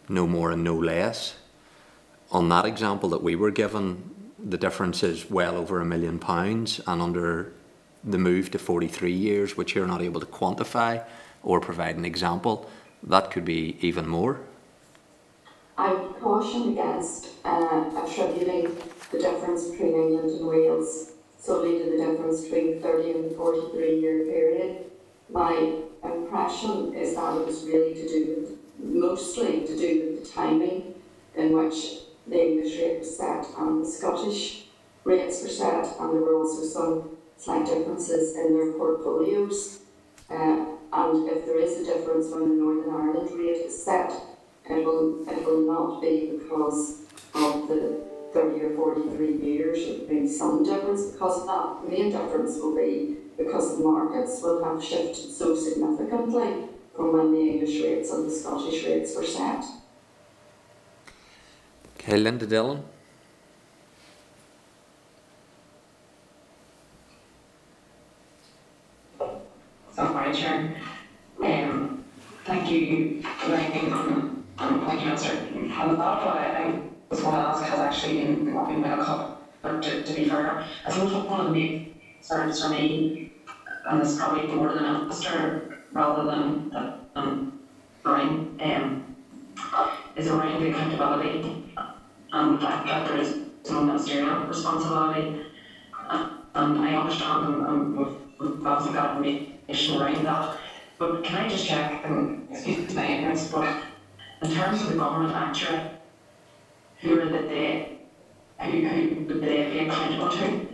[0.10, 1.36] no more and no less,
[2.32, 4.12] on that example that we were given,
[4.44, 7.54] the difference is well over a million pounds, and under
[8.04, 11.04] the move to 43 years, which you're not able to quantify
[11.44, 12.70] or provide an example,
[13.04, 14.42] that could be even more.
[15.78, 18.76] I would caution against uh, attributing
[19.12, 23.36] the difference between England and Wales solely to the difference between the 30 and the
[23.36, 24.86] 43 year period.
[25.30, 30.30] My impression is that it was really to do with, mostly to do with the
[30.30, 30.96] timing
[31.36, 34.66] in which the English rate was set and the Scottish
[35.04, 39.80] rates were set, and there were also some slight differences in their portfolios.
[40.30, 44.12] Uh, and if there is a difference when the Northern Ireland rate is set,
[44.68, 47.02] it will, it will not be because
[47.36, 48.02] of the
[48.34, 51.84] 30 or 43 years, there will be some difference because of that.
[51.84, 57.32] The main difference will be because the markets will have shifted so significantly from when
[57.34, 59.64] the English rates and the Scottish rates were set.
[62.00, 62.84] Okay, Linda Dillon.
[69.96, 70.76] so my chair.
[71.42, 72.04] Um,
[72.44, 75.38] thank you, Lorraine, and, and thank you, Minister.
[75.54, 79.06] And the thought what I, I was going to ask has actually been, been well
[79.06, 83.32] covered, but to, to be fair, I suppose one of the big concerns for me,
[83.90, 87.64] and this is probably more than a minister rather than, um,
[88.04, 89.16] Lorraine, um,
[90.16, 91.74] is around the accountability
[92.34, 95.46] and the fact that there is some ministerial responsibility.
[96.10, 100.58] Uh, And I understand and, and we've, we've obviously got information around that.
[100.98, 103.68] But can I just check, and excuse my ignorance, but
[104.42, 105.82] in terms of the government actuary,
[107.02, 107.98] who are the they,
[108.62, 110.68] who, who would they be accountable to?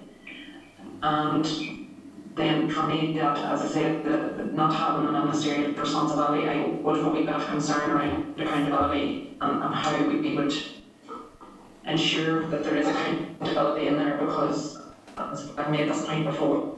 [1.01, 1.70] And
[2.35, 6.97] then for me, that, as I said, the, not having an ministerial responsibility, I would
[6.97, 10.53] have a wee bit of concern around accountability and, and how we would
[11.85, 14.81] ensure that there is accountability in there because
[15.17, 16.77] I've made this point before,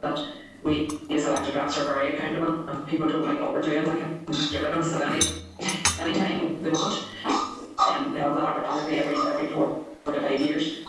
[0.00, 0.18] that
[0.62, 4.00] we as elected reps are very accountable and people don't like what we're doing, they
[4.00, 7.04] can rid of us at any, anytime they want.
[7.24, 10.84] And they'll have that opportunity every, every four, four to five years.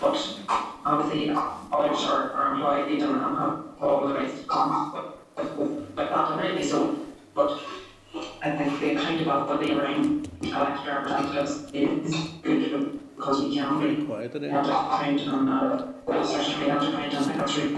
[0.00, 0.38] But
[0.84, 5.04] obviously, others are, are employed and and have all the rights to come with,
[5.36, 6.98] with, with, with that, and rightly so.
[7.34, 7.60] But
[8.42, 14.48] I think the accountability around elected representatives is good because we can be Quiet today.
[14.48, 17.68] have to account on that, well, certainly we have to account on the country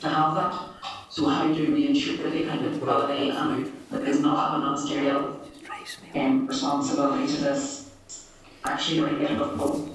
[0.00, 0.68] to have that.
[1.08, 5.40] So how do we ensure the accountability and that is not have a ministerial
[6.14, 7.90] um, responsibility to this
[8.64, 9.91] actually regulated of both?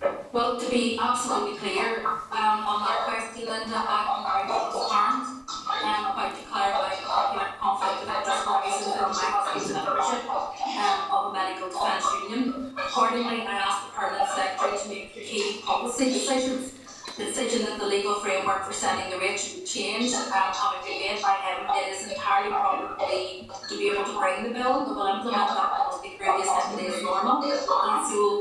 [0.00, 6.38] Well, to be absolutely clear, um, on that question, Linda, I'm very concerned, um, about
[6.38, 12.06] the popular conflict of interest arising from my husband's membership, um, of a medical defence
[12.30, 12.74] union.
[12.78, 16.78] Accordingly, I asked the permanent secretary to make the key policy decisions.
[17.18, 20.86] The decision that the legal framework for setting the rate should be changed, um, having
[20.86, 24.86] been made by him, it is entirely probably to be able to bring the bill,
[24.86, 27.42] we will implement that policy previous in as normal.
[27.42, 28.37] And so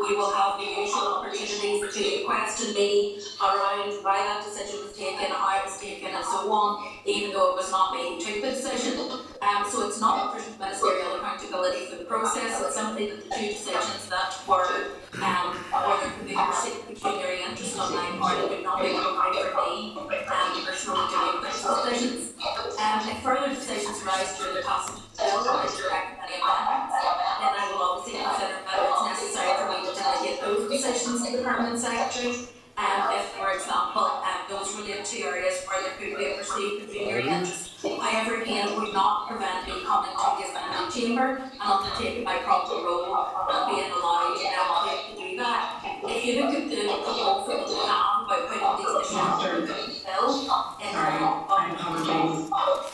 [1.97, 6.45] to question me around why that decision was taken, how it was taken, and so
[6.51, 9.01] on, even though it was not me who took the decision.
[9.41, 13.47] Um, so it's not there's ministerial accountability for the process, it's simply that the two
[13.49, 14.93] decisions that were,
[15.25, 19.65] um, or could be pecuniary interest on my part, it would not be appropriate for
[19.65, 22.37] me, um, make those decisions.
[22.77, 28.21] Um, if further decisions arise during the of the bill, direct then I will obviously
[28.21, 30.06] consider whether it's necessary for me to
[30.47, 32.47] those decisions to the permanent secretary.
[32.77, 36.85] Um, if, for example, um, those relate to areas where there could be a perceived
[36.85, 37.81] pecuniary interest.
[37.81, 42.75] However, again, would not prevent me coming to the assembly chamber and undertaking my proper
[42.75, 45.81] role and being allowed um, to do that.
[46.03, 49.67] If you look at the proposal that we have about putting these issues on the
[49.67, 50.29] bill,
[50.77, 52.93] in Sorry, I apologize.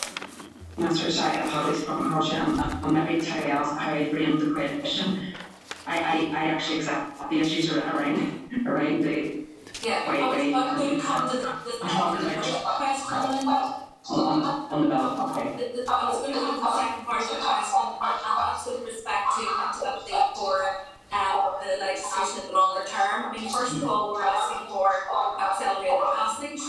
[0.78, 4.40] Minister, sorry, I apologize for my motion, and maybe tell you else how I framed
[4.40, 5.34] the question.
[5.86, 9.44] I, I, I actually accept the issues around, around the,
[9.84, 10.52] Yeah, Wait, I was, wait.
[10.54, 13.84] Going to come to the, the, the question, Linda.
[14.08, 14.40] on,
[14.72, 15.52] on the bill, okay.
[15.60, 18.16] The, the, I was going to come to the second part of the question, and
[18.24, 23.28] that's with respect to accountability for, um, the legislation in the longer term.
[23.28, 26.64] I mean, first of all, we're asking for accelerated passage.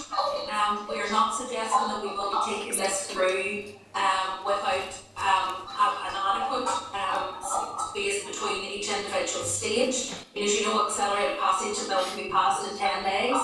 [0.50, 5.66] Um, we are not suggesting that we will be taking this through, um, without, um,
[5.70, 7.38] an adequate, um,
[7.90, 10.12] space between each individual stage.
[10.36, 13.36] As you know, accelerated passage, a bill can be passed in ten days.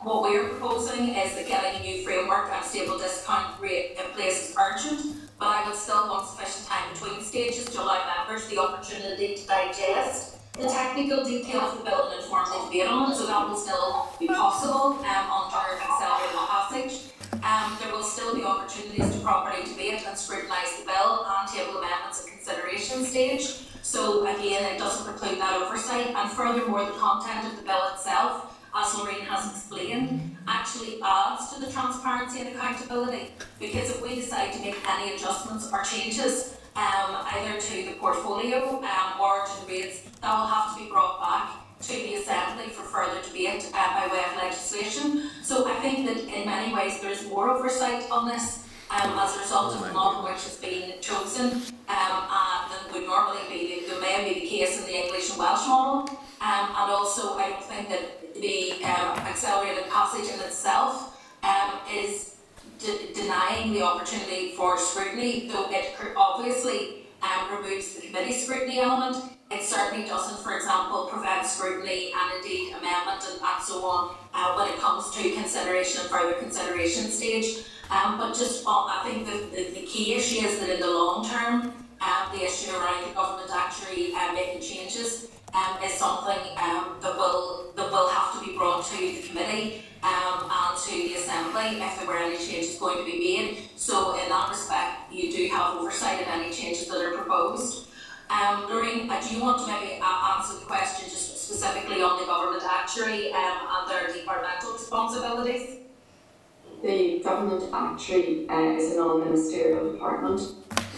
[0.00, 4.10] What we are proposing is that getting a new framework and stable discount rate in
[4.14, 8.48] place is urgent, but I would still want sufficient time between stages to allow members
[8.48, 13.12] the opportunity to digest the technical details of the bill and inform the debate on
[13.12, 17.12] it, so that will still be possible, um, under accelerated passage.
[17.44, 21.78] Um, there will still be opportunities to properly debate and scrutinise the bill and table
[21.78, 23.68] amendments at consideration stage.
[23.82, 28.54] So again, it doesn't preclude that oversight, and furthermore, the content of the bill itself
[28.74, 33.32] as Lorraine has explained, actually adds to the transparency and accountability.
[33.58, 38.78] Because if we decide to make any adjustments or changes, um, either to the portfolio,
[38.78, 42.70] um, or to the rates, that will have to be brought back to the Assembly
[42.70, 45.30] for further debate, uh, by way of legislation.
[45.42, 49.36] So I think that in many ways there is more oversight on this, um, as
[49.36, 53.86] a result of the model which has been chosen, um, and than would normally be,
[53.86, 56.08] the, the may be the case in the English and Welsh model.
[56.40, 62.36] Um, and also, I don't think that the um, accelerated passage in itself um, is
[62.78, 69.37] de- denying the opportunity for scrutiny, though it obviously um, removes the committee scrutiny element.
[69.50, 74.54] It certainly doesn't, for example, prevent scrutiny and indeed amendment and, and so on uh,
[74.54, 77.64] when it comes to consideration and further consideration stage.
[77.90, 80.86] Um, but just, uh, I think the, the, the key issue is that in the
[80.86, 86.38] long term, um, the issue around the government actually uh, making changes um, is something
[86.58, 90.90] um, that will that will have to be brought to the committee um, and to
[90.90, 93.58] the assembly if there were any changes going to be made.
[93.76, 97.87] So in that respect, you do have oversight of any changes that are proposed.
[98.30, 102.62] Um, do you want to maybe uh, answer the question just specifically on the government
[102.62, 105.78] actuary um, and their departmental responsibilities?
[106.82, 110.40] The government actuary uh, is a non-ministerial department.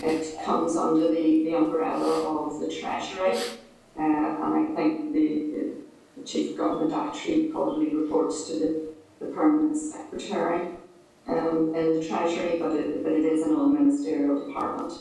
[0.02, 3.36] It comes under the, the umbrella of the Treasury,
[3.98, 5.72] uh, and I think the,
[6.16, 8.88] the chief government actuary probably reports to the,
[9.20, 10.68] the permanent secretary
[11.28, 14.92] um, in the Treasury, but it, but it is a non-ministerial department,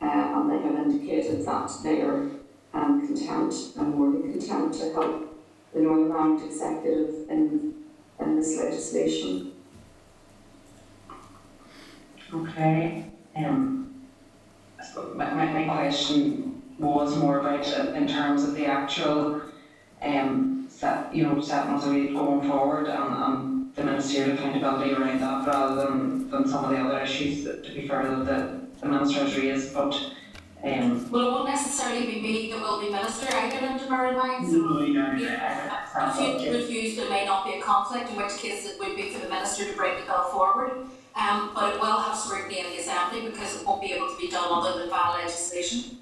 [0.00, 2.30] uh, and they have indicated that they are
[2.72, 5.30] um, content and more than content to help
[5.74, 7.74] the Northern Ireland Executive in,
[8.20, 9.52] in this legislation.
[12.32, 13.06] Okay,
[13.36, 13.92] um,
[14.82, 19.42] suppose my, my, question was more about uh, in terms of the actual,
[20.00, 25.20] um, set, you know, setting a rate going forward and, and the ministerial accountability around
[25.20, 28.59] that rather than, than some of the other issues that, to be fair, that the,
[28.80, 29.94] the minister has raised, but,
[30.64, 34.16] um, Well, it won't necessarily be me that will be minister either into bear in
[34.16, 38.16] mind, so no, you know, if you refuse, there may not be a conflict, in
[38.16, 40.86] which case it would be for the minister to bring the bill forward.
[41.16, 44.16] Um, but it will have scrutiny in the assembly because it won't be able to
[44.16, 45.98] be done other than via legislation.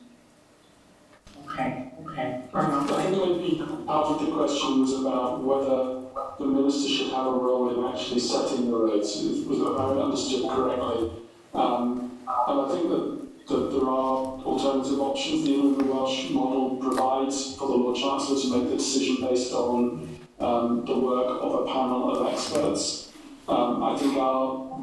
[1.47, 6.03] okay, okay, I think maybe part of the question was about whether
[6.39, 10.51] the minister should have a role in actually setting the rates, was if I understood
[10.51, 11.11] correctly.
[11.55, 15.45] Um, and I think that, that there are alternative options.
[15.45, 20.19] The England Welsh model provides for the Lord Chancellor to make the decision based on
[20.41, 23.11] um, the work of a panel of experts.
[23.49, 24.83] Um, I think our,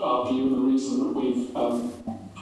[0.00, 1.92] our view and the reason that we've um,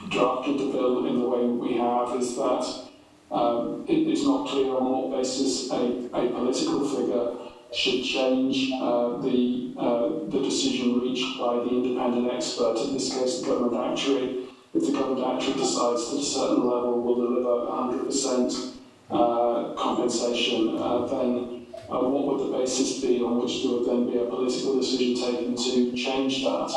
[0.09, 2.85] drafted the bill in the way we have is that
[3.31, 9.17] um, it is not clear on what basis a, a political figure should change uh,
[9.17, 14.47] the, uh, the decision reached by the independent expert, in this case the government actuary.
[14.73, 18.75] If the government actuary decides that a certain level will deliver 100%
[19.09, 24.09] uh, compensation, uh, then uh, what would the basis be on which there would then
[24.09, 26.73] be a political decision taken to change that?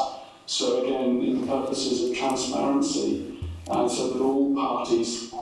[0.47, 3.39] So again, in the purposes of transparency,
[3.71, 5.33] and so that all parties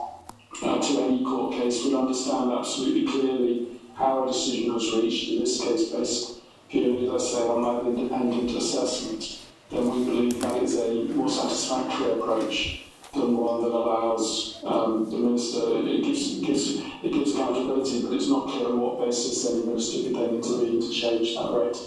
[0.63, 5.39] uh, to any court case would understand absolutely clearly how a decision was reached, in
[5.39, 9.39] this case based purely, let's say, on that independent assessment,
[9.71, 12.83] then we believe that is a more satisfactory approach
[13.13, 18.29] than one that allows um, the minister, it gives, gives, it gives accountability, but it's
[18.29, 21.77] not clear on what basis any minister could then intervene to change that rate.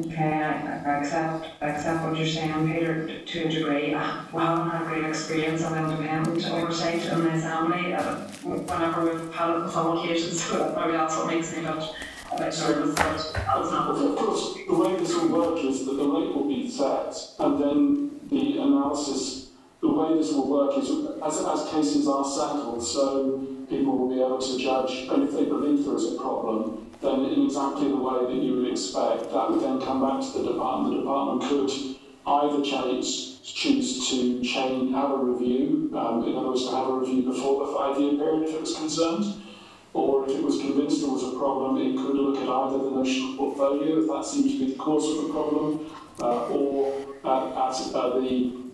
[0.00, 3.94] Okay, I, I accept, I accept what you're saying, Peter, to- to a degree.
[3.94, 8.14] Uh, We haven't had great experience of independent oversight in the assembly, uh,
[8.44, 11.82] whenever we've had it on some occasions, so maybe that's what makes me a bit,
[12.30, 13.90] a bit nervous, but that's not.
[13.90, 17.60] Of course, the way this will work is that the rate will be set, and
[17.60, 19.48] then the analysis,
[19.80, 20.90] the way this will work is
[21.26, 25.44] as, as cases are settled, so people will be able to judge, and if they
[25.44, 29.50] believe there is a problem, then in exactly the way that you would expect, that
[29.50, 30.94] would then come back to the department.
[30.94, 31.70] The department could
[32.26, 36.92] either change, choose to change, have a review, um, in other words, to have a
[36.92, 39.42] review before the five-year period if it was concerned,
[39.94, 42.90] or if it was convinced there was a problem, it could look at either the
[42.90, 45.90] notional portfolio, if that seemed to be the cause of the problem,
[46.20, 46.92] uh, or
[47.24, 48.67] at, at uh, the,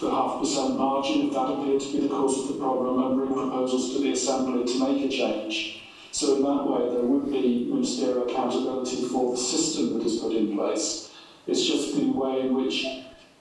[0.00, 3.16] the half percent margin, if that appeared to be the cause of the problem, and
[3.16, 5.82] bring proposals to the Assembly to make a change.
[6.12, 10.32] So in that way, there would be ministerial accountability for the system that is put
[10.32, 11.10] in place.
[11.46, 12.86] It's just the way in which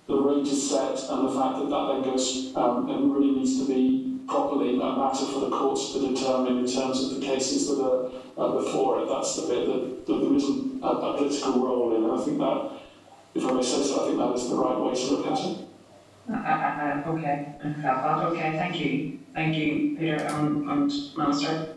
[0.07, 3.59] the rate is set and the fact that that then goes um, and really needs
[3.59, 7.67] to be properly a matter for the courts to determine in terms of the cases
[7.67, 9.07] that are uh, before it.
[9.07, 12.03] That's the bit that, that there isn't a, a political role in.
[12.03, 12.71] And I think that,
[13.35, 15.39] if I may say so, I think that is the right way to look at
[15.39, 15.57] it.
[16.29, 21.75] I, I, I, okay, I that, okay, thank you, thank you, Peter and, and Minister.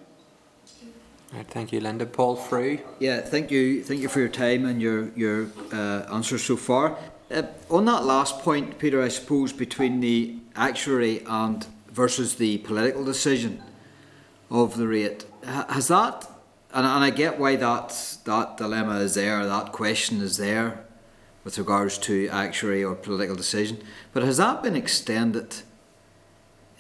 [1.32, 2.06] Right, thank you, Linda.
[2.06, 2.78] Paul Frew.
[3.00, 6.96] Yeah, thank you, thank you for your time and your your uh, answers so far.
[7.30, 13.04] Uh, on that last point, Peter, I suppose between the actuary and versus the political
[13.04, 13.60] decision
[14.50, 16.30] of the rate, has that,
[16.72, 20.85] and, and I get why that that dilemma is there, that question is there,
[21.46, 23.80] with regards to actuary or political decision,
[24.12, 25.54] but has that been extended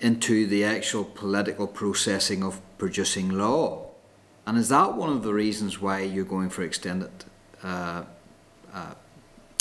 [0.00, 3.86] into the actual political processing of producing law?
[4.44, 7.12] And is that one of the reasons why you're going for extended
[7.62, 8.02] uh,
[8.74, 8.94] uh,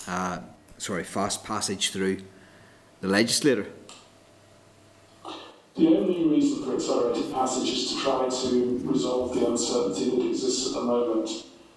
[0.08, 0.40] uh,
[0.80, 2.24] sorry, fast passage through
[3.02, 3.68] the legislator.
[5.76, 10.66] The only reason for accelerated passage is to try to resolve the uncertainty that exists
[10.70, 11.30] at the moment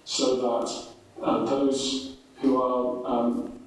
[0.03, 3.59] so that uh, those who are um,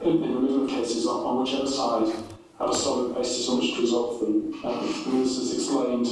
[0.00, 2.14] in, in removal cases on, on whichever side
[2.58, 4.54] have a solid basis on which to resolve them.
[4.64, 6.06] Um, the Minister's explained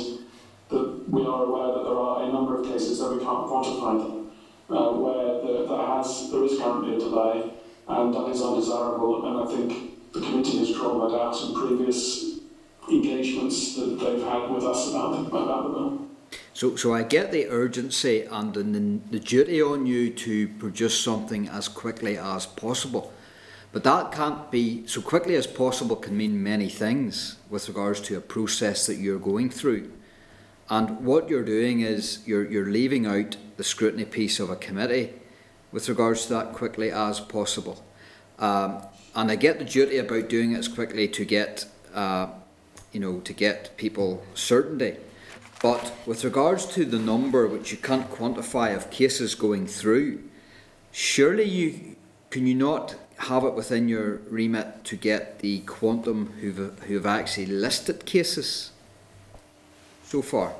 [0.70, 3.98] that we are aware that there are a number of cases that we can't quantify
[3.98, 4.30] them,
[4.70, 7.52] uh, where there, there, has, there is currently a delay
[7.88, 12.40] and that is undesirable and I think the committee has drawn that out in previous
[12.90, 16.07] engagements that they've had with us about the, about the bill.
[16.58, 18.62] So, so I get the urgency and the,
[19.12, 23.12] the duty on you to produce something as quickly as possible.
[23.70, 28.16] But that can't be so quickly as possible can mean many things with regards to
[28.16, 29.92] a process that you're going through.
[30.68, 35.12] And what you're doing is you're, you're leaving out the scrutiny piece of a committee
[35.70, 37.84] with regards to that quickly as possible.
[38.40, 38.82] Um,
[39.14, 42.26] and I get the duty about doing it as quickly to get uh,
[42.90, 44.96] you know, to get people certainty.
[45.60, 50.22] But with regards to the number which you can't quantify of cases going through,
[50.92, 51.96] surely you
[52.30, 57.46] can you not have it within your remit to get the quantum who've who've actually
[57.46, 58.70] listed cases
[60.04, 60.54] so far?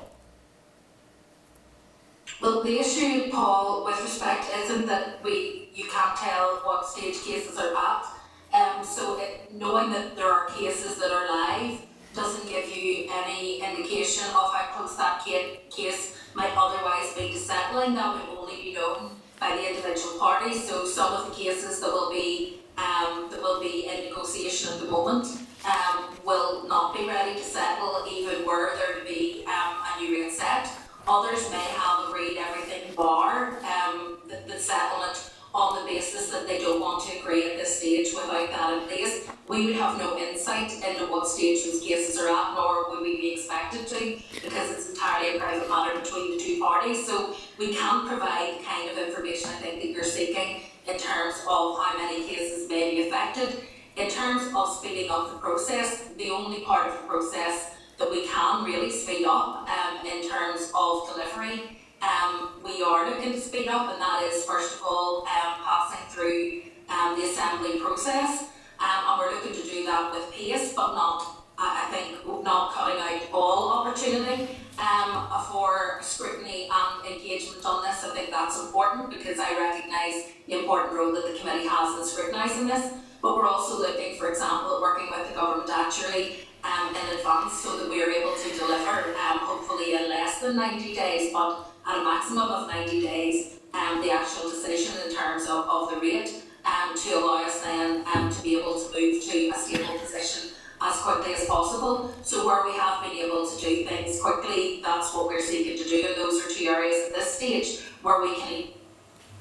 [2.41, 7.57] Well, the issue, Paul, with respect, isn't that we you can't tell what stage cases
[7.57, 8.05] are at.
[8.51, 11.79] Um, so it, knowing that there are cases that are live
[12.19, 17.95] doesn't give you any indication of how close that case might otherwise be to settling.
[17.95, 20.67] That would only be known by the individual parties.
[20.67, 24.79] So some of the cases that will be um, that will be in negotiation at
[24.79, 25.27] the moment
[25.65, 30.21] um, will not be ready to settle, even were there to be um, a new
[30.21, 30.69] rate set.
[31.07, 36.59] Others may have agreed everything bar um, the, the settlement on the basis that they
[36.59, 39.27] don't want to agree at this stage without that in place.
[39.47, 43.19] We would have no insight into what stage those cases are at, nor would we
[43.19, 47.05] be expected to, because it's entirely a private matter between the two parties.
[47.05, 51.35] So we can't provide the kind of information I think that you're seeking in terms
[51.49, 53.63] of how many cases may be affected.
[53.95, 58.27] In terms of speeding up the process, the only part of the process that we
[58.27, 63.67] can really speed up um, in terms of delivery um, we are looking to speed
[63.67, 68.43] up, and that is first of all um, passing through um, the assembly process,
[68.79, 73.01] um, and we're looking to do that with pace, but not, I think, not cutting
[73.01, 78.03] out all opportunity um, for scrutiny and engagement on this.
[78.03, 82.05] I think that's important because I recognise the important role that the committee has in
[82.05, 82.93] scrutinising this.
[83.21, 87.53] But we're also looking, for example, at working with the government actuary um, in advance
[87.59, 91.68] so that we are able to deliver, um, hopefully in less than 90 days, but
[91.89, 95.99] at a maximum of 90 days, um, the actual decision in terms of, of the
[95.99, 99.97] rate um, to allow us then um, to be able to move to a stable
[99.97, 100.51] position
[100.81, 102.13] as quickly as possible.
[102.21, 105.89] So where we have been able to do things quickly, that's what we're seeking to
[105.89, 106.05] do.
[106.07, 108.63] And those are two areas at this stage where we can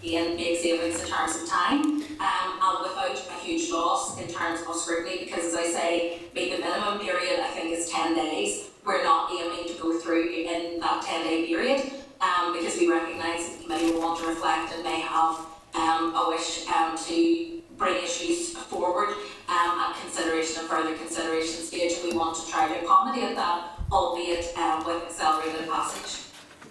[0.03, 4.61] again make savings in terms of time um, and without a huge loss in terms
[4.67, 8.71] of scrutiny because as I say, the minimum period I think is 10 days.
[8.87, 13.49] We're not aiming to go through in that 10 day period um, because we recognise
[13.49, 17.63] that the committee will want to reflect and may have um, a wish um, to
[17.77, 19.11] bring issues forward
[19.49, 21.93] um, at consideration and further consideration stage.
[22.03, 26.25] We want to try to accommodate that, albeit um, with accelerated passage.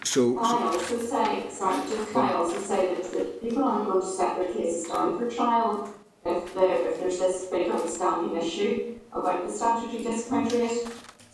[0.03, 3.87] So, Can I also say, sorry, just can I also say that, that people aren't
[3.87, 5.93] going to set their cases down for trial
[6.25, 10.87] if, the, if there's this big outstanding issue about the statutory discount rate.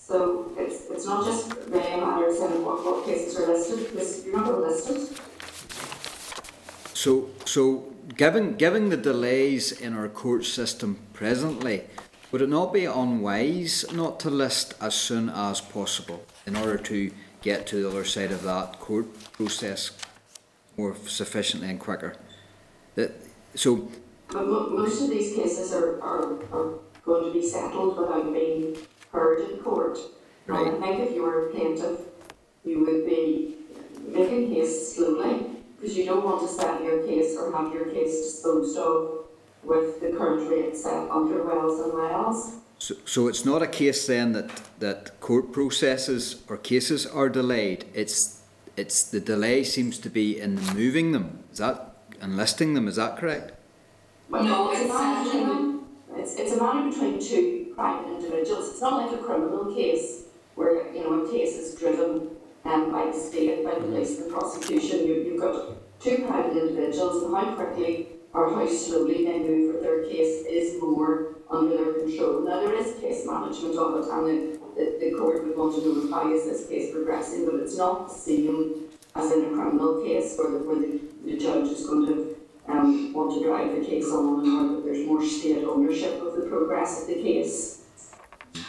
[0.05, 4.59] So it's, it's not just matter saying what, what cases are listed, because you're not
[4.59, 5.17] listed.
[6.93, 11.85] So, so given given the delays in our court system presently,
[12.31, 17.11] would it not be unwise not to list as soon as possible in order to
[17.41, 19.91] get to the other side of that court process
[20.75, 22.17] more sufficiently and quicker?
[22.95, 23.13] That
[23.55, 23.87] so.
[24.27, 26.73] But most of these cases are, are, are
[27.05, 28.75] going to be settled without being
[29.13, 29.97] heard in court.
[30.47, 30.67] Right.
[30.67, 31.99] And I think if you were a plaintiff,
[32.65, 33.55] you would be
[34.07, 35.45] making case slowly
[35.79, 39.25] because you don't want to settle your case or have your case disposed of
[39.63, 42.55] with the current rate set under Wells and Wells.
[42.79, 44.49] So, so it's not a case then that,
[44.79, 47.85] that court processes or cases are delayed.
[47.93, 48.41] It's
[48.75, 51.43] it's the delay seems to be in moving them.
[51.51, 52.87] Is that enlisting them?
[52.87, 53.53] Is that correct?
[54.29, 55.83] Well, no, it's, a matter between,
[56.17, 58.69] it's, it's a matter between two private individuals.
[58.69, 60.23] It's not like a criminal case
[60.55, 62.29] where you know a case is driven
[62.65, 65.07] um, by the state, by the police, the prosecution.
[65.07, 69.83] You, you've got two private individuals, and how quickly or how slowly they move with
[69.83, 72.41] their case is more under their control.
[72.43, 75.81] Now, there is case management of it, and the, the, the court would want to
[75.85, 80.03] know how is this case progressing, but it's not the same as in a criminal
[80.03, 82.35] case where the, where the, the judge is going to
[82.67, 86.47] um, want to drive the case on and that there's more state ownership of the
[86.47, 87.81] progress of the case.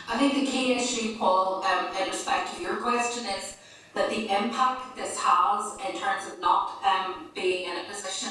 [0.09, 3.57] I think the key issue, Paul, um, in respect of your question is
[3.95, 8.31] that the impact this has in terms of not um, being in a position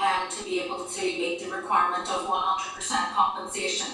[0.00, 3.86] um, to be able to meet the requirement of 100% compensation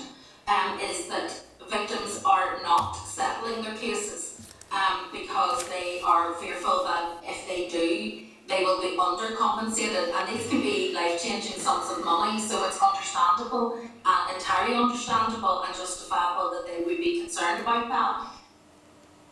[0.47, 1.33] um, is that
[1.71, 4.41] victims are not settling their cases
[4.73, 10.49] um, because they are fearful that if they do, they will be undercompensated, and these
[10.49, 12.41] can be life-changing sums of money.
[12.41, 18.33] So it's understandable and entirely understandable and justifiable that they would be concerned about that.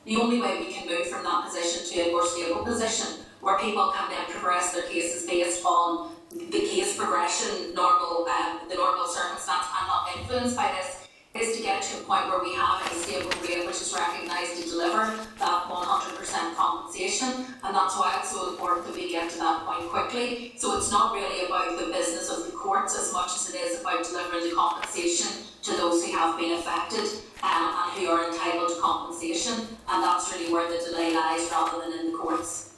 [0.04, 3.58] The only way we can move from that position to a more stable position where
[3.58, 9.06] people can then progress their cases based on the case progression, normal, um, the normal
[9.06, 11.05] circumstance, and not influenced by this,
[11.40, 14.62] is to get to a point where we have a stable rate which is recognised
[14.62, 19.38] to deliver that 100% compensation, and that's why it's so important that we get to
[19.38, 20.52] that point quickly.
[20.56, 23.80] So it's not really about the business of the courts as much as it is
[23.80, 27.04] about delivering the compensation to those who have been affected
[27.42, 29.54] um, and who are entitled to compensation,
[29.88, 32.74] and that's really where the delay lies rather than in the courts.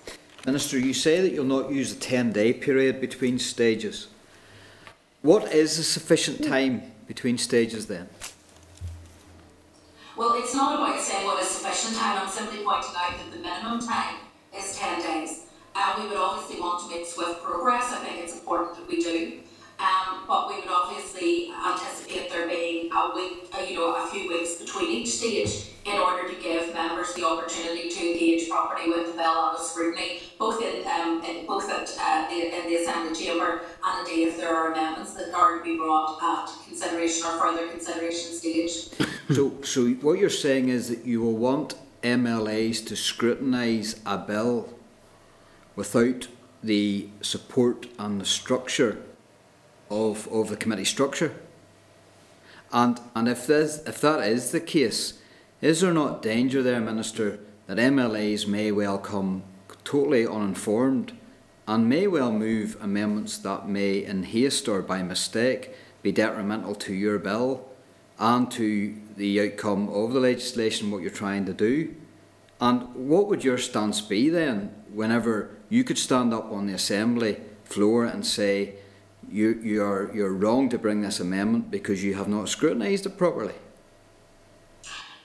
[0.47, 4.09] Minister, you say that you'll not use a 10 day period between stages.
[5.22, 8.09] What is a sufficient time between stages then?
[10.19, 13.39] Well, it's not about saying what is sufficient time, I'm simply pointing out that the
[13.39, 14.16] minimum time
[14.53, 15.43] is 10 days.
[15.77, 19.01] Uh, we would obviously want to make swift progress, I think it's important that we
[19.01, 19.40] do.
[19.78, 24.28] Um, but we would obviously anticipate there being a week, uh, you know, a few
[24.28, 29.06] weeks between each stage in order to give members the opportunity to engage properly with
[29.06, 32.76] the bill and the scrutiny, both in, um, in both at uh, the, in the
[32.76, 37.24] Assembly Chamber and indeed if there are amendments that are to be brought at consideration
[37.26, 38.88] or further consideration stage.
[39.30, 44.74] So, so what you're saying is that you will want MLAs to scrutinise a bill
[45.76, 46.26] without
[46.62, 49.02] the support and the structure
[49.90, 51.35] of, of the committee structure?
[52.73, 55.20] And, and if, this, if that is the case,
[55.60, 59.43] is there not danger there, Minister, that MLAs may well come
[59.85, 61.12] totally uninformed
[61.66, 66.94] and may well move amendments that may, in haste or by mistake, be detrimental to
[66.94, 67.69] your bill
[68.19, 71.94] and to the outcome of the legislation, what you're trying to do?
[72.60, 77.40] And what would your stance be then, whenever you could stand up on the Assembly
[77.65, 78.74] floor and say,
[79.30, 83.16] you, you are, you're wrong to bring this amendment because you have not scrutinised it
[83.16, 83.55] properly?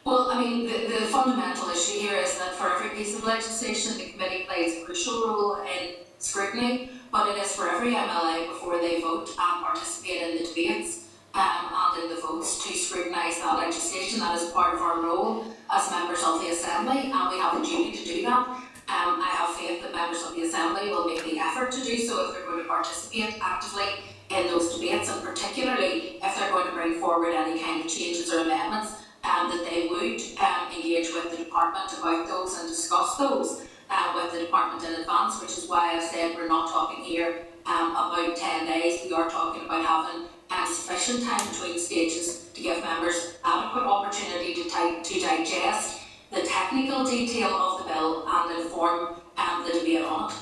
[0.05, 3.97] Well, I mean, the, the fundamental issue here is that for every piece of legislation,
[3.97, 8.79] the committee plays a crucial role in scrutiny, but it is for every MLA before
[8.79, 13.57] they vote and participate in the debates um, and in the votes to scrutinise that
[13.57, 14.19] legislation.
[14.19, 17.65] That is part of our role as members of the Assembly, and we have a
[17.65, 18.59] duty to do that.
[18.93, 21.97] Um, I have faith that members of the Assembly will make the effort to do
[21.97, 23.89] so if they're going to participate actively
[24.29, 28.31] in those debates, and particularly if they're going to bring forward any kind of changes
[28.31, 28.93] or amendments
[29.23, 34.13] um, that they would um, engage with the department about those and discuss those uh,
[34.13, 37.91] with the department in advance, which is why I've said we're not talking here um,
[37.91, 42.83] about 10 days, we are talking about having um, sufficient time between stages to give
[42.83, 44.69] members adequate opportunity to,
[45.03, 45.92] to digest
[46.33, 50.37] the technical detail of the bill and inform um, the debate on it.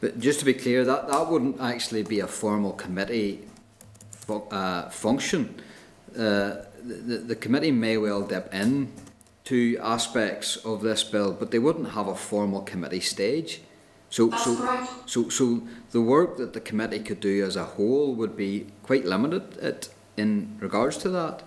[0.00, 3.40] But just to be clear, that, that wouldn't actually be a formal committee
[4.10, 5.54] fu- uh, function.
[6.14, 8.92] Uh, the, the committee may well dip in
[9.44, 13.62] to aspects of this bill, but they wouldn't have a formal committee stage.
[14.10, 14.92] So, That's so, correct.
[15.06, 19.04] so, so the work that the committee could do as a whole would be quite
[19.04, 21.42] limited at, in regards to that.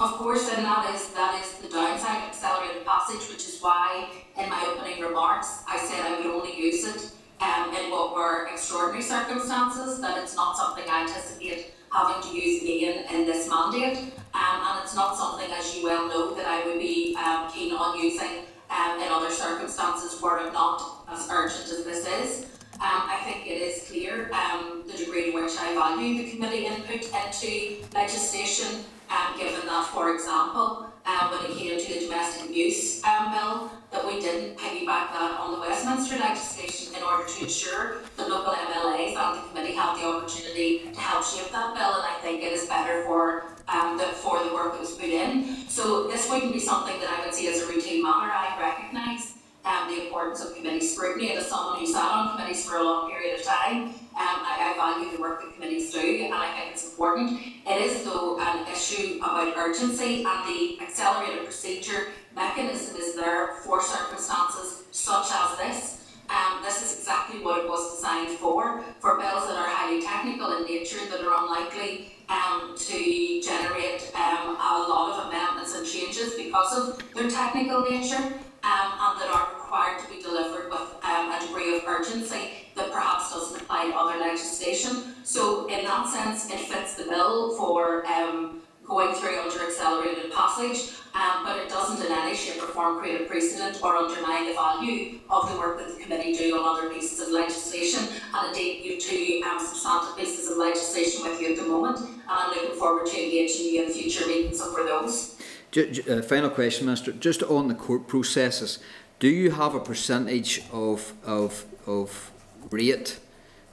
[0.00, 4.08] Of course, and that is that is the downside of accelerated passage, which is why
[4.38, 7.10] in my opening remarks I said I would only use it
[7.40, 12.62] um, in what were extraordinary circumstances, that it's not something I anticipate having to use
[12.62, 13.98] again in this mandate,
[14.34, 17.74] um, and it's not something, as you well know, that I would be um, keen
[17.74, 22.44] on using um, in other circumstances were it not as urgent as this is.
[22.74, 26.66] Um, I think it is clear um, the degree to which I value the committee
[26.66, 32.50] input into legislation, um, given that, for example, um, when it came to the domestic
[32.50, 37.44] abuse um, bill, that we didn't piggyback that on the Westminster legislation in order to
[37.44, 41.94] ensure that local MLAs and the committee have the opportunity to help shape that bill,
[41.94, 45.08] and I think it is better for um, the, for the work that was put
[45.08, 45.66] in.
[45.68, 48.30] So this wouldn't be something that I would see as a routine matter.
[48.30, 51.30] I recognise um, the importance of committee scrutiny.
[51.30, 53.82] And as someone who sat on committees for a long period of time,
[54.18, 57.40] um, I, I value the work that committees do, and I think it's important.
[57.66, 63.80] It is, though, an issue about urgency, and the accelerated procedure mechanism is there for
[63.82, 65.94] circumstances such as this.
[66.30, 70.56] Um, this is exactly what it was designed for, for bills that are highly technical
[70.58, 76.34] in nature, that are unlikely um, to generate um, a lot of amendments and changes
[76.34, 81.30] because of their technical nature, um, and that are required to be delivered with um,
[81.30, 85.14] a degree of urgency that perhaps doesn't apply to other legislation.
[85.24, 90.94] So, in that sense, it fits the bill for um, going through under accelerated passage,
[91.14, 94.54] um, but it doesn't in any shape or form create a precedent or undermine the
[94.54, 98.08] value of the work that the committee do on other pieces of legislation.
[98.34, 102.18] And indeed, you two um, substantive pieces of legislation with you at the moment, and
[102.28, 105.37] I'm looking forward to engaging you in future meetings over those.
[105.76, 107.12] Uh, final question, Minister.
[107.12, 108.78] Just on the court processes,
[109.18, 112.30] do you have a percentage of of of
[112.70, 113.18] rate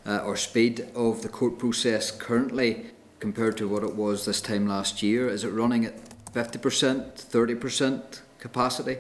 [0.06, 2.88] uh, or speed of the court process currently
[3.20, 5.30] compared to what it was this time last year?
[5.30, 5.96] Is it running at
[6.34, 8.98] fifty percent, thirty percent capacity?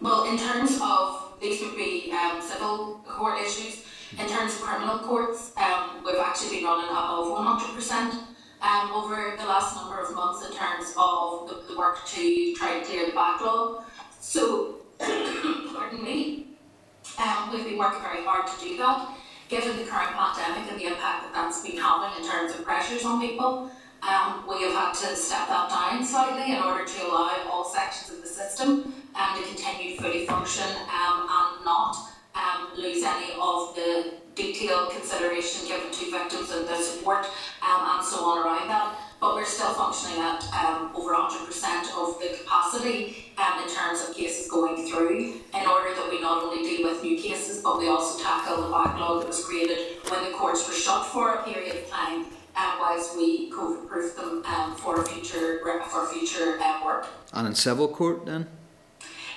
[0.00, 3.84] Well, in terms of these would be um, civil court issues.
[4.18, 8.14] In terms of criminal courts, um, we've actually been running above one hundred percent
[8.64, 12.80] um, over the last number of months in terms of the, the work to try
[12.80, 13.84] to clear the backlog.
[14.20, 16.46] So, pardon me,
[17.18, 19.16] um, we've been working very hard to do that.
[19.50, 23.04] Given the current pandemic and the impact that that's been having in terms of pressures
[23.04, 23.70] on people,
[24.02, 28.16] um, we have had to step that down slightly in order to allow all sections
[28.16, 31.96] of the system um, to continue to fully function um, and not
[32.34, 37.26] um, lose any of the detailed consideration given to victims and the support
[37.62, 38.96] um, and so on around that.
[39.20, 41.48] But we're still functioning at um, over 100%
[41.96, 46.42] of the capacity um, in terms of cases going through in order that we not
[46.42, 50.24] only deal with new cases but we also tackle the backlog that was created when
[50.24, 54.44] the courts were shut for a period of time um, whilst we COVID proof them
[54.44, 57.06] um, for future for future um, work.
[57.32, 58.46] And in civil court then?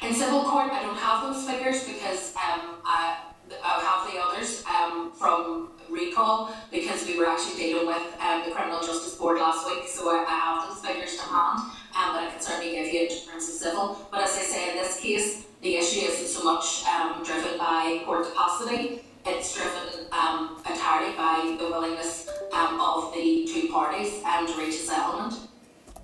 [0.04, 3.18] In civil court, I don't have those figures because um, I,
[3.64, 8.52] I have the others um, from recall because we were actually dealing with um, the
[8.52, 11.60] Criminal Justice Board last week, so I, I have those figures to hand,
[11.96, 14.08] um, but I can certainly give you in terms of civil.
[14.12, 18.02] But as I say, in this case, the issue isn't so much um, driven by
[18.06, 24.48] court capacity, it's driven um, entirely by the willingness um, of the two parties um,
[24.48, 25.34] to reach a settlement.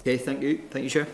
[0.02, 0.62] Okay, thank you.
[0.70, 1.08] Thank you, Chair.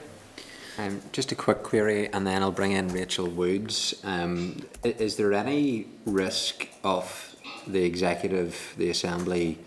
[0.79, 3.99] Um, just a quick query, and then I'll bring in Rachel Woods.
[4.05, 7.35] Um, is there any risk of
[7.67, 9.57] the executive, the assembly,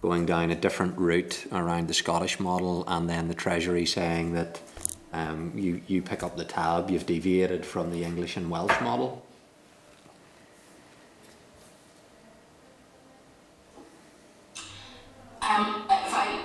[0.00, 4.62] going down a different route around the Scottish model, and then the Treasury saying that
[5.12, 9.26] um, you you pick up the tab, you've deviated from the English and Welsh model?
[15.42, 16.01] Um,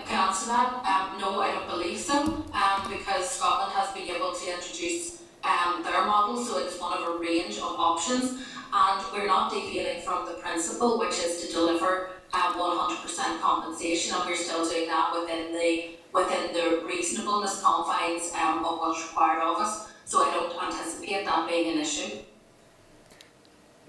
[0.07, 4.33] Can answer that, um, no, I don't believe so, um, because Scotland has been able
[4.33, 8.41] to introduce um, their model, so it's one of a range of options,
[8.73, 14.25] and we're not deviating from the principle, which is to deliver um, 100% compensation, and
[14.25, 19.57] we're still doing that within the within the reasonableness confines um, of what's required of
[19.57, 19.91] us.
[20.05, 22.17] So I don't anticipate that being an issue.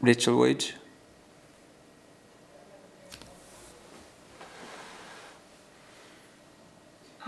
[0.03, 0.73] Rachel Woods?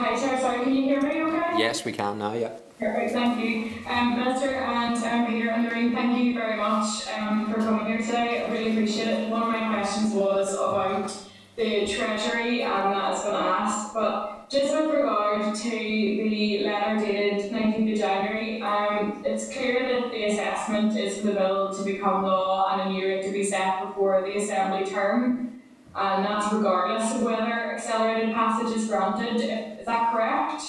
[0.00, 1.58] Hi, Chair, sorry, can you hear me okay?
[1.58, 2.56] Yes, we can now, yeah.
[2.78, 3.70] Perfect, thank you.
[3.86, 7.98] Um, Minister and um, Peter and Lorraine, thank you very much um, for coming here
[7.98, 8.46] today.
[8.46, 9.28] I really appreciate it.
[9.28, 11.14] One of my questions was about
[11.56, 17.92] the Treasury, and that's been asked, but just with regard to the letter dated 19th
[17.92, 22.72] of January, um, it's clear that the assessment is for the bill to become law
[22.72, 25.60] and a new rate to be set before the Assembly term,
[25.94, 29.69] and that's regardless of whether accelerated passage is granted.
[29.80, 30.62] Is that correct?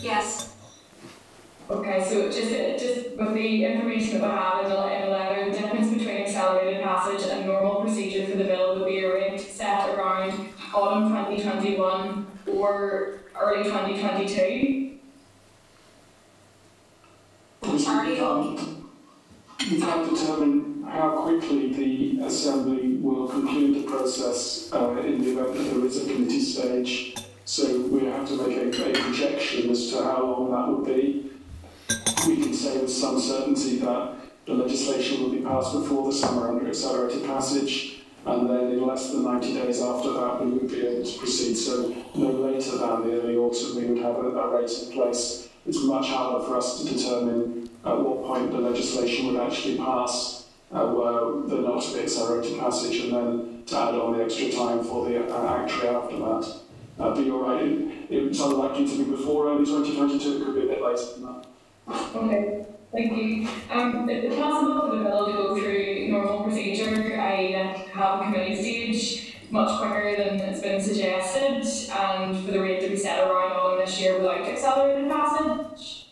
[0.00, 0.54] Yes.
[1.68, 2.50] Okay, so just,
[2.82, 6.18] just with the information that we have in the, in the letter, the difference between
[6.18, 11.10] accelerated passage and normal procedure for the bill would be a rate set around autumn
[11.10, 14.90] twenty twenty-one or early twenty twenty-two.
[17.84, 18.58] Charlie?
[19.70, 25.54] We can't determine how quickly the Assembly will conclude the process uh, in the event
[25.54, 27.14] that there is a committee stage.
[27.44, 31.30] So we have to make a, a projection as to how long that would be.
[32.26, 34.14] We can say with some certainty that
[34.46, 39.10] the legislation will be passed before the summer under accelerated passage, and then in less
[39.10, 41.54] than 90 days after that we would be able to proceed.
[41.56, 45.48] So no later than the early autumn we would have a, a rate in place.
[45.66, 50.46] It's much harder for us to determine at what point the legislation would actually pass,
[50.72, 54.50] uh, where there not to be accelerated passage, and then to add on the extra
[54.50, 56.61] time for the uh, actuary after that.
[56.98, 60.62] Uh, but you're right, it, it's unlikely to be before early 2022, it could be
[60.62, 61.46] a bit later than that.
[62.14, 63.48] Okay, thank you.
[63.70, 67.52] Um, is it possible for the bill to go through normal procedure, i.e.
[67.92, 72.88] have a committee stage much quicker than it's been suggested, and for the rate to
[72.88, 76.08] be set around all of this year without accelerated passage?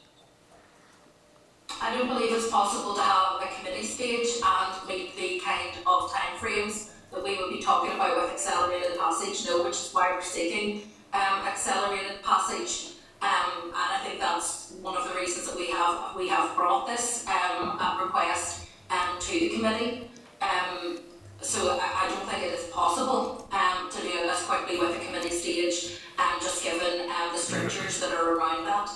[1.81, 6.11] I don't believe it's possible to have a committee stage and meet the kind of
[6.11, 10.23] timeframes that we will be talking about with accelerated passage, no, which is why we're
[10.23, 10.83] seeking
[11.13, 12.93] um, accelerated passage.
[13.23, 16.87] Um, and I think that's one of the reasons that we have we have brought
[16.87, 20.11] this um, request um, to the committee.
[20.41, 21.01] Um,
[21.43, 25.05] so I, I don't think it is possible um, to do this quickly with a
[25.05, 28.91] committee stage, um, just given the strictures that are around that.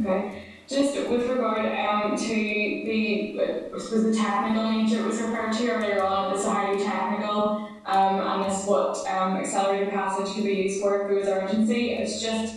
[0.00, 3.38] Okay, just with regard um, to the,
[3.78, 8.50] suppose the technical nature it was referred to earlier on, it's highly technical, um, and
[8.50, 11.90] this what um, accelerated passage could be used for if there was urgency.
[11.92, 12.56] It's just,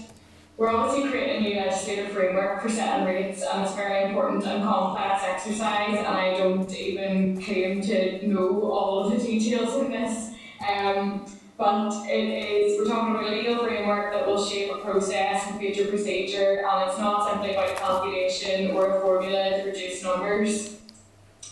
[0.57, 4.64] we're obviously creating a new legislative framework for setting rates, and it's very important and
[4.64, 10.31] complex exercise, and I don't even claim to know all of the details in this.
[10.68, 11.26] Um,
[11.60, 15.60] but it is, we're talking about a legal framework that will shape a process and
[15.60, 20.77] future procedure, and it's not simply about calculation or a formula to reduce numbers.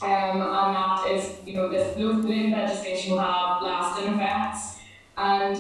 [0.01, 4.77] Um, and that is, you know, this Lutheran legislation will have lasting effects.
[5.17, 5.59] And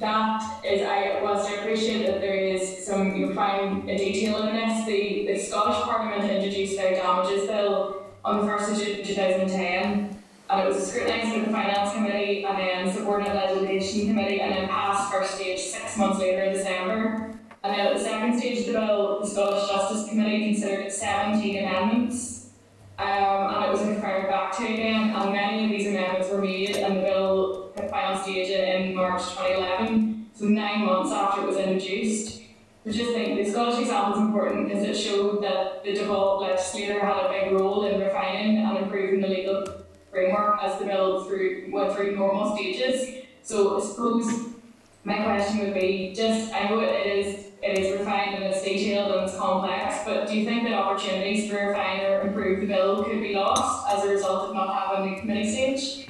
[0.00, 4.56] that is, I whilst I appreciate that there is some, you find a detail in
[4.56, 10.11] this, the, the Scottish Parliament introduced their damages bill on the 1st of June 2010
[10.52, 14.68] um, it was scrutinized in the finance committee and then subordinate legislation committee and then
[14.68, 17.38] passed first stage six months later in December.
[17.64, 21.58] And then at the second stage of the bill, the Scottish Justice Committee considered 17
[21.58, 22.50] amendments.
[22.98, 26.76] Um, and it was referred back to again, and many of these amendments were made
[26.76, 31.56] and the bill hit final stage in March 2011, so nine months after it was
[31.56, 32.42] introduced.
[32.82, 37.00] Which is the, the Scottish example is important because it showed that the devolved legislator
[37.00, 39.81] had a big role in refining and improving the legal
[40.12, 43.24] framework as the bill through went through normal stages.
[43.42, 44.50] So I suppose
[45.04, 49.12] my question would be just I know it is it is refined and it's detailed
[49.12, 53.04] and it's complex, but do you think that opportunities to refine or improve the bill
[53.04, 56.08] could be lost as a result of not having the committee stage?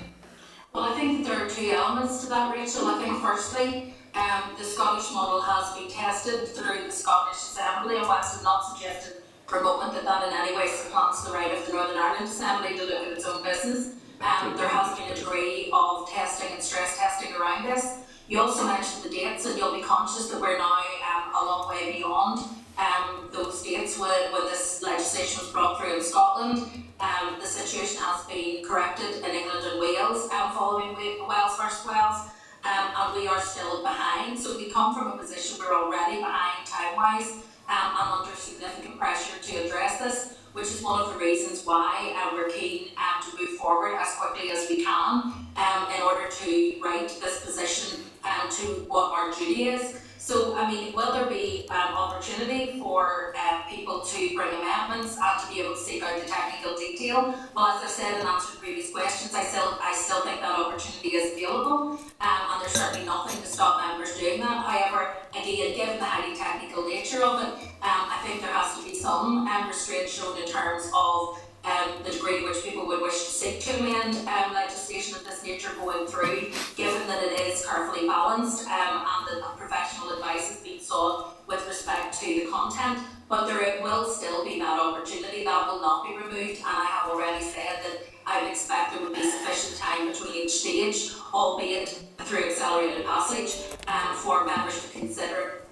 [0.72, 2.86] Well, I think that there are two elements to that, Rachel.
[2.86, 8.08] I think firstly, um, the Scottish model has been tested through the Scottish Assembly, and
[8.08, 9.21] whilst I'm not suggesting
[9.52, 12.24] for a moment that that in any way supplants the right of the Northern Ireland
[12.24, 16.48] Assembly to look at its own business, um, there has been a degree of testing
[16.54, 17.98] and stress testing around this.
[18.28, 21.68] You also mentioned the dates, and you'll be conscious that we're now um, a long
[21.68, 22.48] way beyond
[22.78, 26.88] um, those dates when, when this legislation was brought through in Scotland.
[26.98, 30.96] Um, the situation has been corrected in England and Wales um, following
[31.28, 32.24] Wells versus Wells,
[32.64, 34.38] um, and we are still behind.
[34.38, 38.98] So we come from a position we're already behind time wise um, and under significant
[38.98, 43.22] pressure to address this, which is one of the reasons why um, we're keen um,
[43.22, 48.00] to move forward as quickly as we can um, in order to right this position
[48.24, 50.00] um, to what our duty is.
[50.22, 55.42] So, I mean, will there be um, opportunity for uh, people to bring amendments and
[55.42, 57.34] to be able to seek out the technical detail?
[57.56, 60.56] Well, as I said in answer to previous questions, I still, I still think that
[60.56, 64.64] opportunity is available, um, and there's certainly nothing to stop members doing that.
[64.64, 67.48] However, again, given the highly technical nature of it,
[67.82, 72.02] um, I think there has to be some um, restraint shown in terms of um,
[72.04, 75.44] the degree to which people would wish to seek to amend um, legislation of this
[75.44, 80.62] nature going through, given that it is carefully balanced um, and that professional advice is
[80.62, 82.98] being sought with respect to the content.
[83.28, 87.10] But there will still be that opportunity that will not be removed, and I have
[87.10, 91.88] already said that I would expect there would be sufficient time between each stage, albeit
[92.18, 95.62] through accelerated passage, um, for members to consider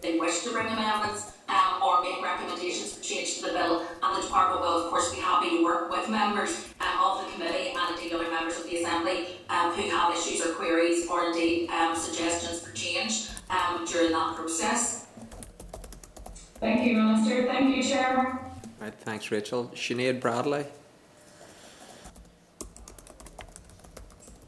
[0.00, 3.82] they wish to bring amendments um, or make recommendations for change to the bill.
[6.30, 10.14] Members um, of the committee and indeed other members of the assembly um, who have
[10.14, 15.06] issues or queries or indeed um, suggestions for change um, during that process.
[16.60, 17.46] Thank you, Minister.
[17.46, 18.38] Thank you, Chair.
[18.80, 19.72] Right, thanks, Rachel.
[19.74, 20.66] Sinead Bradley.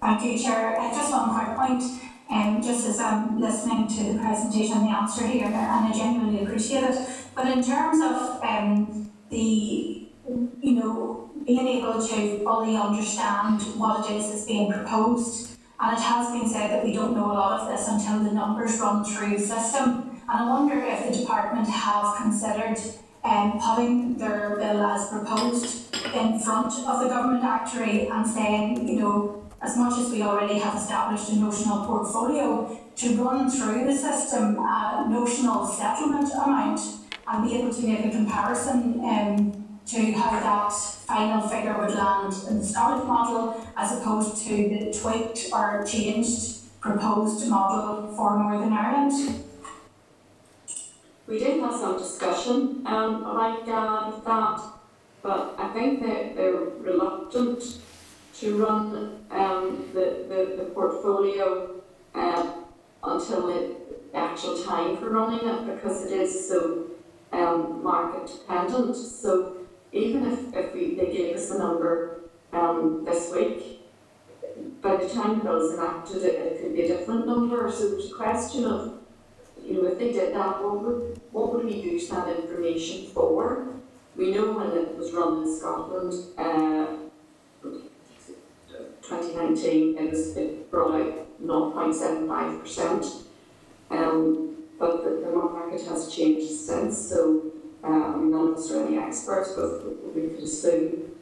[0.01, 0.79] Thank you, Chair.
[0.79, 1.83] Uh, just one quick point,
[2.31, 6.45] um, just as I'm listening to the presentation and the answer here, and I genuinely
[6.45, 7.09] appreciate it.
[7.35, 10.09] But in terms of um, the,
[10.61, 16.03] you know, being able to fully understand what it is that's being proposed, and it
[16.03, 19.05] has been said that we don't know a lot of this until the numbers run
[19.05, 20.21] through the system.
[20.29, 22.79] And I wonder if the department have considered
[23.25, 29.01] um, putting their bill as proposed in front of the government actuary and saying, you
[29.01, 33.95] know, as much as we already have established a notional portfolio, to run through the
[33.95, 36.81] system a notional settlement amount
[37.27, 39.62] and be able to make a comparison um,
[39.93, 44.99] to how that final figure would land in the Scottish model as opposed to the
[44.99, 49.45] tweaked or changed proposed model for Northern Ireland.
[51.27, 54.63] We did have some discussion um, about uh, that,
[55.23, 57.63] but I think that they're reluctant
[58.41, 61.83] to run um, the, the, the portfolio
[62.15, 62.53] uh,
[63.05, 63.77] until the
[64.15, 66.87] actual time for running it because it is so
[67.33, 68.97] um, market dependent.
[68.97, 69.62] So
[69.93, 72.21] even if, if we, they gave us a number
[72.53, 73.81] um, this week,
[74.81, 77.71] by the time the bill's enacted, it, it could be a different number.
[77.71, 78.99] So there's a question of,
[79.63, 83.69] you know, if they did that, what would, what would we use that information for?
[84.17, 86.87] We know when it was run in Scotland, uh,
[89.03, 93.23] 2019, it was it brought out 0.75%.
[93.91, 97.52] Um, but the, the market has changed since, so
[97.85, 101.13] um, none of us are any experts, but we could assume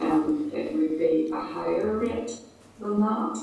[0.00, 2.32] um, it would be a higher rate
[2.78, 3.38] than that.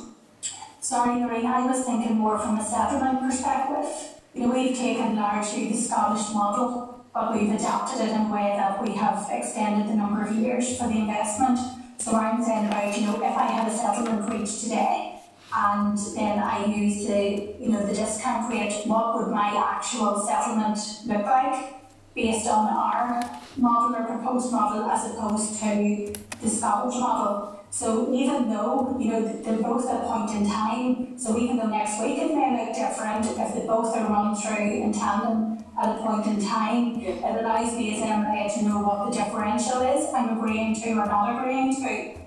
[0.80, 4.22] Sorry, Lorraine, I was thinking more from a settlement perspective.
[4.34, 8.54] You know, we've taken largely the Scottish model, but we've adapted it in a way
[8.56, 11.60] that we have extended the number of years for the investment.
[11.98, 15.20] So I'm saying about, you know, if I had a settlement reached today
[15.54, 20.78] and then I use the, you know, the discount rate, what would my actual settlement
[21.06, 21.74] look like
[22.18, 23.22] based on our
[23.56, 27.53] model or proposed model as opposed to the Scottish model?
[27.69, 31.68] So even though, you know, they're both at a point in time, so even though
[31.68, 35.95] next week it may look different, if they both are run through in tandem at
[35.95, 40.11] a point in time, it allows me as MLA to know what the differential is
[40.14, 42.18] I'm agreeing to or not agreeing to.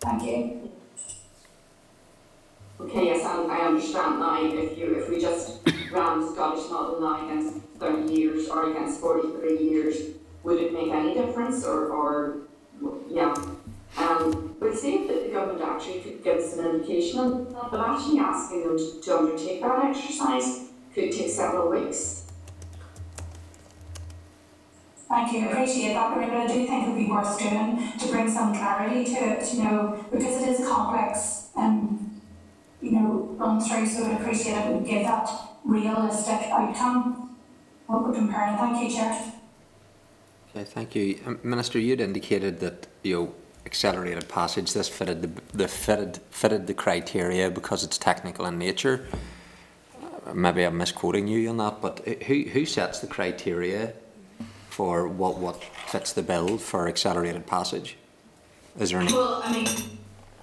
[0.00, 0.63] Thank you.
[2.84, 4.44] Okay, yes, I, I understand now.
[4.44, 9.00] If you, if we just ran the Scottish model now against 30 years or against
[9.00, 9.96] 43 years,
[10.42, 12.36] would it make any difference or, or
[13.08, 13.34] yeah?
[13.96, 17.88] Um, but see if the government actuary could give us an indication on that, but
[17.88, 22.24] actually asking them to, to undertake that exercise could take several weeks.
[25.08, 28.28] Thank you, appreciate that, but I do think it would be worth doing to bring
[28.28, 31.93] some clarity to it, you know, because it is complex and,
[32.84, 35.28] you know, run through, so I'd appreciate it would give that
[35.64, 37.36] realistic outcome.
[37.86, 39.32] What we're comparing, thank you, Chair.
[40.50, 41.18] Okay, thank you.
[41.26, 43.34] Um, Minister, you'd indicated that, you know,
[43.66, 49.06] accelerated passage, this fitted the, the fitted, fitted the criteria because it's technical in nature.
[50.26, 53.94] Uh, Maybe I'm misquoting you on that, but who, who sets the criteria
[54.68, 57.96] for what, what fits the bill for accelerated passage?
[58.78, 59.12] Is there any?
[59.12, 59.66] Well, I mean,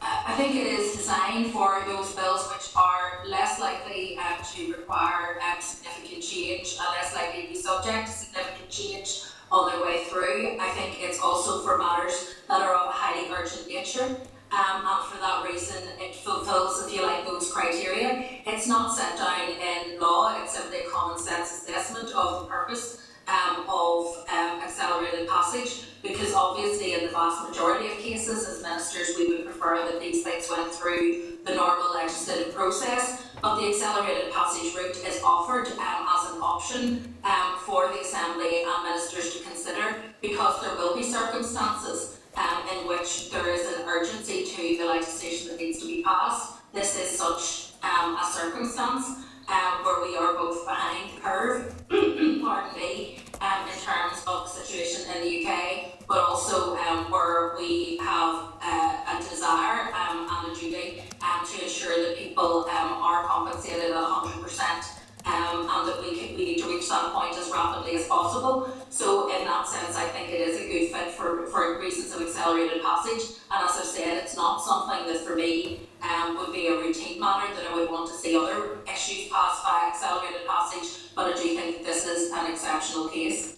[0.01, 5.39] I think it is designed for those bills which are less likely um, to require
[5.41, 10.05] um, significant change and less likely to be subject to significant change on their way
[10.05, 10.57] through.
[10.59, 14.17] I think it's also for matters that are of a highly urgent nature.
[14.51, 18.25] Um, and for that reason, it fulfills, if you like, those criteria.
[18.45, 23.10] It's not set down in law, it's simply a common sense assessment of the purpose
[23.31, 29.15] um, of um, accelerated passage because obviously in the vast majority of cases as ministers
[29.17, 34.31] we would prefer that these things went through the normal legislative process but the accelerated
[34.33, 39.43] passage route is offered um, as an option um, for the Assembly and ministers to
[39.43, 44.85] consider because there will be circumstances um, in which there is an urgency to the
[44.85, 46.53] legislation that needs to be passed.
[46.73, 51.73] This is such um, a circumstance um, where we are both behind the curve,
[52.41, 57.55] pardon me, um, in terms of the situation in the UK, but also um, where
[57.57, 62.93] we have uh, a desire um, and a duty um, to ensure that people um,
[63.01, 64.97] are compensated at 100%.
[65.23, 68.67] Um, and that we, can, we need to reach that point as rapidly as possible.
[68.89, 72.23] So, in that sense, I think it is a good fit for, for reasons of
[72.23, 73.37] accelerated passage.
[73.51, 77.19] And as I've said, it's not something that for me um, would be a routine
[77.19, 81.37] matter that I would want to see other issues passed by accelerated passage, but I
[81.37, 83.57] do think this is an exceptional case.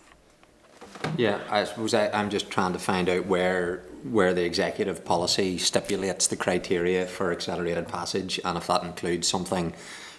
[1.17, 5.57] Yeah, I suppose I, I'm just trying to find out where where the executive policy
[5.57, 9.73] stipulates the criteria for accelerated passage, and if that includes something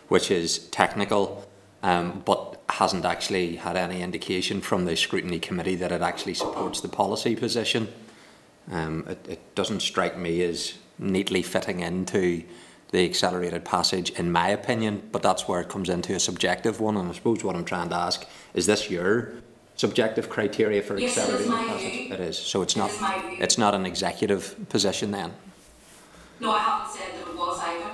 [0.09, 1.47] which is technical,
[1.83, 6.81] um, but hasn't actually had any indication from the scrutiny committee that it actually supports
[6.81, 7.89] the policy position.
[8.71, 12.45] Um, it, it doesn't strike me as neatly fitting into
[12.91, 16.97] the accelerated passage, in my opinion, but that's where it comes into a subjective one.
[16.97, 19.33] And I suppose what I'm trying to ask is this your
[19.77, 22.11] subjective criteria for Yes, accelerated passage?
[22.13, 22.39] It is.
[22.39, 22.91] So it's It not.
[22.91, 23.39] is my view.
[23.41, 25.33] It's not an executive position then.
[26.39, 27.91] No, I haven't said that it was either.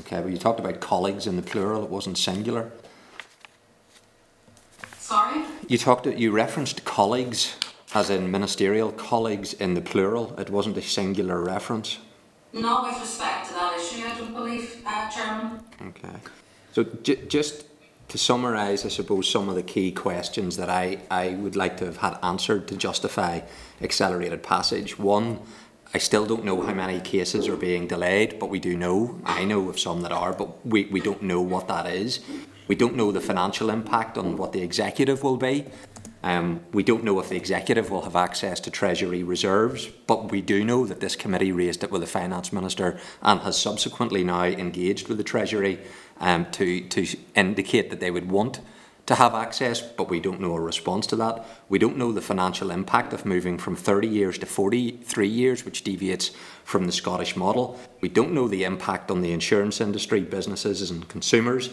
[0.00, 1.84] Okay, but you talked about colleagues in the plural.
[1.84, 2.70] It wasn't singular.
[4.98, 5.42] Sorry?
[5.68, 6.06] You talked.
[6.06, 7.56] You referenced colleagues,
[7.94, 10.34] as in ministerial colleagues in the plural.
[10.38, 11.98] It wasn't a singular reference.
[12.52, 15.60] Not with respect to that issue, I don't believe, uh, Chairman.
[15.88, 16.16] Okay.
[16.72, 17.64] So j- just
[18.08, 21.86] to summarise, I suppose, some of the key questions that I, I would like to
[21.86, 23.40] have had answered to justify
[23.80, 24.98] accelerated passage.
[24.98, 25.40] One,
[25.94, 29.18] I still don't know how many cases are being delayed, but we do know.
[29.24, 32.20] I know of some that are, but we, we don't know what that is.
[32.68, 35.66] We don't know the financial impact on what the executive will be.
[36.22, 40.40] Um, we don't know if the executive will have access to Treasury reserves, but we
[40.40, 44.44] do know that this committee raised it with the Finance Minister and has subsequently now
[44.44, 45.78] engaged with the Treasury
[46.20, 48.60] um, to, to indicate that they would want
[49.06, 51.44] to have access, but we don't know a response to that.
[51.68, 55.82] We don't know the financial impact of moving from 30 years to 43 years, which
[55.82, 56.30] deviates
[56.62, 57.80] from the Scottish model.
[58.00, 61.70] We don't know the impact on the insurance industry, businesses and consumers.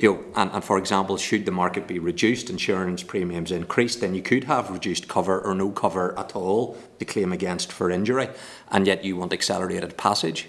[0.00, 4.14] You know, and, and for example, should the market be reduced, insurance premiums increased, then
[4.14, 8.30] you could have reduced cover or no cover at all to claim against for injury,
[8.70, 10.48] and yet you want accelerated passage.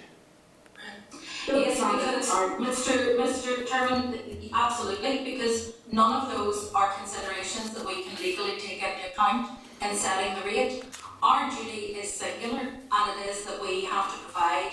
[1.46, 3.18] Yes, Mr.
[3.18, 3.68] Mr.
[3.68, 4.18] Chairman,
[4.54, 9.50] absolutely, because none of those are considerations that we can legally take into account
[9.82, 10.82] in setting the rate.
[11.22, 14.72] Our duty is singular, and it is that we have to provide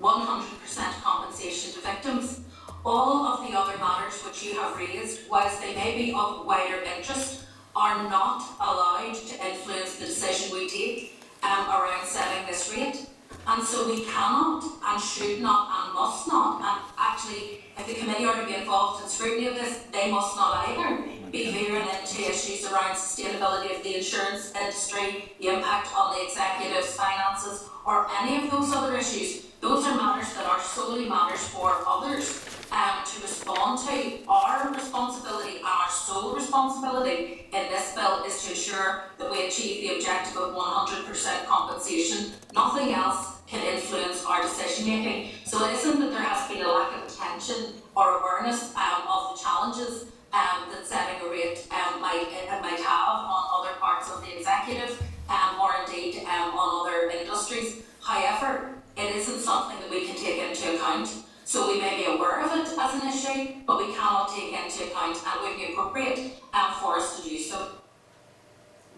[0.00, 2.40] 100% compensation to victims.
[2.82, 6.80] All of the other matters which you have raised, whilst they may be of wider
[6.96, 7.44] interest,
[7.76, 13.06] are not allowed to influence the decision we take um, around setting this rate.
[13.46, 18.24] And so we cannot and should not and must not, and actually, if the committee
[18.24, 22.30] are to be involved in scrutiny of this, they must not either be veering into
[22.30, 28.44] issues around sustainability of the insurance industry, the impact on the executive's finances, or any
[28.44, 29.46] of those other issues.
[29.60, 34.18] Those are matters that are solely matters for others um, to respond to.
[34.28, 39.88] Our responsibility and our sole responsibility in this bill is to ensure that we achieve
[39.88, 42.32] the objective of 100% compensation.
[42.54, 45.30] Nothing else can influence our decision making.
[45.44, 49.36] So it isn't that there has been a lack of attention or awareness um, of
[49.36, 54.10] the challenges um, that setting a rate um, might, it might have on other parts
[54.10, 57.82] of the executive um, or indeed um, on other industries.
[58.00, 61.08] However, it isn't something that we can take into account.
[61.50, 64.84] So we may be aware of it as an issue, but we cannot take into
[64.84, 67.72] account and would be appropriate um, for us to do so.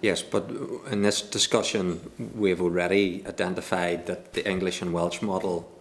[0.02, 0.50] Yes, but
[0.90, 5.72] in this discussion, we've already identified that the English and Welsh model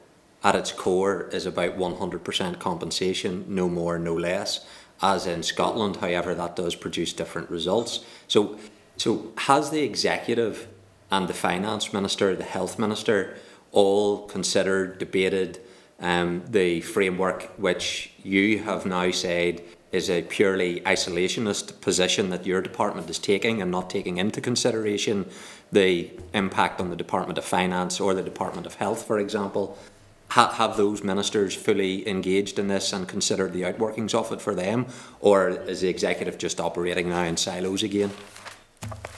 [0.46, 4.66] at its core is about 100% compensation, no more, no less.
[5.02, 8.06] As in Scotland, however, that does produce different results.
[8.30, 8.58] So,
[8.96, 10.70] so has the executive
[11.12, 13.36] and the finance minister, the health minister,
[13.74, 15.60] all considered, debated
[16.02, 19.62] um, the framework which you have now said
[19.92, 25.26] is a purely isolationist position that your department is taking and not taking into consideration
[25.72, 29.78] the impact on the Department of Finance or the Department of Health, for example.
[30.30, 34.56] Ha- have those ministers fully engaged in this and considered the outworkings of it for
[34.56, 34.86] them,
[35.20, 38.12] or is the executive just operating now in silos again?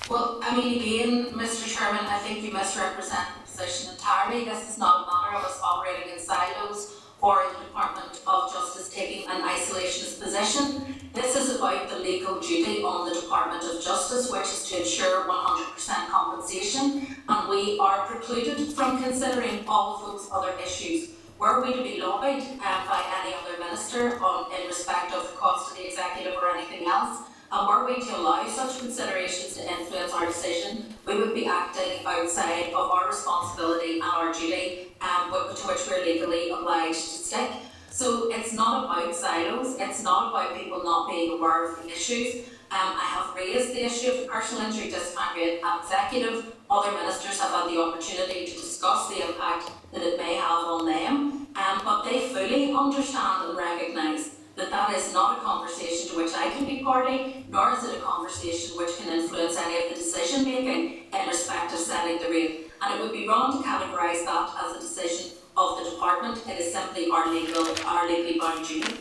[0.09, 1.67] Well, I mean, again, Mr.
[1.67, 4.45] Chairman, I think you misrepresent position entirely.
[4.45, 8.89] This is not a matter of us operating in silos or the Department of Justice
[8.93, 10.97] taking an isolationist position.
[11.13, 15.25] This is about the legal duty on the Department of Justice, which is to ensure
[15.25, 21.11] 100% compensation, and we are precluded from considering all of those other issues.
[21.39, 25.37] Were we to be lobbied uh, by any other minister on, in respect of the
[25.37, 27.19] cost of the executive or anything else,
[27.53, 32.03] and were we to allow such considerations to influence our decision, we would be acting
[32.03, 37.51] outside of our responsibility and our duty um, to which we're legally obliged to stick.
[37.91, 42.47] So it's not about silos, it's not about people not being aware of the issues.
[42.71, 46.55] Um, I have raised the issue of personal injury discount rate at executive.
[46.71, 50.87] Other ministers have had the opportunity to discuss the impact that it may have on
[50.87, 54.31] them, um, but they fully understand and recognise
[54.63, 57.97] that that is not a conversation to which I can be party, nor is it
[57.97, 62.29] a conversation which can influence any of the decision making in respect of setting the
[62.29, 62.71] rate.
[62.81, 66.41] And it would be wrong to categorise that as a decision of the department.
[66.47, 68.95] It is simply our legal, our legally bound duty.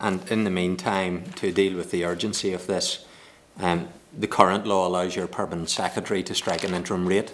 [0.00, 3.04] And in the meantime, to deal with the urgency of this,
[3.60, 3.88] um,
[4.18, 7.30] the current law allows your permanent secretary to strike an interim rate.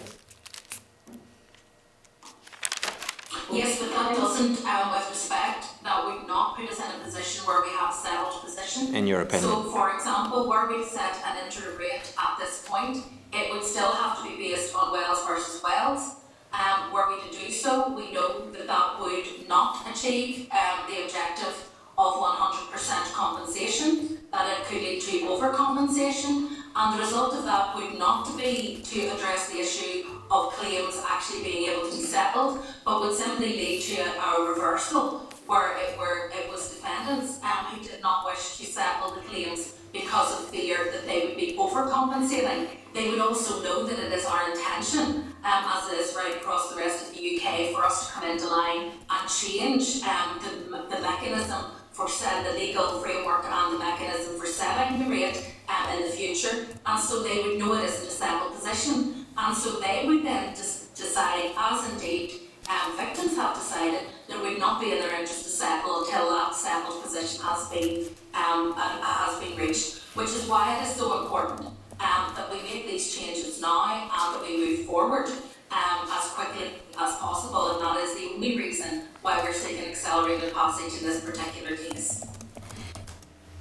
[3.51, 7.03] Yes, but that doesn't, um, with respect, that uh, would not put us in a
[7.03, 8.93] position where we have settled position.
[8.93, 9.49] In your opinion?
[9.49, 12.97] So, for example, were we set an interim rate at this point,
[13.33, 16.17] it would still have to be based on Wells versus Wells.
[16.53, 21.05] Um, were we to do so, we know that that would not achieve um, the
[21.05, 21.55] objective
[21.97, 27.97] of 100% compensation, that it could lead to overcompensation, and the result of that would
[27.97, 33.01] not be to address the issue of claims actually being able to be settled, but
[33.01, 37.83] would simply lead to a, a reversal where it were it was defendants um, who
[37.83, 42.67] did not wish to settle the claims because of fear that they would be overcompensating.
[42.93, 46.69] They would also know that it is our intention, um, as it is right across
[46.69, 50.77] the rest of the UK, for us to come into line and change um, the,
[50.95, 55.97] the mechanism for set the legal framework and the mechanism for setting the rate um,
[55.97, 56.67] in the future.
[56.85, 59.25] And so they would know it isn't a settled position.
[59.35, 64.41] And so they would then just decide, as indeed um, victims have decided, that it
[64.41, 68.73] would not be in their interest to settle until that settled position has been um,
[68.77, 70.03] uh, has been reached.
[70.13, 71.67] Which is why it is so important
[71.99, 75.27] um, that we make these changes now and that we move forward
[75.71, 77.73] um, as quickly as possible.
[77.73, 82.25] And that is the only reason why we're seeking accelerated passage in this particular case.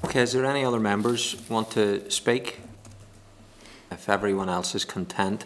[0.05, 2.61] Okay, is there any other members want to speak?
[3.91, 5.45] If everyone else is content,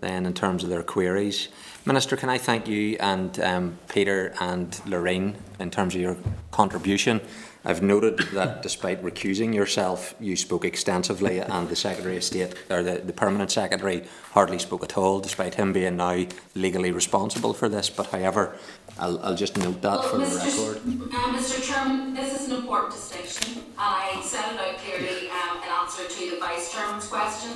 [0.00, 1.48] then in terms of their queries.
[1.86, 6.16] Minister, can I thank you and um, Peter and Lorraine in terms of your
[6.50, 7.20] contribution?
[7.64, 12.82] I've noted that despite recusing yourself, you spoke extensively, and the Secretary of State, or
[12.82, 14.02] the, the Permanent Secretary,
[14.32, 16.26] hardly spoke at all, despite him being now
[16.56, 17.88] legally responsible for this.
[17.88, 18.56] But however,
[18.98, 20.78] I'll, I'll just note that for the record.
[20.78, 21.62] Uh, Mr.
[21.62, 26.08] Chairman, this is an important distinction, and I set it out clearly um, in answer
[26.08, 27.52] to the Vice Chairman's question.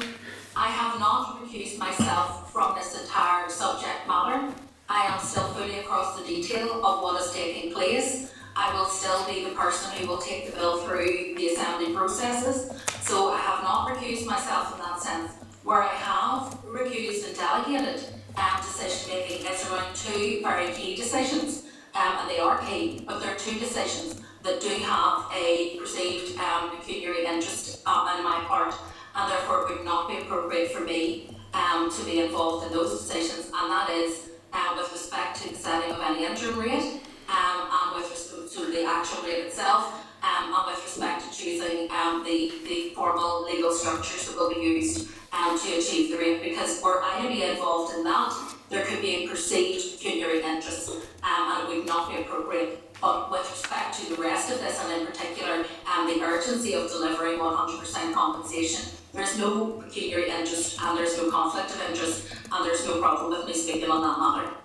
[0.61, 4.53] I have not recused myself from this entire subject matter.
[4.91, 8.31] I am still fully across the detail of what is taking place.
[8.55, 12.78] I will still be the person who will take the bill through the assembly processes.
[13.01, 15.32] So I have not recused myself in that sense.
[15.65, 18.05] Where I have recused and delegated
[18.37, 21.65] um, decision making is around two very key decisions,
[21.95, 26.39] um, and they are key, but there are two decisions that do have a perceived
[26.39, 28.74] um, pecuniary interest uh, on my part,
[29.15, 33.01] and therefore it would not be appropriate for me um, to be involved in those
[33.01, 37.69] decisions, and that is uh, with respect to the setting of any interim rate um,
[37.70, 39.93] and with respect to the actual rate itself,
[40.23, 44.61] um, and with respect to choosing um, the, the formal legal structures that will be
[44.61, 46.43] used um, to achieve the rate.
[46.43, 48.35] Because were I to be involved in that,
[48.69, 52.87] there could be a perceived pecuniary interest, um, and it would not be appropriate.
[53.01, 56.91] But with respect to the rest of this, and in particular, um, the urgency of
[56.91, 62.87] delivering 100% compensation, there's no pecuniary interest, and there's no conflict of interest, and there's
[62.87, 64.57] no problem with me speaking on that matter.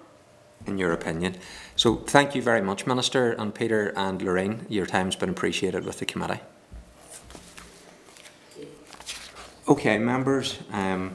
[0.67, 1.35] in your opinion.
[1.75, 4.65] So thank you very much, Minister, and Peter and Lorraine.
[4.67, 6.39] Your time's been appreciated with the committee.
[9.67, 10.59] Okay, members.
[10.71, 11.13] Um,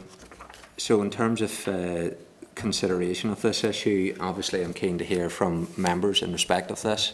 [0.77, 2.11] so in terms of uh,
[2.55, 7.12] consideration of this issue, obviously I'm keen to hear from members in respect of this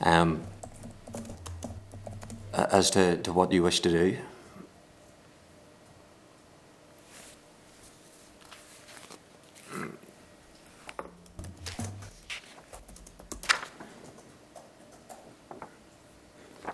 [0.00, 0.42] um,
[2.52, 4.16] as to, to what you wish to do.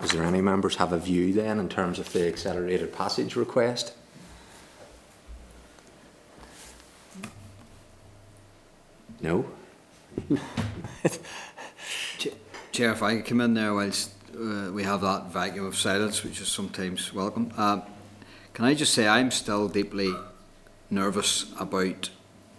[0.03, 3.95] Is there any members have a view then in terms of the accelerated passage request?
[9.21, 9.47] No?
[12.73, 16.25] Chair, if I could come in there whilst uh, we have that vacuum of silence,
[16.25, 17.53] which is sometimes welcome.
[17.57, 17.83] Um,
[18.53, 20.12] can I just say I'm still deeply
[20.91, 22.11] nervous about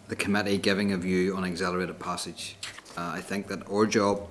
[0.08, 2.56] the committee giving a view on accelerated passage.
[2.98, 4.28] Uh, I think that our job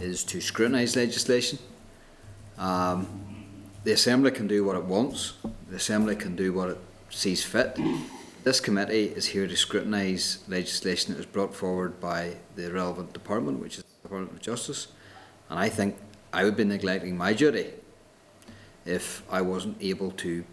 [0.00, 1.58] is to scrutinise legislation.
[2.58, 3.06] Um,
[3.84, 5.34] the Assembly can do what it wants.
[5.70, 6.78] The Assembly can do what it
[7.10, 7.78] sees fit.
[8.44, 13.60] This committee is here to scrutinise legislation that is brought forward by the relevant department,
[13.60, 14.88] which is the Department of Justice.
[15.50, 15.96] And I think
[16.32, 17.70] I would be neglecting my duty
[18.84, 20.44] if I wasn't able to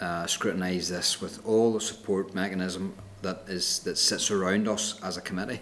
[0.00, 5.16] uh, scrutinise this with all the support mechanism that is that sits around us as
[5.16, 5.60] a committee.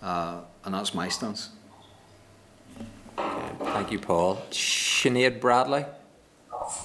[0.00, 1.50] Uh, and that's my stance.
[3.16, 4.36] Thank you, Paul.
[4.50, 5.84] Sinead Bradley?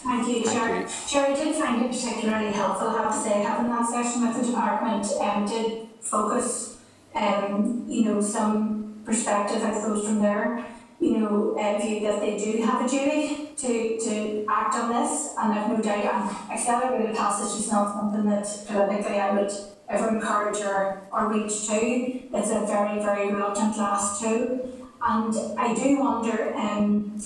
[0.03, 0.87] Thank you, Chair.
[1.07, 4.39] Chair, I did find it particularly helpful, I have to say, having that session with
[4.39, 6.77] the department um, did focus,
[7.15, 10.65] um, you know, some perspective, I suppose, from their,
[10.99, 15.35] you know, uh, view that they do have a duty to, to act on this,
[15.37, 19.51] and I've no doubt, and accelerated passage is not something that politically I would
[19.89, 21.75] ever encourage or, or reach to.
[21.75, 24.76] It's a very, very reluctant last two.
[25.01, 27.21] And I do wonder, um,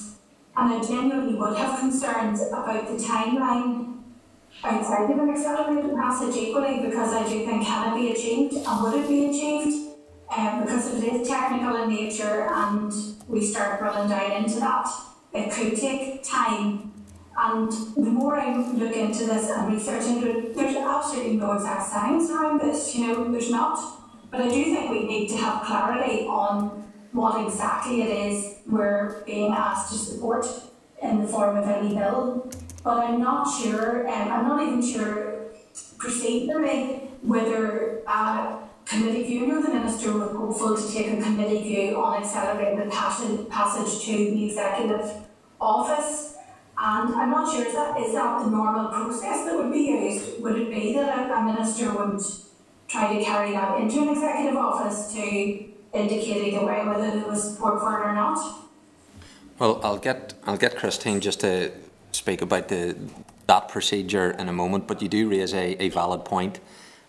[0.57, 3.99] and I genuinely would have concerns about the timeline
[4.63, 8.83] outside of an accelerated passage equally, because I do think can it be achieved and
[8.83, 9.87] would it be achieved?
[10.35, 12.91] Um, because if it is technical in nature and
[13.27, 14.87] we start running down into that,
[15.33, 16.93] it could take time.
[17.37, 21.89] And the more I look into this and research into it, there's absolutely no exact
[21.89, 23.79] science around this, you know, there's not.
[24.29, 29.23] But I do think we need to have clarity on what exactly it is we're
[29.25, 30.45] being asked to support
[31.01, 32.49] in the form of any bill.
[32.83, 35.51] But I'm not sure, um, I'm not even sure
[35.97, 42.01] procedurally whether uh, committee view, know, the minister was hopeful to take a committee view
[42.01, 45.11] on accelerated passage, passage to the executive
[45.59, 46.35] office.
[46.77, 50.41] And I'm not sure, is that, is that the normal process that would be used?
[50.41, 52.19] Would it be that a, a minister would
[52.87, 57.53] try to carry that into an executive office to indicate either way whether there was
[57.53, 58.39] support for it or not?
[59.59, 61.71] Well, I'll get I'll get Christine just to
[62.11, 62.95] speak about the
[63.47, 66.59] that procedure in a moment, but you do raise a, a valid point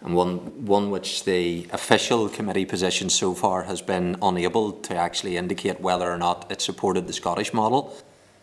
[0.04, 5.36] and one one which the official committee position so far has been unable to actually
[5.36, 7.94] indicate whether or not it supported the Scottish model,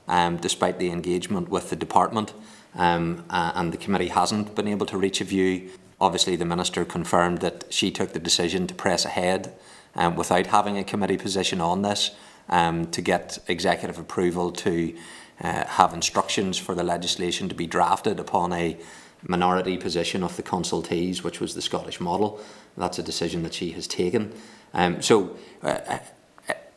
[0.07, 2.33] um, despite the engagement with the department,
[2.75, 5.69] um, and the committee hasn't been able to reach a view.
[6.01, 9.53] Obviously, the minister confirmed that she took the decision to press ahead
[9.99, 12.11] um, without having a committee position on this
[12.47, 14.95] um, to get executive approval to
[15.41, 18.77] uh, have instructions for the legislation to be drafted upon a
[19.23, 22.39] minority position of the consultees, which was the Scottish model.
[22.77, 24.33] That's a decision that she has taken.
[24.73, 25.99] Um, so, uh,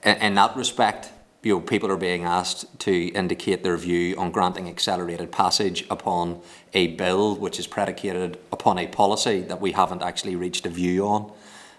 [0.04, 1.10] in that respect,
[1.44, 6.40] you know, people are being asked to indicate their view on granting accelerated passage upon
[6.72, 11.06] a bill which is predicated upon a policy that we haven't actually reached a view
[11.06, 11.32] on.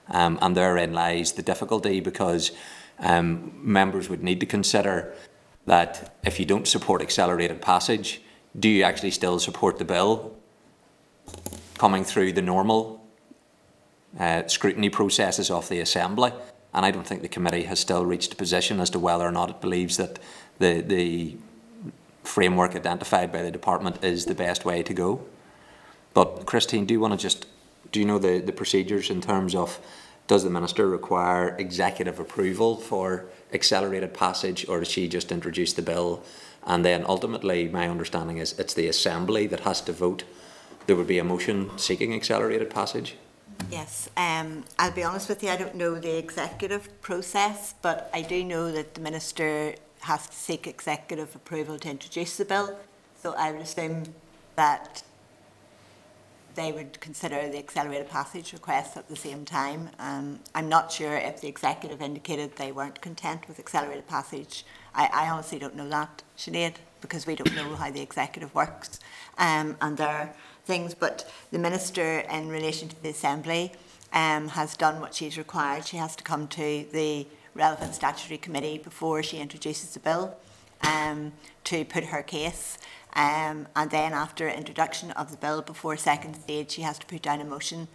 [0.09, 2.51] Um, and therein lies the difficulty because
[2.99, 5.13] um, members would need to consider
[5.65, 8.21] that if you don't support accelerated passage,
[8.59, 10.35] do you actually still support the bill
[11.77, 13.03] coming through the normal
[14.19, 16.31] uh, scrutiny processes of the Assembly.
[16.73, 19.31] And I don't think the committee has still reached a position as to whether or
[19.31, 20.19] not it believes that
[20.60, 21.37] the, the
[22.23, 25.26] framework identified by the department is the best way to go.
[26.13, 27.47] But Christine, do you want to just,
[27.94, 29.80] do you know the, the procedures in terms of
[30.28, 35.81] does the minister require executive approval for accelerated passage or does she just introduce the
[35.81, 36.22] bill
[36.65, 40.23] and then ultimately my understanding is it's the assembly that has to vote
[40.86, 43.15] there would be a motion seeking accelerated passage?
[43.72, 48.22] Yes, um, I'll be honest with you, I don't know the executive process, but I
[48.22, 52.78] do know that the Minister has to seek executive approval to introduce the bill.
[53.22, 54.04] So I would assume
[54.55, 55.04] that
[56.56, 59.90] they would consider the accelerated passage request at the same time.
[59.99, 64.65] Um, I'm not sure if the executive indicated they weren't content with accelerated passage.
[64.94, 68.99] I, I honestly don't know that, Sinead, because we don't know how the executive works.
[69.38, 70.34] Um, and there
[70.65, 73.72] things, but the Minister, in relation to the Assembly,
[74.14, 75.86] um, has done what she's required.
[75.86, 80.36] She has to come to the relevant statutory committee before she introduces the bill
[80.82, 81.34] um,
[81.65, 82.78] to put her case.
[83.15, 87.21] Um, and then after introduction of the bill before second stage, she has to put
[87.21, 87.87] down a motion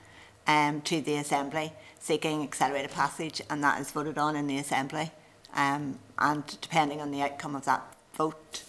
[0.47, 5.11] um, to the Assembly seeking accelerated passage, and that is voted on in the Assembly.
[5.55, 7.83] Um, and depending on the outcome of that
[8.15, 8.63] vote,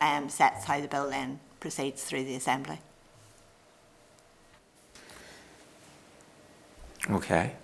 [0.00, 2.78] um, sets how the bill then proceeds through the Assembly.
[7.10, 7.54] Okay.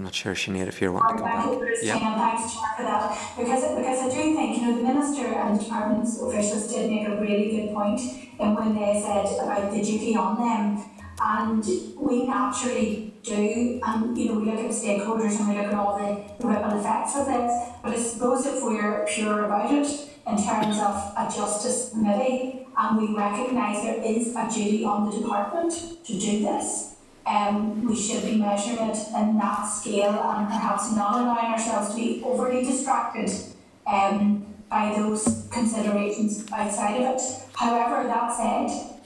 [0.00, 1.44] I'm not sure, Sinead, if you want to come back.
[1.44, 2.30] Thank you, Christine, Yeah.
[2.30, 3.18] thanks, Chair, for that.
[3.36, 7.06] Because, because I do think, you know, the Minister and the Department's officials did make
[7.06, 10.82] a really good point in when they said about the duty on them.
[11.22, 11.62] And
[11.98, 15.74] we naturally do, and, you know, we look at the stakeholders and we look at
[15.74, 17.52] all the, the ripple effects of this.
[17.82, 19.86] But I suppose if we're pure about it,
[20.26, 25.20] in terms of a justice committee, and we recognise there is a duty on the
[25.20, 25.72] department
[26.06, 26.89] to do this,
[27.26, 31.96] um, we should be measuring it in that scale and perhaps not allowing ourselves to
[31.96, 33.30] be overly distracted
[33.86, 37.22] um, by those considerations outside of it.
[37.54, 38.96] However, that said,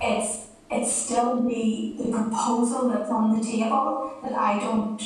[0.00, 4.98] it's it's still the, the proposal that's on the table that I don't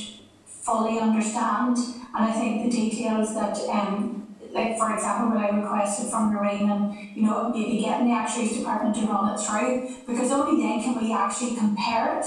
[0.47, 6.11] fully understand, and I think the details that um, like for example, what I requested
[6.11, 10.31] from Lorraine and you know maybe getting the actuaries department to run it through because
[10.33, 12.27] only then can we actually compare it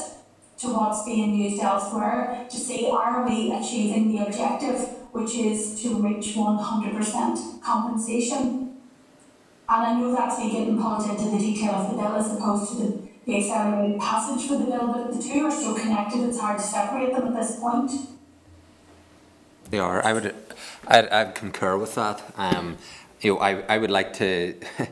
[0.59, 5.95] to what's being used elsewhere to see are we achieving the objective which is to
[6.01, 8.77] reach 100% compensation.
[9.67, 12.71] And I know that's me getting pulled into the detail of the bill as opposed
[12.71, 16.39] to the, the accelerated passage for the bill, but the two are so connected it's
[16.39, 17.91] hard to separate them at this point.
[19.69, 20.03] They are.
[20.03, 20.35] I would,
[20.88, 22.23] I, I concur with that.
[22.35, 22.77] Um,
[23.21, 24.55] you know, I, I would like to,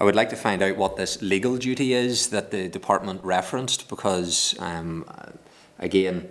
[0.00, 3.86] I would like to find out what this legal duty is that the department referenced
[3.90, 5.04] because, um,
[5.78, 6.26] again,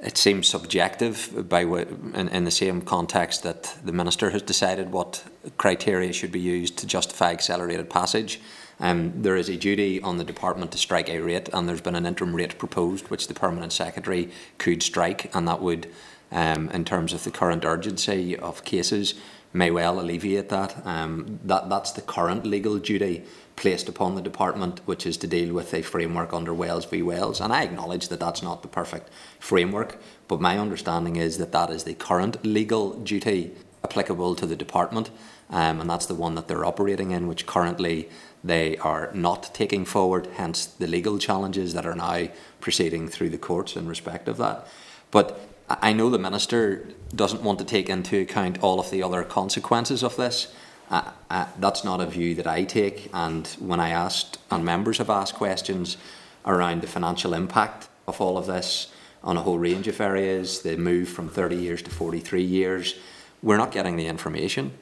[0.00, 5.24] it seems subjective by in, in the same context that the minister has decided what
[5.58, 8.40] criteria should be used to justify accelerated passage.
[8.78, 11.96] Um, there is a duty on the department to strike a rate, and there's been
[11.96, 15.88] an interim rate proposed, which the permanent secretary could strike, and that would,
[16.30, 19.14] um, in terms of the current urgency of cases,
[19.52, 20.86] may well alleviate that.
[20.86, 23.24] Um, that that's the current legal duty
[23.56, 27.40] placed upon the department, which is to deal with a framework under Wells v Wells.
[27.40, 31.70] And I acknowledge that that's not the perfect framework, but my understanding is that that
[31.70, 33.52] is the current legal duty
[33.84, 35.10] applicable to the department,
[35.50, 38.08] um, and that's the one that they're operating in, which currently
[38.44, 40.28] they are not taking forward.
[40.36, 42.28] Hence the legal challenges that are now
[42.60, 44.66] proceeding through the courts in respect of that.
[45.10, 49.22] But I know the minister doesn't want to take into account all of the other
[49.22, 50.52] consequences of this.
[50.90, 53.08] Uh, uh, that's not a view that I take.
[53.14, 55.96] And when I asked, and members have asked questions
[56.44, 58.92] around the financial impact of all of this
[59.22, 62.98] on a whole range of areas, the move from 30 years to 43 years,
[63.42, 64.72] we're not getting the information.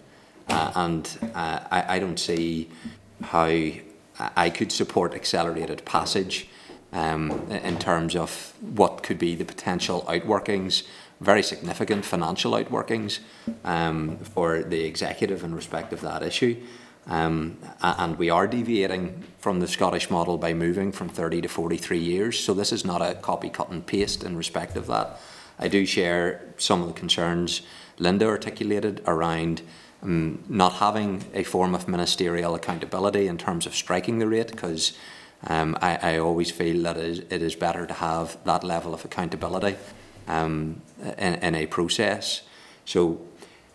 [0.48, 2.70] Uh, and uh, I, I don't see
[3.22, 3.44] how
[4.18, 6.48] I could support accelerated passage
[6.92, 10.84] um, in terms of what could be the potential outworkings,
[11.20, 13.20] very significant financial outworkings
[13.64, 16.56] um, for the executive in respect of that issue.
[17.06, 21.98] Um, and we are deviating from the Scottish model by moving from 30 to 43
[21.98, 22.38] years.
[22.38, 25.20] So this is not a copy, cut and paste in respect of that.
[25.58, 27.62] I do share some of the concerns
[27.98, 29.62] Linda articulated around
[30.02, 34.96] um, not having a form of ministerial accountability in terms of striking the rate, because
[35.46, 38.92] um, I, I always feel that it is, it is better to have that level
[38.92, 39.76] of accountability
[40.28, 40.82] um,
[41.18, 42.42] in, in a process.
[42.84, 43.20] So,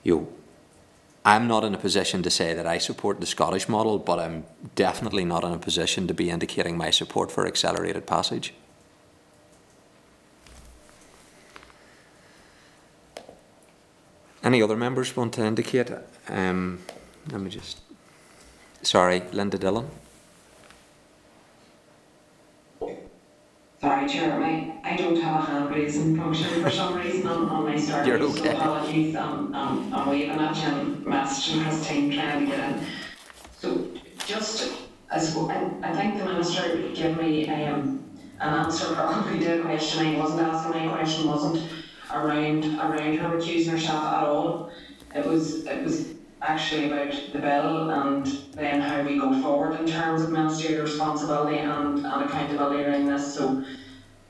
[0.04, 0.28] you know,
[1.26, 4.46] I'm not in a position to say that I support the Scottish model, but I'm
[4.76, 8.54] definitely not in a position to be indicating my support for accelerated passage.
[14.44, 15.90] Any other members want to indicate?
[16.30, 16.78] Um,
[17.32, 17.80] let me just.
[18.84, 19.90] Sorry, Linda Dillon.
[23.86, 27.66] Sorry, Chair, my, I don't have a hand raising function for some reason on, on
[27.66, 28.08] my Starleaf.
[28.08, 28.56] You're So okay.
[28.56, 32.86] apologies, um, um, I'm waving at you and messaging Christine trying to get in.
[33.60, 33.88] So
[34.26, 34.74] just,
[35.12, 38.04] I suppose, I, I think the minister gave me, um,
[38.40, 41.70] an answer probably to a question I wasn't asking, my question wasn't
[42.12, 44.72] around, around her recusing herself at all.
[45.14, 46.15] It was, it was
[46.48, 51.58] actually about the bill and then how we go forward in terms of ministerial responsibility
[51.58, 53.64] and, and accountability around this, so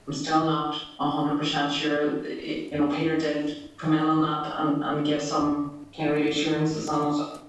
[0.08, 4.84] I'm still not hundred percent sure, you know, Peter did come in on that and,
[4.84, 7.40] and give some kind of reassurances on it.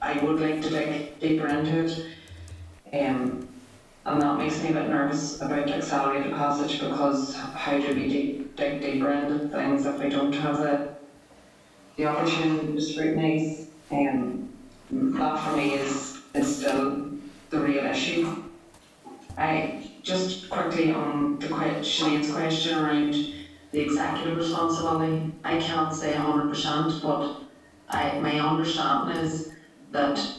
[0.00, 2.06] I would like to dig deeper into it,
[2.92, 3.48] um,
[4.04, 8.08] and that makes me a bit nervous about the accelerated passage because how do we
[8.08, 10.94] deep, dig deeper into things if we don't have the
[11.96, 13.63] the opportunity to scrutinise,
[13.94, 14.48] um,
[14.90, 17.10] that for me is, is still
[17.50, 18.26] the real issue.
[19.36, 23.14] I, just quickly on the que- question around
[23.72, 27.34] the executive responsibility, I can't say hundred percent, but
[27.88, 29.48] I, my understanding is
[29.92, 30.30] that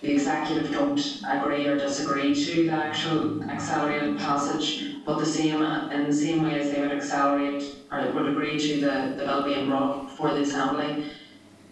[0.00, 6.06] the executive don't agree or disagree to the actual accelerated passage, but the same, in
[6.06, 9.66] the same way as they would accelerate, or would agree to the, the bill being
[9.66, 11.02] brought before the Assembly,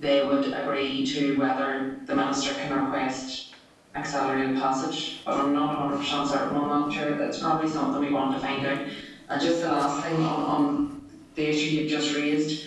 [0.00, 3.54] they would agree to whether the minister can request
[3.94, 8.12] accelerated passage, but I'm not hundred percent certain on that, Chair, that's probably something we
[8.12, 8.80] want to find out.
[9.28, 12.66] And just the last thing on, on the issue you've just raised,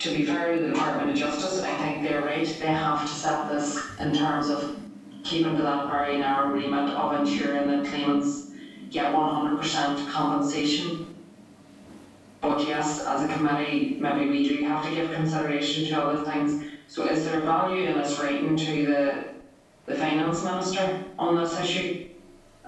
[0.00, 3.08] to be fair to the Department of Justice, I think they're right, they have to
[3.08, 4.76] set this in terms of
[5.24, 8.50] keeping to that very narrow remit of ensuring that claimants
[8.90, 11.14] get one hundred percent compensation.
[12.40, 16.64] But yes, as a committee, maybe we do have to give consideration to other things.
[16.86, 19.24] So is there value in us writing to the,
[19.86, 22.08] the finance minister on this issue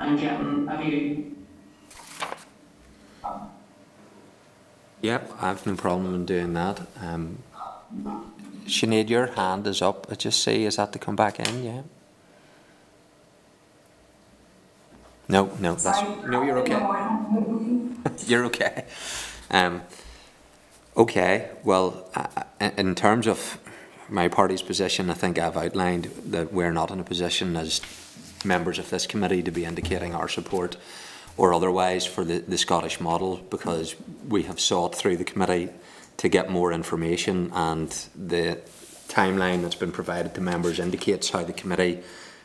[0.01, 1.37] and getting a view?
[5.03, 6.81] Yep, I have no problem in doing that.
[7.01, 7.39] Um,
[8.67, 10.07] Sinead, your hand is up.
[10.11, 11.65] I just see, is that to come back in?
[11.65, 11.83] Yeah.
[15.29, 16.81] No, no, that's, no, you're okay.
[18.27, 18.85] You're okay.
[19.51, 19.83] Um,
[20.97, 22.27] okay, well, uh,
[22.61, 23.59] uh, in terms of
[24.09, 27.81] my party's position, I think I've outlined that we're not in a position as
[28.45, 30.77] members of this committee to be indicating our support
[31.37, 33.97] or otherwise for the, the Scottish model because
[34.29, 35.69] we have sought through the committee
[36.17, 38.59] to get more information and the
[39.09, 42.01] timeline that's been provided to members indicates how the committee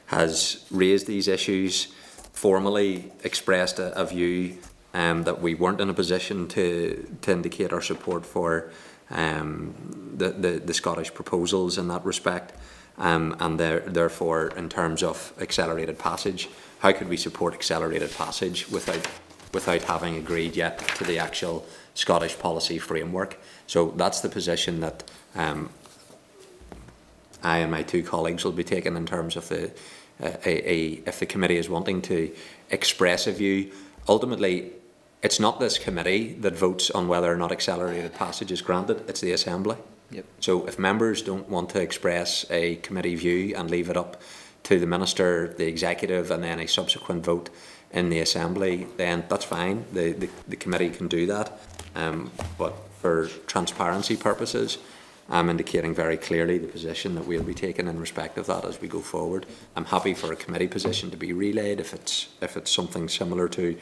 [0.08, 1.86] has raised these issues,
[2.34, 4.58] formally expressed a, a view
[4.96, 8.72] um, that we weren't in a position to, to indicate our support for
[9.10, 9.76] um,
[10.16, 12.54] the, the, the Scottish proposals in that respect.
[12.98, 16.50] Um, and there, therefore, in terms of accelerated passage,
[16.80, 19.06] how could we support accelerated passage without,
[19.54, 23.38] without having agreed yet to the actual Scottish policy framework?
[23.68, 25.04] So that's the position that
[25.36, 25.70] um,
[27.44, 29.72] I and my two colleagues will be taking in terms of the
[30.24, 32.34] uh, a, a, if the committee is wanting to
[32.70, 33.74] express a view.
[34.08, 34.72] Ultimately,
[35.26, 39.22] it's not this committee that votes on whether or not accelerated passage is granted, it's
[39.22, 39.76] the Assembly.
[40.12, 40.26] Yep.
[40.40, 44.22] So if members don't want to express a committee view and leave it up
[44.66, 47.50] to the Minister, the Executive and then a subsequent vote
[47.92, 49.86] in the Assembly, then that's fine.
[49.94, 51.60] The, the, the committee can do that.
[51.96, 54.78] Um, but for transparency purposes,
[55.28, 58.80] I'm indicating very clearly the position that we'll be taking in respect of that as
[58.80, 59.48] we go forward.
[59.76, 63.48] I'm happy for a committee position to be relayed if it's if it's something similar
[63.50, 63.76] to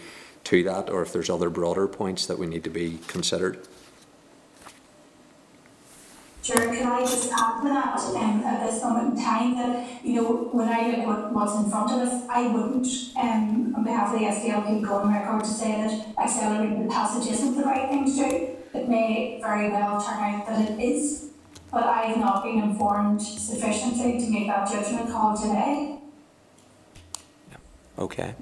[0.46, 3.66] to that, or if there's other broader points that we need to be considered.
[6.44, 10.22] Sure, can I just add to that, um, at this moment in time, that, you
[10.22, 13.84] know, when I look at what, what's in front of us, I wouldn't, um, on
[13.86, 17.64] behalf of the SDLP, go on record to say that accelerating the passage isn't the
[17.64, 18.78] right thing to do.
[18.78, 21.30] It may very well turn out that it is,
[21.72, 25.98] but I have not been informed sufficiently to make that judgment call today.
[27.98, 28.36] Okay.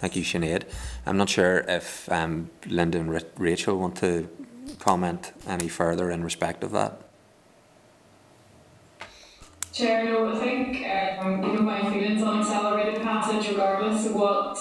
[0.00, 0.62] Thank you, Sinead.
[1.04, 4.28] I'm not sure if um, Linda and Ra- Rachel want to
[4.78, 7.02] comment any further in respect of that.
[9.74, 10.86] Chair, no, I think,
[11.22, 14.58] um, you know, my feelings on accelerated passage, regardless of what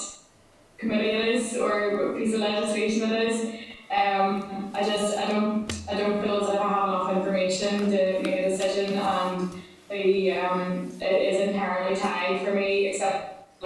[0.78, 3.46] committee it is or what piece of legislation it is.
[3.96, 8.22] Um, I just, I don't, I don't feel as if I have enough information to
[8.24, 13.62] make a decision and the, um, it is inherently tied for me, except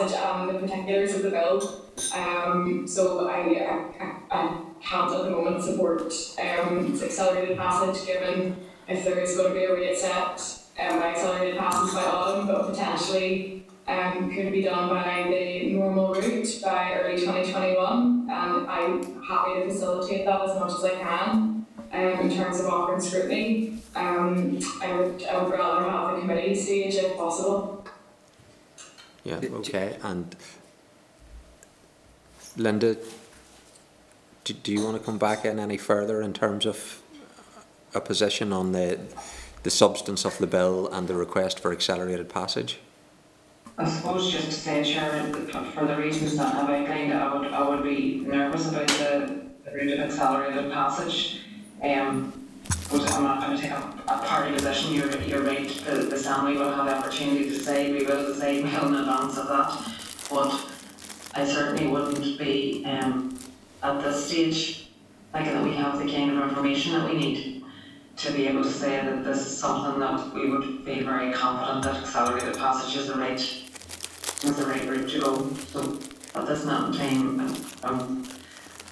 [0.00, 1.84] passage and the particulars of the bill.
[2.14, 8.56] Um, so I, I, I, I can't at the moment support, um, accelerated passage given
[8.88, 10.40] if there is going to be a rate set
[10.80, 16.14] um, by accelerated passage by autumn, but potentially um, could be done by the normal
[16.14, 18.28] route by early 2021.
[18.30, 22.66] And I'm happy to facilitate that as much as I can um, in terms of
[22.66, 23.78] offering scrutiny.
[23.94, 27.79] Um, I would I would rather have the committee stage if possible.
[29.30, 29.96] Yeah, okay.
[30.02, 30.34] And
[32.56, 32.96] Linda,
[34.44, 37.02] do, do you want to come back in any further in terms of
[37.94, 38.98] a position on the
[39.62, 42.78] the substance of the bill and the request for accelerated passage?
[43.76, 45.32] I suppose just to say, Chair,
[45.74, 49.70] for the reasons that I've outlined, I would, I would be nervous about the, the
[49.70, 51.42] route of accelerated passage.
[51.82, 52.39] Um,
[52.90, 56.16] but I'm not going to take a, a party position, you're, you're right, the, the
[56.16, 59.96] Assembly will have the opportunity to say, we will say well in advance of that.
[60.28, 60.66] But
[61.34, 63.38] I certainly wouldn't be, um,
[63.82, 64.88] at this stage,
[65.32, 67.64] thinking that we have the kind of information that we need
[68.16, 71.84] to be able to say that this is something that we would be very confident
[71.84, 75.52] that accelerated passage is the right, is the right route to go.
[75.68, 75.98] So
[76.34, 78.28] at this moment in time, I'm,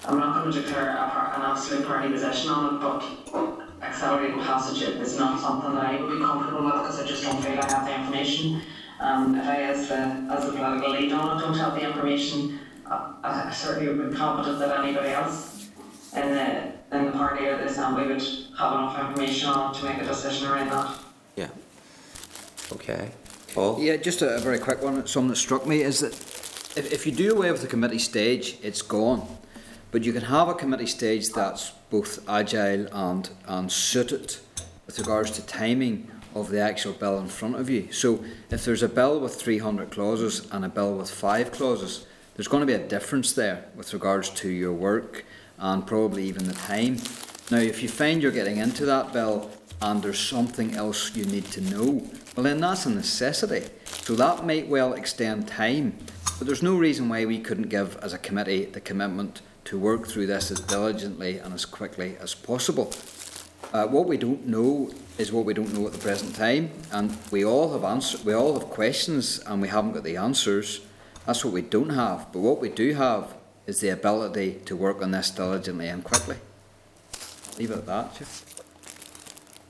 [0.05, 4.81] I'm not going to declare a, an absolute party position on it, but accelerated passage
[4.81, 7.71] is not something that I would be comfortable with because I just don't feel I
[7.71, 8.61] have the information.
[8.99, 12.59] Um, if I, as the, as the political lead on it, don't have the information,
[12.85, 15.69] I, I certainly would be confident that anybody else
[16.15, 18.21] in the in the party or the assembly would
[18.57, 20.97] have enough information on it to make a decision around that.
[21.35, 21.49] Yeah.
[22.71, 23.11] Okay.
[23.53, 23.79] Paul?
[23.79, 25.05] Yeah, just a, a very quick one.
[25.05, 26.13] Something that struck me is that
[26.77, 29.38] if, if you do away with the committee stage, it's gone.
[29.91, 34.37] But you can have a committee stage that's both agile and, and suited
[34.85, 37.91] with regards to timing of the actual bill in front of you.
[37.91, 42.47] So if there's a bill with 300 clauses and a bill with five clauses, there's
[42.47, 45.25] going to be a difference there with regards to your work
[45.57, 46.97] and probably even the time.
[47.51, 49.49] Now, if you find you're getting into that bill
[49.81, 53.67] and there's something else you need to know, well, then that's a necessity.
[53.85, 55.97] So that might well extend time.
[56.37, 60.07] But there's no reason why we couldn't give, as a committee, the commitment to work
[60.07, 62.91] through this as diligently and as quickly as possible.
[63.71, 67.15] Uh, what we don't know is what we don't know at the present time, and
[67.29, 70.81] we all have answer, we all have questions, and we haven't got the answers.
[71.27, 72.31] That's what we don't have.
[72.33, 73.35] But what we do have
[73.67, 76.37] is the ability to work on this diligently and quickly.
[77.59, 78.45] Leave it at that, Chief.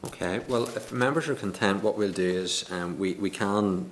[0.05, 3.89] Okay, well, if members are content, what we'll do is um, we, we can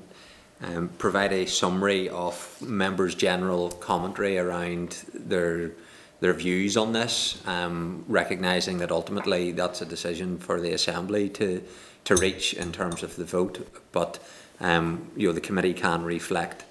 [0.62, 5.72] um, provide a summary of members' general commentary around their
[6.20, 11.64] their views on this, um, recognising that ultimately that's a decision for the Assembly to,
[12.06, 13.68] to reach in terms of the vote.
[13.92, 14.20] But
[14.60, 16.66] um, you know, the committee can reflect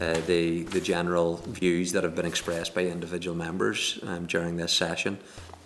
[0.00, 4.72] uh, the, the general views that have been expressed by individual members um, during this
[4.72, 5.18] session,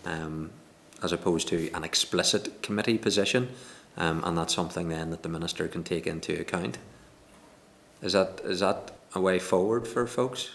[0.05, 0.51] um,
[1.02, 3.49] as opposed to an explicit committee position.
[3.97, 6.78] Um, and that's something then that the Minister can take into account.
[8.01, 10.51] Is that, is that a way forward for folks?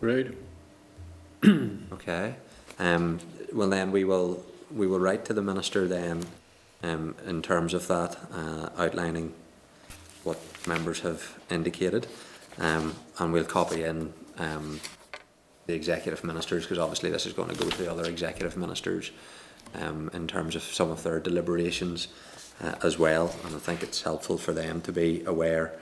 [0.00, 0.34] Right.
[1.92, 2.34] Okay.
[2.78, 3.18] Um,
[3.52, 4.42] well, then we will
[4.74, 6.24] we will write to the minister then,
[6.82, 9.34] um, in terms of that, uh, outlining
[10.24, 12.06] what members have indicated,
[12.58, 14.80] um, and we'll copy in um,
[15.66, 19.10] the executive ministers because obviously this is going to go to the other executive ministers,
[19.74, 22.08] um, in terms of some of their deliberations
[22.62, 25.74] uh, as well, and I think it's helpful for them to be aware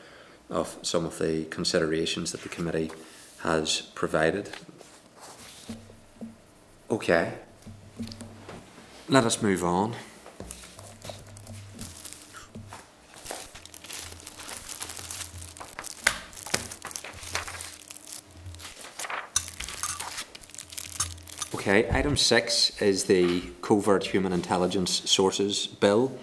[0.50, 2.90] of some of the considerations that the committee
[3.42, 4.50] has provided.
[6.90, 7.34] Okay.
[9.08, 9.94] Let us move on.
[21.54, 26.18] Okay, item six is the Covert Human Intelligence Sources Bill.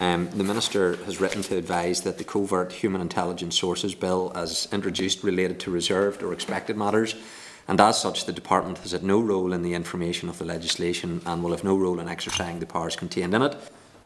[0.00, 4.66] Um, the Minister has written to advise that the Covert Human Intelligence Sources Bill, as
[4.72, 7.14] introduced, related to reserved or excepted matters,
[7.68, 11.20] and as such, the Department has had no role in the information of the legislation
[11.26, 13.54] and will have no role in exercising the powers contained in it.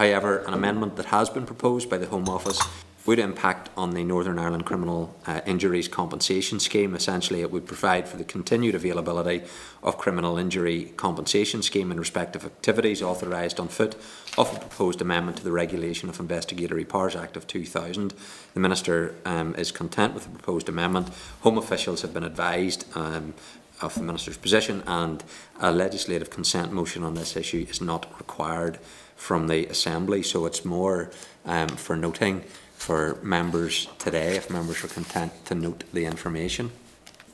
[0.00, 2.60] However, an amendment that has been proposed by the Home Office
[3.06, 6.94] would impact on the Northern Ireland Criminal uh, Injuries Compensation Scheme.
[6.94, 9.42] Essentially, it would provide for the continued availability
[9.82, 13.94] of criminal injury compensation scheme in respect of activities authorised on foot
[14.38, 18.14] of a proposed amendment to the Regulation of Investigatory Powers Act of 2000.
[18.54, 21.10] The Minister um, is content with the proposed amendment.
[21.42, 23.34] Home officials have been advised um,
[23.82, 25.22] of the Minister's position and
[25.60, 28.78] a legislative consent motion on this issue is not required
[29.16, 31.10] from the Assembly, so it's more
[31.44, 32.44] um, for noting
[32.84, 36.70] for members today, if members are content to note the information.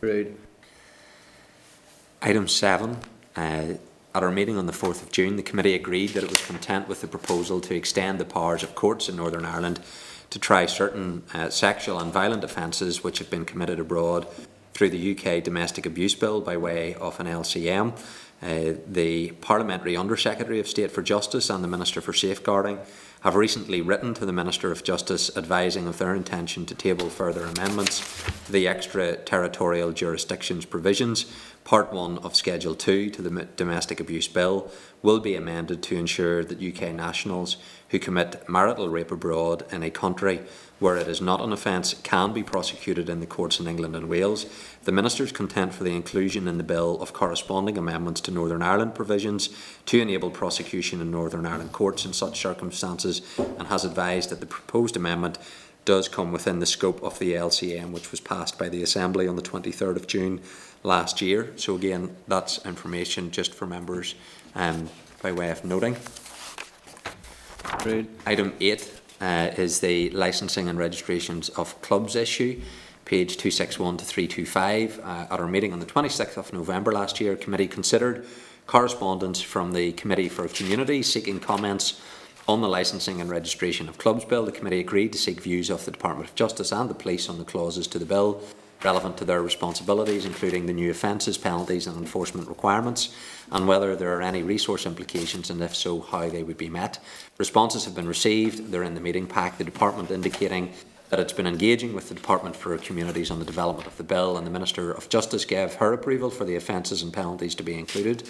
[0.00, 0.28] Right.
[2.22, 2.98] Item seven,
[3.36, 3.74] uh,
[4.14, 6.86] at our meeting on the 4th of June, the committee agreed that it was content
[6.86, 9.80] with the proposal to extend the powers of courts in Northern Ireland
[10.30, 14.28] to try certain uh, sexual and violent offences which have been committed abroad
[14.72, 17.98] through the UK Domestic Abuse Bill by way of an LCM.
[18.40, 22.78] Uh, the Parliamentary Under Secretary of State for Justice and the Minister for Safeguarding
[23.20, 27.44] have recently written to the Minister of Justice advising of their intention to table further
[27.44, 28.00] amendments
[28.46, 31.26] to the extraterritorial jurisdictions provisions.
[31.70, 34.68] Part 1 of Schedule 2 to the Domestic Abuse Bill
[35.02, 37.58] will be amended to ensure that UK nationals
[37.90, 40.40] who commit marital rape abroad in a country
[40.80, 44.08] where it is not an offence can be prosecuted in the courts in England and
[44.08, 44.46] Wales.
[44.82, 48.96] The Minister's content for the inclusion in the bill of corresponding amendments to Northern Ireland
[48.96, 49.48] provisions
[49.86, 54.46] to enable prosecution in Northern Ireland courts in such circumstances and has advised that the
[54.46, 55.38] proposed amendment
[55.84, 59.36] does come within the scope of the LCM which was passed by the Assembly on
[59.36, 60.40] the 23rd of June
[60.82, 61.52] last year.
[61.56, 64.14] So again, that's information just for members
[64.54, 64.88] um,
[65.22, 65.96] by way of noting.
[67.84, 68.08] Right.
[68.26, 72.60] Item 8 uh, is the licensing and registrations of clubs issue,
[73.04, 74.98] page 261 to 325.
[74.98, 78.26] Uh, at our meeting on the 26th of November last year, committee considered
[78.66, 82.00] correspondence from the Committee for Communities seeking comments
[82.48, 84.44] on the licensing and registration of clubs bill.
[84.44, 87.38] The committee agreed to seek views of the Department of Justice and the police on
[87.38, 88.42] the clauses to the bill
[88.84, 93.14] relevant to their responsibilities, including the new offences, penalties and enforcement requirements,
[93.50, 96.98] and whether there are any resource implications and if so, how they would be met.
[97.38, 100.72] Responses have been received, they're in the meeting pack, the Department indicating
[101.10, 104.36] that it's been engaging with the Department for Communities on the development of the bill,
[104.36, 107.74] and the Minister of Justice gave her approval for the offences and penalties to be
[107.74, 108.22] included.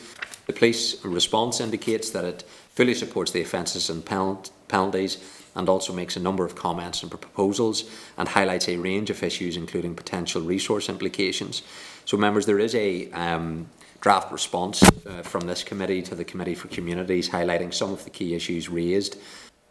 [0.46, 5.18] The police response indicates that it fully supports the offences and penalties
[5.54, 7.84] and also makes a number of comments and proposals
[8.16, 11.62] and highlights a range of issues, including potential resource implications.
[12.04, 13.68] So, members, there is a um,
[14.00, 18.10] draft response uh, from this committee to the Committee for Communities, highlighting some of the
[18.10, 19.16] key issues raised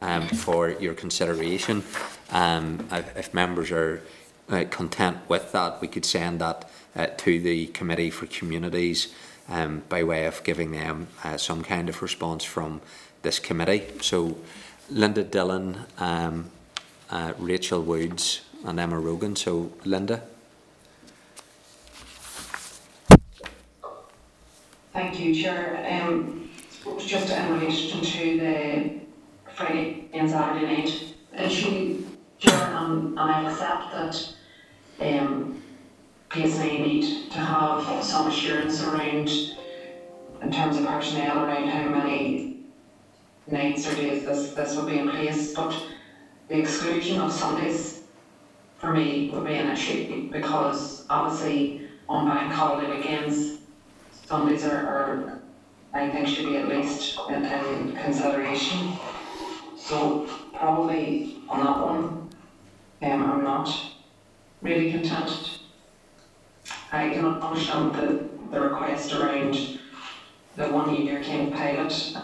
[0.02, 1.84] um, for your consideration.
[2.32, 4.02] Um, if members are
[4.50, 9.14] uh, content with that, we could send that uh, to the Committee for Communities
[9.48, 12.82] um, by way of giving them uh, some kind of response from
[13.22, 13.84] this committee.
[14.02, 14.38] So.
[14.92, 16.50] Linda Dillon, um,
[17.10, 19.36] uh, Rachel Woods, and Emma Rogan.
[19.36, 20.24] So, Linda.
[24.94, 26.04] Thank you, Chair.
[26.04, 26.50] Um,
[26.98, 28.92] just in relation to the
[29.54, 31.04] Friday and Saturday night
[31.38, 32.04] issue,
[32.40, 34.34] Chair, and, and I accept that
[35.20, 35.62] um,
[36.30, 39.30] PSNI need to have some assurance around,
[40.42, 42.49] in terms of personnel, around how many
[43.52, 45.74] nights or days this, this will be in place, but
[46.48, 48.04] the exclusion of Sundays
[48.78, 53.60] for me would be an issue because obviously on bank holiday weekends,
[54.26, 55.42] Sundays are, are
[55.94, 58.94] I think should be at least in, in consideration.
[59.76, 62.30] So probably on that one,
[63.02, 63.94] um, I'm not
[64.62, 65.60] really content.
[66.92, 69.80] I can understand the, the request around
[70.56, 72.16] the one year of pilot.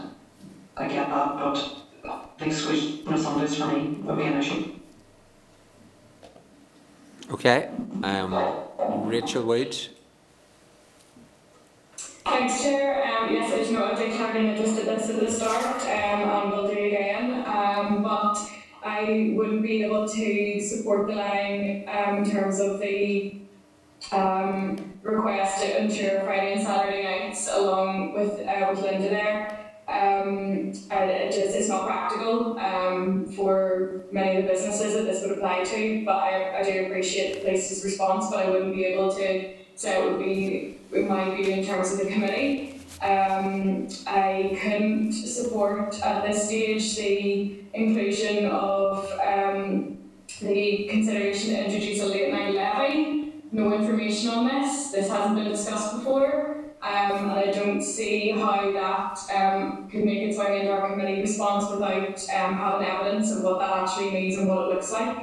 [0.78, 4.74] I get that, but the exclusion of Sundays for me would be an issue.
[7.32, 7.70] Okay,
[8.04, 8.34] um,
[9.08, 9.90] Rachel Woods.
[11.98, 13.04] Thanks, Chair.
[13.06, 15.88] Um, yes, I just know I think having just did this at the start, um,
[15.88, 17.46] and we'll do it again.
[17.48, 18.38] Um, but
[18.84, 23.40] I wouldn't be able to support the line um, in terms of the
[24.12, 29.65] um, request to ensure Friday and Saturday nights along with uh, with Linda there.
[29.96, 35.38] Um, it just it's not practical um, for many of the businesses that this would
[35.38, 36.04] apply to.
[36.06, 40.02] But I, I do appreciate the police's response, but I wouldn't be able to say
[40.02, 42.82] it would be my view in terms of the committee.
[43.02, 49.98] Um, I couldn't support at this stage the inclusion of um,
[50.42, 53.34] the consideration to introduce a late night levy.
[53.52, 54.92] No information on this.
[54.92, 56.65] This hasn't been discussed before.
[56.86, 61.20] Um, and I don't see how that um, could make its way into our committee
[61.20, 65.18] response without um, having evidence of what that actually means and what it looks like.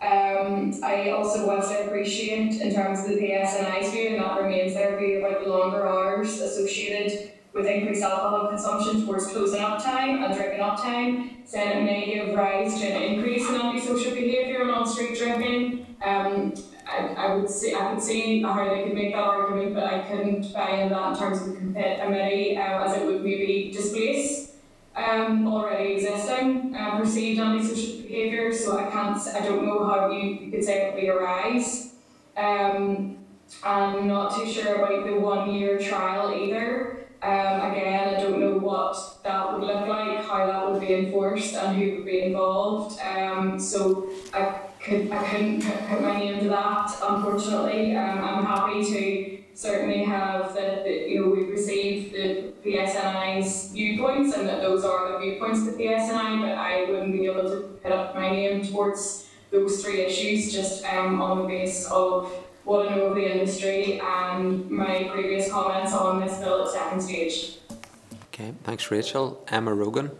[0.00, 4.74] Um, I also whilst I appreciate in terms of the PSNI's view, and that remains
[4.74, 10.22] their view about the longer hours associated with increased alcohol consumption towards closing up time
[10.22, 14.60] and drinking up time, saying it may give rise to an increase in antisocial behaviour
[14.60, 15.86] and on-street drinking.
[16.04, 16.54] Um,
[16.94, 19.98] I, I would see I could see how they could make that argument, but I
[20.00, 24.52] couldn't buy in that in terms of the committee, uh, as it would maybe displace
[24.96, 28.52] um, already existing uh, perceived antisocial behaviour.
[28.52, 31.16] So I can't, I don't know how you, you could say it would be a
[31.16, 31.94] rise.
[32.36, 33.18] Um,
[33.62, 37.06] I'm not too sure about the one year trial either.
[37.22, 41.54] Um, again, I don't know what that would look like, how that would be enforced,
[41.54, 43.00] and who would be involved.
[43.00, 47.96] Um, so I could I couldn't put, my name to that, unfortunately.
[47.96, 54.36] Um, I'm happy to certainly have that, that you know we've received the PSNI's viewpoints
[54.36, 57.60] and that those are the viewpoints of the PSNI, but I wouldn't be able to
[57.82, 62.30] put up my name towards those three issues just um, on the basis of
[62.64, 67.00] what I know of the industry and my previous comments on this bill at second
[67.00, 67.56] stage.
[68.28, 69.44] Okay, thanks, Rachel.
[69.48, 70.10] Emma Rogan.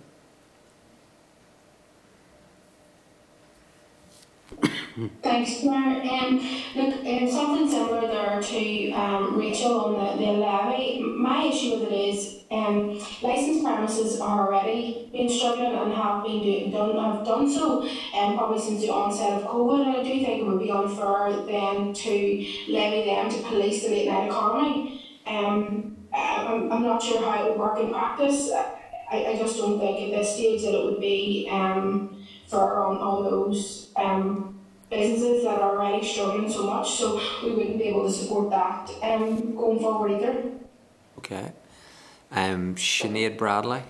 [5.23, 5.73] Thanks, Chair.
[5.74, 6.36] Um,
[6.76, 11.02] look, um, something similar there to um, Rachel on the, the levy.
[11.02, 16.42] My issue with it is um, licensed premises are already been struggling and have been
[16.42, 17.82] do, done have done so
[18.14, 19.84] um, probably since the onset of COVID.
[19.84, 22.10] And I do think it would be unfair then to
[22.68, 25.05] levy them to police the late night economy.
[25.26, 28.52] Um, I'm, I'm not sure how it would work in practice.
[28.52, 32.98] I, I just don't think at this stage that it would be um, fair on,
[32.98, 34.53] on those um,
[34.94, 38.90] businesses that are already struggling so much, so we wouldn't be able to support that
[39.02, 40.52] um, going forward either.
[41.18, 41.52] Okay.
[42.31, 43.82] Um, Sinead Bradley.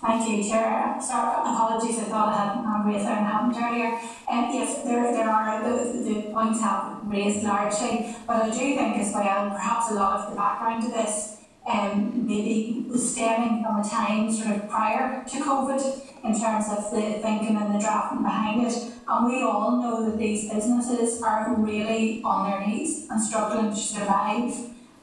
[0.00, 0.96] Thank you, Chair.
[1.00, 3.98] Sorry, apologies, I thought I hadn't um, raised there and hadn't earlier.
[4.30, 8.98] Um, yes, there, there are, the, the points have raised largely, but I do think
[8.98, 11.33] as well, perhaps a lot of the background to this
[11.66, 16.90] um, maybe was stemming from a time sort of prior to COVID in terms of
[16.90, 18.74] the thinking and the drafting behind it.
[19.06, 23.76] And we all know that these businesses are really on their knees and struggling to
[23.76, 24.54] survive.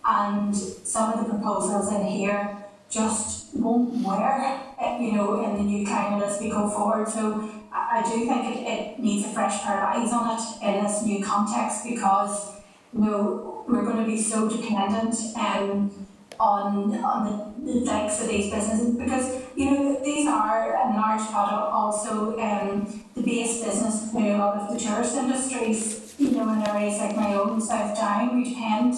[0.03, 2.57] And some of the proposals in here
[2.89, 4.61] just won't work,
[4.99, 7.07] you know, in the new climate as we go forward.
[7.07, 10.63] So I, I do think it, it needs a fresh pair of eyes on it
[10.63, 12.61] in this new context because
[12.93, 16.00] you know, we're going to be so dependent um,
[16.39, 17.25] on on
[17.65, 21.73] the, the likes of these businesses because you know these are a large part of
[21.73, 26.15] also um, the base business for a lot of the tourist industries.
[26.17, 28.95] You know, in areas like my own South Down, we depend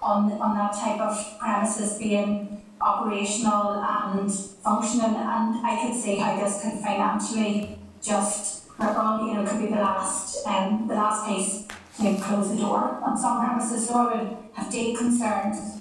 [0.00, 6.36] on on that type of premises being operational and functioning, and I could see how
[6.36, 9.26] this could financially just cripple.
[9.26, 11.66] You know, could be the last um, the last piece
[12.00, 13.88] to close the door on some premises.
[13.88, 15.78] So I would have deep concerns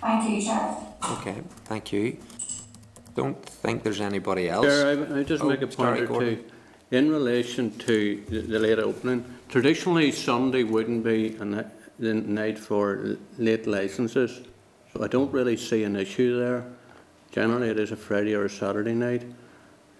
[0.00, 0.76] Thank you, Chair.
[1.12, 2.18] Okay, thank you.
[3.14, 4.66] Don't think there's anybody else.
[4.66, 6.36] Chair, I, I just Oh, make a point sorry, or Gordon.
[6.36, 6.44] two.
[6.90, 13.16] In relation to the, the late opening, traditionally Sunday wouldn't be an, the night for
[13.38, 14.40] late licenses,
[14.92, 16.64] so I don't really see an issue there.
[17.32, 19.22] Generally, it is a Friday or a Saturday night,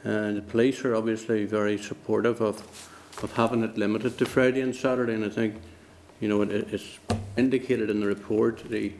[0.04, 2.62] and the police are obviously very supportive of,
[3.22, 5.56] of having it limited to Friday and Saturday, and I think,
[6.20, 6.98] you know, it, it's
[7.36, 8.92] indicated in the report, the,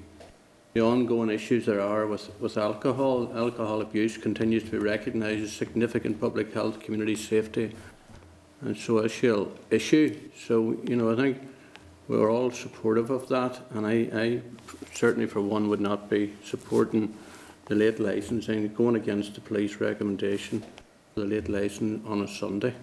[0.74, 3.32] the ongoing issues there are with, with alcohol.
[3.34, 7.74] Alcohol abuse continues to be recognised as significant public health, community safety,
[8.60, 10.18] and social issue.
[10.36, 11.38] So, you know, I think
[12.06, 14.42] we're all supportive of that, and I, I
[14.94, 17.14] certainly, for one, would not be supporting
[17.66, 20.60] the late licensing, going against the police recommendation
[21.14, 22.74] for the late licence on a Sunday.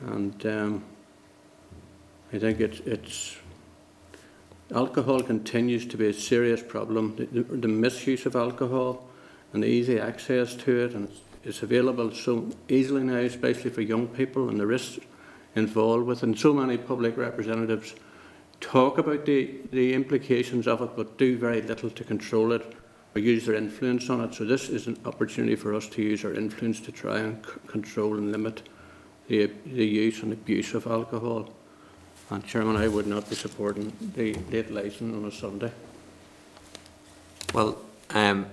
[0.00, 0.84] And um,
[2.32, 3.36] I think it's, it's
[4.74, 7.16] alcohol continues to be a serious problem.
[7.16, 9.04] The, the, the misuse of alcohol
[9.52, 13.80] and the easy access to it, and it's, it's available so easily now, especially for
[13.80, 14.98] young people, and the risks
[15.54, 16.18] involved with.
[16.18, 16.24] it.
[16.24, 17.94] And so many public representatives
[18.60, 22.76] talk about the, the implications of it, but do very little to control it
[23.14, 24.34] or use their influence on it.
[24.34, 27.52] So this is an opportunity for us to use our influence to try and c-
[27.66, 28.68] control and limit
[29.28, 31.48] the, the use and abuse of alcohol.
[32.30, 35.72] And Chairman, I would not be supporting the late licence on a Sunday.
[37.54, 37.78] Well,
[38.10, 38.46] um,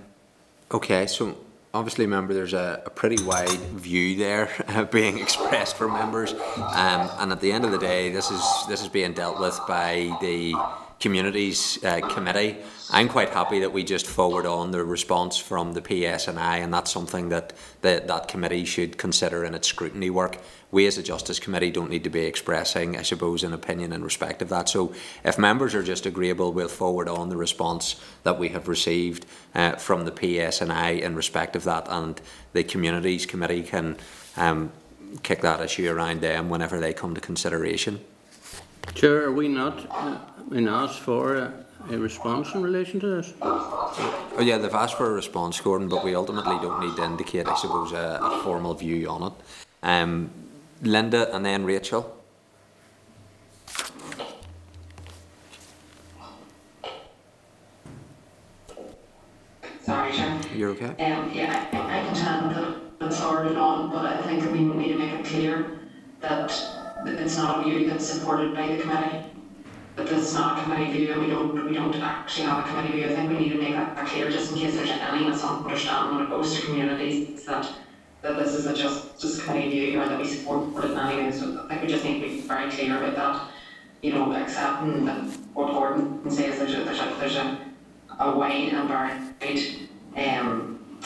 [0.70, 1.36] okay, so
[1.74, 7.10] obviously, member, there's a, a pretty wide view there uh, being expressed for members, um,
[7.18, 10.16] and at the end of the day, this is this is being dealt with by
[10.22, 10.54] the
[11.00, 12.56] communities uh, committee.
[12.90, 16.90] I'm quite happy that we just forward on the response from the PSNI, and that's
[16.90, 17.52] something that
[17.82, 20.38] the, that committee should consider in its scrutiny work.
[20.70, 24.02] We as a Justice Committee don't need to be expressing, I suppose, an opinion in
[24.02, 24.68] respect of that.
[24.68, 24.94] So
[25.24, 29.72] if members are just agreeable, we'll forward on the response that we have received uh,
[29.72, 32.20] from the PSNI in respect of that, and
[32.52, 33.96] the Communities Committee can
[34.36, 34.72] um,
[35.22, 38.00] kick that issue around them whenever they come to consideration.
[38.94, 41.52] Chair, are we not been asked for a,
[41.90, 43.32] a response in relation to this?
[43.42, 47.46] Oh yeah, they've asked for a response, Gordon, but we ultimately don't need to indicate,
[47.46, 49.32] I suppose, a, a formal view on it.
[49.82, 50.30] Um,
[50.82, 52.12] Linda and then Rachel.
[59.82, 60.40] Sorry, Chair.
[60.54, 60.86] You're okay?
[60.86, 64.98] Um, yeah, I, I contend that it's forwarded on, but I think we need to
[64.98, 65.78] make it clear
[66.20, 66.52] that
[67.06, 69.24] it's not a view that's supported by the committee.
[69.98, 73.06] Is not a committee view and we don't, we don't actually have a committee view.
[73.06, 76.26] I think we need to make that clear just in case there's any misunderstanding when
[76.26, 77.68] it goes to communities that
[78.22, 81.22] that this is a just, just committee view or that we support it in any
[81.22, 81.32] way.
[81.32, 83.50] So I think we just need to be very clear about that.
[84.02, 87.58] You know, accepting that what Gordon says, there's a, there's a, there's a,
[88.18, 91.00] a wide and varied, um,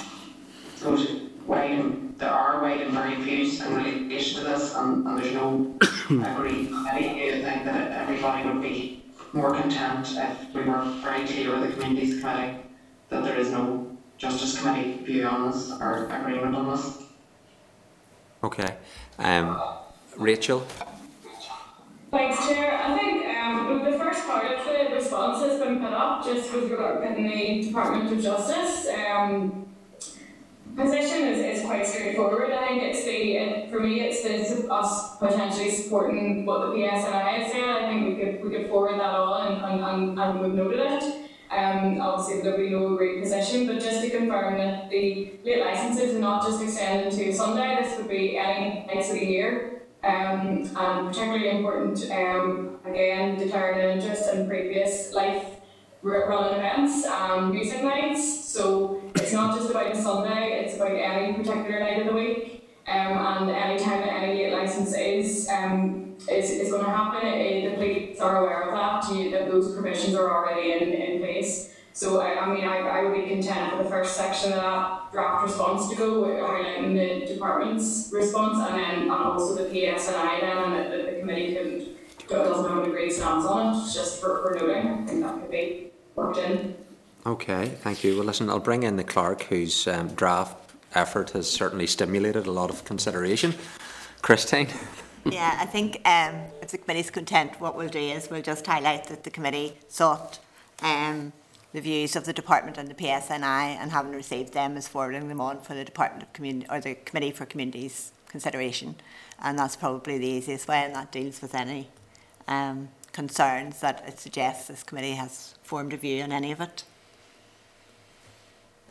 [0.77, 0.99] so
[1.47, 5.35] wide and, there are wide and varied views in relation to this and, and there's
[5.35, 7.37] no agreed committee.
[7.37, 11.77] I think that everybody would be more content if we were very clear with the
[11.77, 12.59] communities committee
[13.09, 17.03] that there is no justice committee view on this or agreement on this.
[18.45, 18.77] Okay.
[19.19, 19.61] Um,
[20.17, 20.67] Rachel.
[22.11, 22.81] Thanks, Chair.
[22.83, 26.71] I think um, the first part of the response has been put up just with
[26.71, 28.89] regard to the Department of Justice.
[28.89, 29.70] Um,
[30.81, 32.51] position is, is quite straightforward.
[32.53, 37.53] I think it's the, for me, it's the, us potentially supporting what the PSNI has
[37.53, 37.69] said.
[37.69, 40.81] I think we could, we could forward that on and, and, and, and we've noted
[40.81, 41.31] it.
[41.51, 46.15] Um, obviously, there'll be no agreed position, but just to confirm that the late licenses
[46.15, 49.83] are not just extended to Sunday, this would be any nights of the year.
[50.03, 55.45] Um, and particularly important, um, again, an interest in previous life
[56.03, 58.45] running events and music nights.
[58.45, 62.69] So it's not just about the Sunday, it's about any particular night of the week.
[62.89, 67.29] Um, and any time that any late license is, um, is, is going to happen,
[67.29, 71.21] it, the police are aware of that, you, that those provisions are already in, in
[71.21, 71.73] place.
[71.93, 75.13] So I, I mean, I, I would be content with the first section of that
[75.13, 80.59] draft response to go, highlighting the department's response and then and also the PSNI then,
[80.59, 81.87] and that, that the committee can,
[82.29, 84.89] doesn't have an agreed stance on it, just for, for noting.
[84.89, 86.75] I think that could be worked in.
[87.27, 88.17] Okay, thank you.
[88.17, 90.57] Well, listen, I'll bring in the clerk whose um, draft
[90.95, 93.55] effort has certainly stimulated a lot of consideration.
[94.23, 94.69] Christine?
[95.27, 99.05] Yeah, I think um, if the committee's content, what we'll do is we'll just highlight
[99.09, 100.39] that the committee sought
[100.83, 101.35] um,
[101.75, 105.41] the views of the department and the PSNI and having received them is forwarding them
[105.41, 108.95] on for the Department of Community or the Committee for Communities consideration.
[109.43, 111.89] And that's probably the easiest way and that deals with any
[112.49, 116.85] um, concerns that it suggests this committee has formed a view on any of it.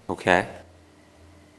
[0.10, 0.48] Okay.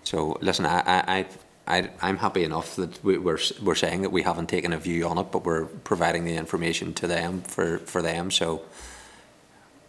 [0.03, 1.27] So, listen, I, I, I
[1.71, 5.07] I, I'm happy enough that we, we're, we're saying that we haven't taken a view
[5.07, 8.63] on it, but we're providing the information to them for, for them, so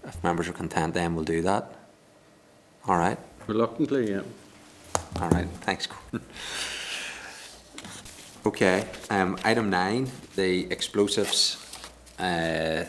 [0.06, 1.74] if members are content, then we'll do that.
[2.88, 3.18] All right,
[3.48, 4.22] Reluctantly, yeah.
[5.20, 6.22] all right, thanks, Gordon.
[8.46, 11.58] Okay, um, item nine, the explosives,
[12.20, 12.86] uh,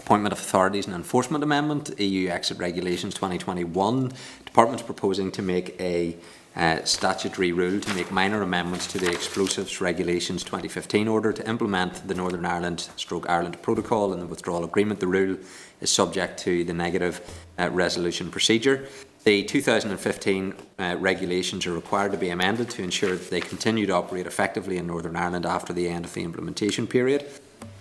[0.00, 4.12] appointment of authorities and enforcement amendment, EU exit regulations twenty twenty-one.
[4.44, 6.16] Department's proposing to make a
[6.56, 11.46] uh, statutory rule to make minor amendments to the explosives regulations twenty fifteen order to
[11.48, 15.00] implement the Northern Ireland stroke Ireland protocol and the withdrawal agreement.
[15.00, 15.36] The rule
[15.80, 17.20] is subject to the negative
[17.58, 18.88] uh, resolution procedure.
[19.24, 23.92] The 2015 uh, regulations are required to be amended to ensure that they continue to
[23.92, 27.26] operate effectively in Northern Ireland after the end of the implementation period.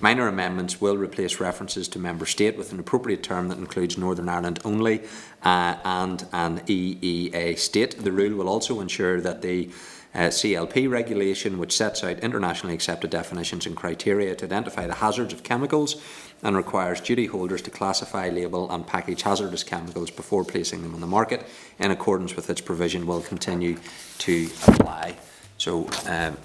[0.02, 4.30] Minor amendments will replace references to member state with an appropriate term that includes Northern
[4.30, 5.02] Ireland only
[5.44, 8.04] uh, and an EEA state.
[8.04, 9.70] The rule will also ensure that the
[10.16, 15.34] uh, CLP regulation, which sets out internationally accepted definitions and criteria to identify the hazards
[15.34, 16.02] of chemicals
[16.42, 21.02] and requires duty holders to classify, label and package hazardous chemicals before placing them on
[21.02, 21.46] the market
[21.78, 23.78] in accordance with its provision will continue
[24.18, 25.16] to apply.
[25.58, 26.38] So um,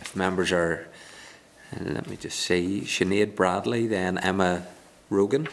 [0.00, 0.88] if members are,
[1.80, 4.66] let me just see, Sinead Bradley, then Emma
[5.10, 5.48] Rogan.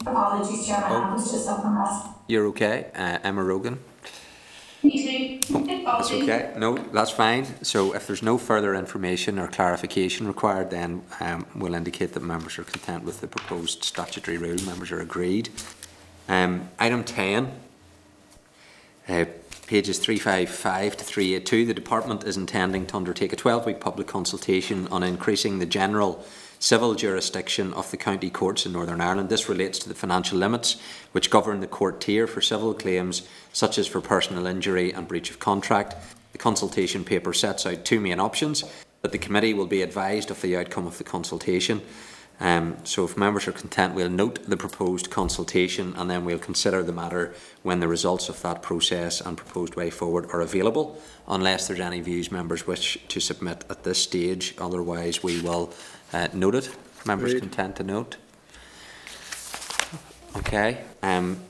[0.00, 2.14] Apologies, Chairman, I was just up on that.
[2.28, 3.78] You're okay, uh, Emma Rogan?
[4.82, 5.84] Me too.
[5.84, 6.52] That's okay.
[6.58, 7.46] No, that's fine.
[7.64, 12.58] So if there's no further information or clarification required, then um, we'll indicate that members
[12.58, 14.60] are content with the proposed statutory rule.
[14.66, 15.48] Members are agreed.
[16.28, 17.52] Um, item 10,
[19.08, 19.24] uh,
[19.66, 25.02] pages 355 to 382, the Department is intending to undertake a 12-week public consultation on
[25.02, 26.24] increasing the general
[26.58, 29.28] civil jurisdiction of the county courts in Northern Ireland.
[29.28, 30.80] This relates to the financial limits
[31.12, 35.30] which govern the court tier for civil claims such as for personal injury and breach
[35.30, 35.94] of contract.
[36.32, 38.64] The consultation paper sets out two main options,
[39.02, 41.82] but the committee will be advised of the outcome of the consultation.
[42.40, 46.82] Um, so if members are content, we'll note the proposed consultation and then we'll consider
[46.82, 47.32] the matter
[47.62, 52.00] when the results of that process and proposed way forward are available, unless there's any
[52.00, 54.54] views members wish to submit at this stage.
[54.58, 55.72] Otherwise, we will
[56.12, 56.76] uh, note it.
[57.06, 57.42] Members Agreed.
[57.42, 58.16] content to note?
[60.36, 60.82] Okay.
[61.02, 61.40] Um,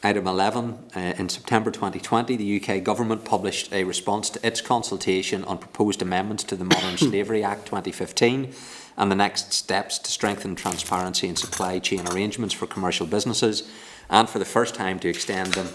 [0.00, 5.42] Item 11, uh, in September 2020, the UK Government published a response to its consultation
[5.44, 8.54] on proposed amendments to the Modern Slavery Act 2015
[8.98, 13.70] and the next steps to strengthen transparency in supply chain arrangements for commercial businesses
[14.10, 15.68] and for the first time to extend them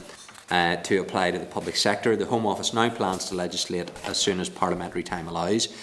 [0.51, 2.15] uh, to apply to the public sector.
[2.17, 5.73] The Home Office now plans to legislate as soon as parliamentary time allows.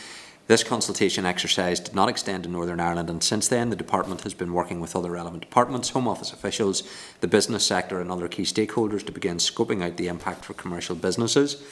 [0.48, 4.34] This consultation exercise did not extend to Northern Ireland, and since then, the Department has
[4.34, 6.82] been working with other relevant departments, Home Office officials,
[7.20, 10.96] the business sector, and other key stakeholders to begin scoping out the impact for commercial
[10.96, 11.62] businesses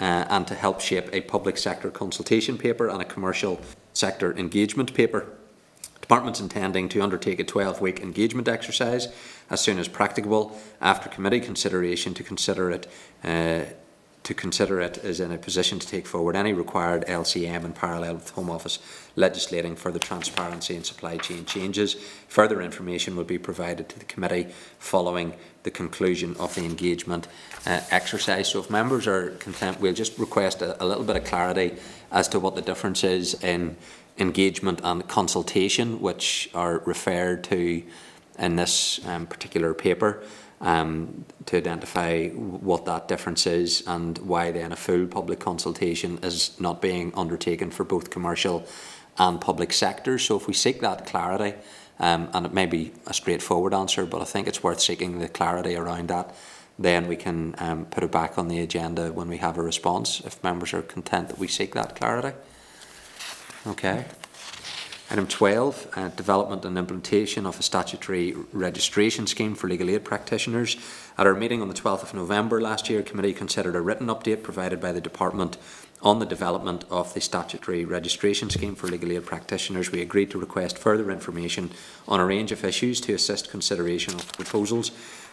[0.00, 3.60] uh, and to help shape a public sector consultation paper and a commercial
[3.92, 5.26] sector engagement paper.
[6.00, 9.08] Department's intending to undertake a 12-week engagement exercise
[9.50, 12.86] as soon as practicable after committee consideration to consider it
[13.24, 13.62] uh,
[14.22, 18.14] to consider it is in a position to take forward any required LCM in parallel
[18.14, 18.78] with Home Office
[19.16, 21.94] legislating for the transparency and supply chain changes.
[22.28, 24.46] Further information will be provided to the committee
[24.78, 25.34] following
[25.64, 27.26] the conclusion of the engagement
[27.66, 28.48] uh, exercise.
[28.48, 31.76] So if members are content, we'll just request a, a little bit of clarity
[32.10, 33.76] as to what the difference is in
[34.18, 37.82] engagement and consultation, which are referred to
[38.38, 40.22] in this um, particular paper
[40.62, 46.58] um, to identify what that difference is and why then a full public consultation is
[46.60, 48.66] not being undertaken for both commercial
[49.18, 50.22] and public sectors.
[50.22, 51.54] So if we seek that clarity,
[51.98, 55.28] um, and it may be a straightforward answer, but I think it's worth seeking the
[55.28, 56.34] clarity around that,
[56.78, 60.20] then we can um, put it back on the agenda when we have a response,
[60.24, 62.36] if members are content that we seek that clarity.
[63.66, 64.04] Okay.
[65.12, 70.78] Item 12, uh, development and implementation of a statutory registration scheme for legal aid practitioners.
[71.18, 74.42] At our meeting on the 12th of November last year, committee considered a written update
[74.42, 75.58] provided by the department
[76.00, 79.92] on the development of the statutory registration scheme for legal aid practitioners.
[79.92, 81.72] We agreed to request further information
[82.08, 84.92] on a range of issues to assist consideration of proposals.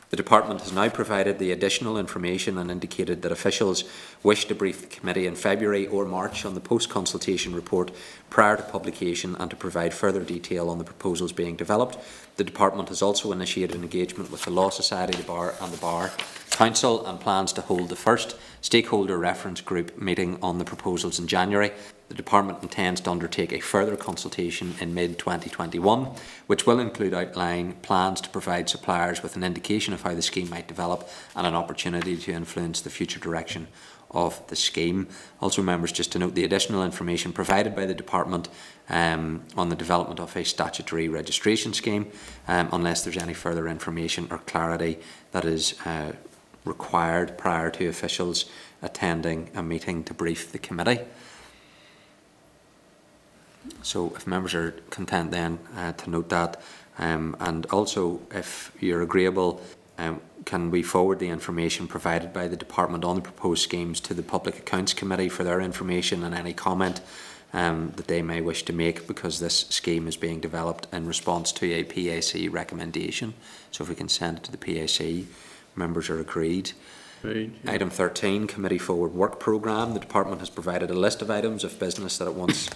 [0.09, 3.83] The department has now provided the additional information and indicated that officials
[4.23, 7.91] wish to brief the committee in February or March on the post-consultation report
[8.31, 11.99] prior to publication and to provide further detail on the proposals being developed.
[12.37, 15.77] The department has also initiated an engagement with the Law Society, the Bar and the
[15.77, 16.11] Bar
[16.49, 21.27] Council and plans to hold the first stakeholder reference group meeting on the proposals in
[21.27, 21.71] January.
[22.09, 28.19] The Department intends to undertake a further consultation in mid-2021, which will include outlining plans
[28.21, 32.17] to provide suppliers with an indication of how the scheme might develop and an opportunity
[32.17, 33.67] to influence the future direction
[34.09, 35.07] of the scheme.
[35.39, 38.49] Also, members, just to note the additional information provided by the Department
[38.89, 42.07] um, on the development of a statutory registration scheme,
[42.47, 44.97] um, unless there's any further information or clarity
[45.31, 46.13] that is uh,
[46.65, 48.45] required prior to officials
[48.81, 51.01] attending a meeting to brief the committee.
[53.83, 56.61] So if members are content then uh, to note that,
[56.97, 59.61] um, and also if you're agreeable,
[59.97, 64.13] um, can we forward the information provided by the department on the proposed schemes to
[64.13, 67.01] the Public Accounts Committee for their information and any comment
[67.53, 71.51] um, that they may wish to make because this scheme is being developed in response
[71.53, 73.33] to a PAC recommendation.
[73.71, 75.25] So if we can send it to the PAC,
[75.75, 76.71] members are agreed.
[77.23, 77.51] Right.
[77.67, 79.93] Item 13, Committee Forward Work Programme.
[79.93, 82.69] The Department has provided a list of items of business that it wants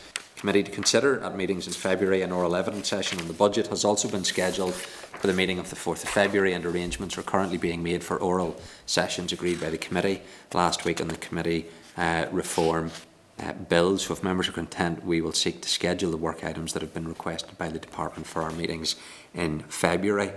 [0.44, 2.22] committee to consider at meetings in February.
[2.22, 5.70] An oral evidence session on the budget has also been scheduled for the meeting of
[5.70, 9.70] the 4th of February and arrangements are currently being made for oral sessions agreed by
[9.70, 10.22] the committee
[10.54, 12.92] last week on the committee uh, reform
[13.40, 14.04] uh, bills.
[14.04, 16.94] So if members are content, we will seek to schedule the work items that have
[16.94, 18.98] been requested by the department for our meetings
[19.34, 20.34] in February.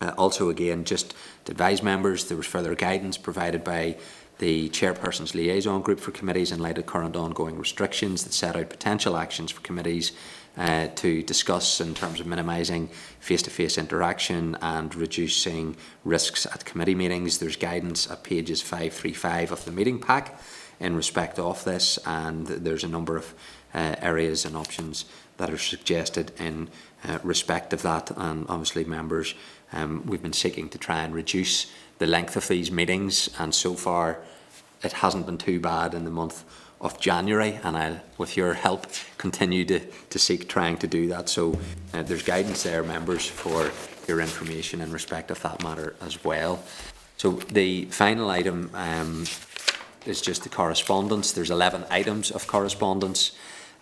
[0.00, 3.96] Uh, also, again, just to advise members, there was further guidance provided by
[4.40, 8.70] the chairperson's liaison group for committees in light of current ongoing restrictions that set out
[8.70, 10.12] potential actions for committees
[10.56, 12.88] uh, to discuss in terms of minimising
[13.20, 17.38] face-to-face interaction and reducing risks at committee meetings.
[17.38, 20.40] There's guidance at pages 535 of the meeting pack
[20.80, 23.34] in respect of this and there's a number of
[23.74, 25.04] uh, areas and options
[25.36, 26.70] that are suggested in
[27.06, 29.34] uh, respect of that and obviously members
[29.72, 31.70] um, we've been seeking to try and reduce
[32.00, 34.18] the length of these meetings and so far
[34.82, 36.44] it hasn't been too bad in the month
[36.80, 38.86] of January and I'll, with your help,
[39.18, 41.28] continue to, to seek trying to do that.
[41.28, 41.58] So
[41.92, 43.70] uh, there's guidance there, members, for
[44.08, 46.62] your information in respect of that matter as well.
[47.18, 49.26] So the final item um,
[50.06, 51.32] is just the correspondence.
[51.32, 53.32] There's 11 items of correspondence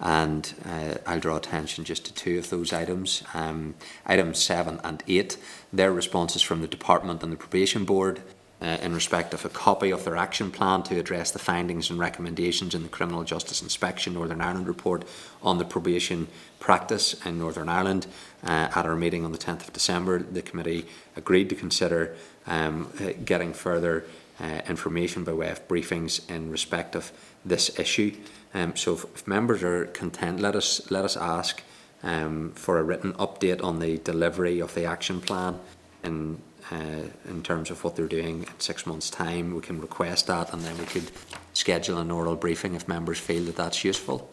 [0.00, 3.22] and uh, I'll draw attention just to two of those items.
[3.34, 3.74] Um,
[4.06, 5.36] items 7 and 8,
[5.72, 8.22] their responses from the Department and the Probation Board
[8.60, 11.98] uh, in respect of a copy of their action plan to address the findings and
[11.98, 15.04] recommendations in the Criminal Justice Inspection Northern Ireland report
[15.42, 16.26] on the probation
[16.58, 18.06] practice in Northern Ireland.
[18.42, 20.86] Uh, at our meeting on the 10th of December, the committee
[21.16, 24.04] agreed to consider um, uh, getting further
[24.40, 27.12] uh, information by way of briefings in respect of
[27.44, 28.12] this issue.
[28.54, 31.62] Um, so if, if members are content, let us let us ask
[32.02, 35.58] um, for a written update on the delivery of the action plan
[36.02, 39.54] in uh, in terms of what they're doing in six months' time.
[39.54, 41.10] We can request that and then we could
[41.54, 44.30] schedule an oral briefing if members feel that that's useful.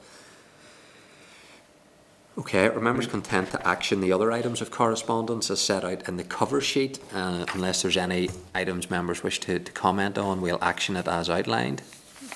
[2.37, 6.17] Okay, are members content to action the other items of correspondence as set out in
[6.17, 6.99] the cover sheet?
[7.13, 11.29] Uh, unless there's any items members wish to, to comment on, we'll action it as
[11.29, 11.81] outlined.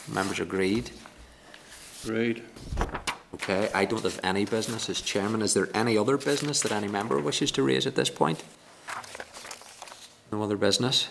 [0.07, 0.91] Members agreed?
[2.07, 2.43] Right.
[3.35, 5.41] Okay, I don't have any business as chairman.
[5.41, 8.43] Is there any other business that any member wishes to raise at this point?
[10.31, 11.09] No other business?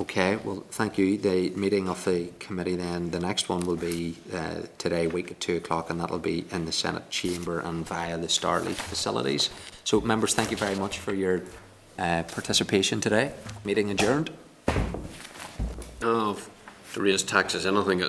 [0.00, 1.18] Okay, well, thank you.
[1.18, 5.40] The meeting of the committee then, the next one will be uh, today, week at
[5.40, 9.50] 2 o'clock, and that'll be in the Senate chamber and via the Starleaf facilities.
[9.84, 11.42] So, members, thank you very much for your
[11.98, 13.32] uh, participation today.
[13.64, 14.30] Meeting adjourned.
[16.00, 16.38] Oh,
[16.94, 18.02] to raise taxes, anything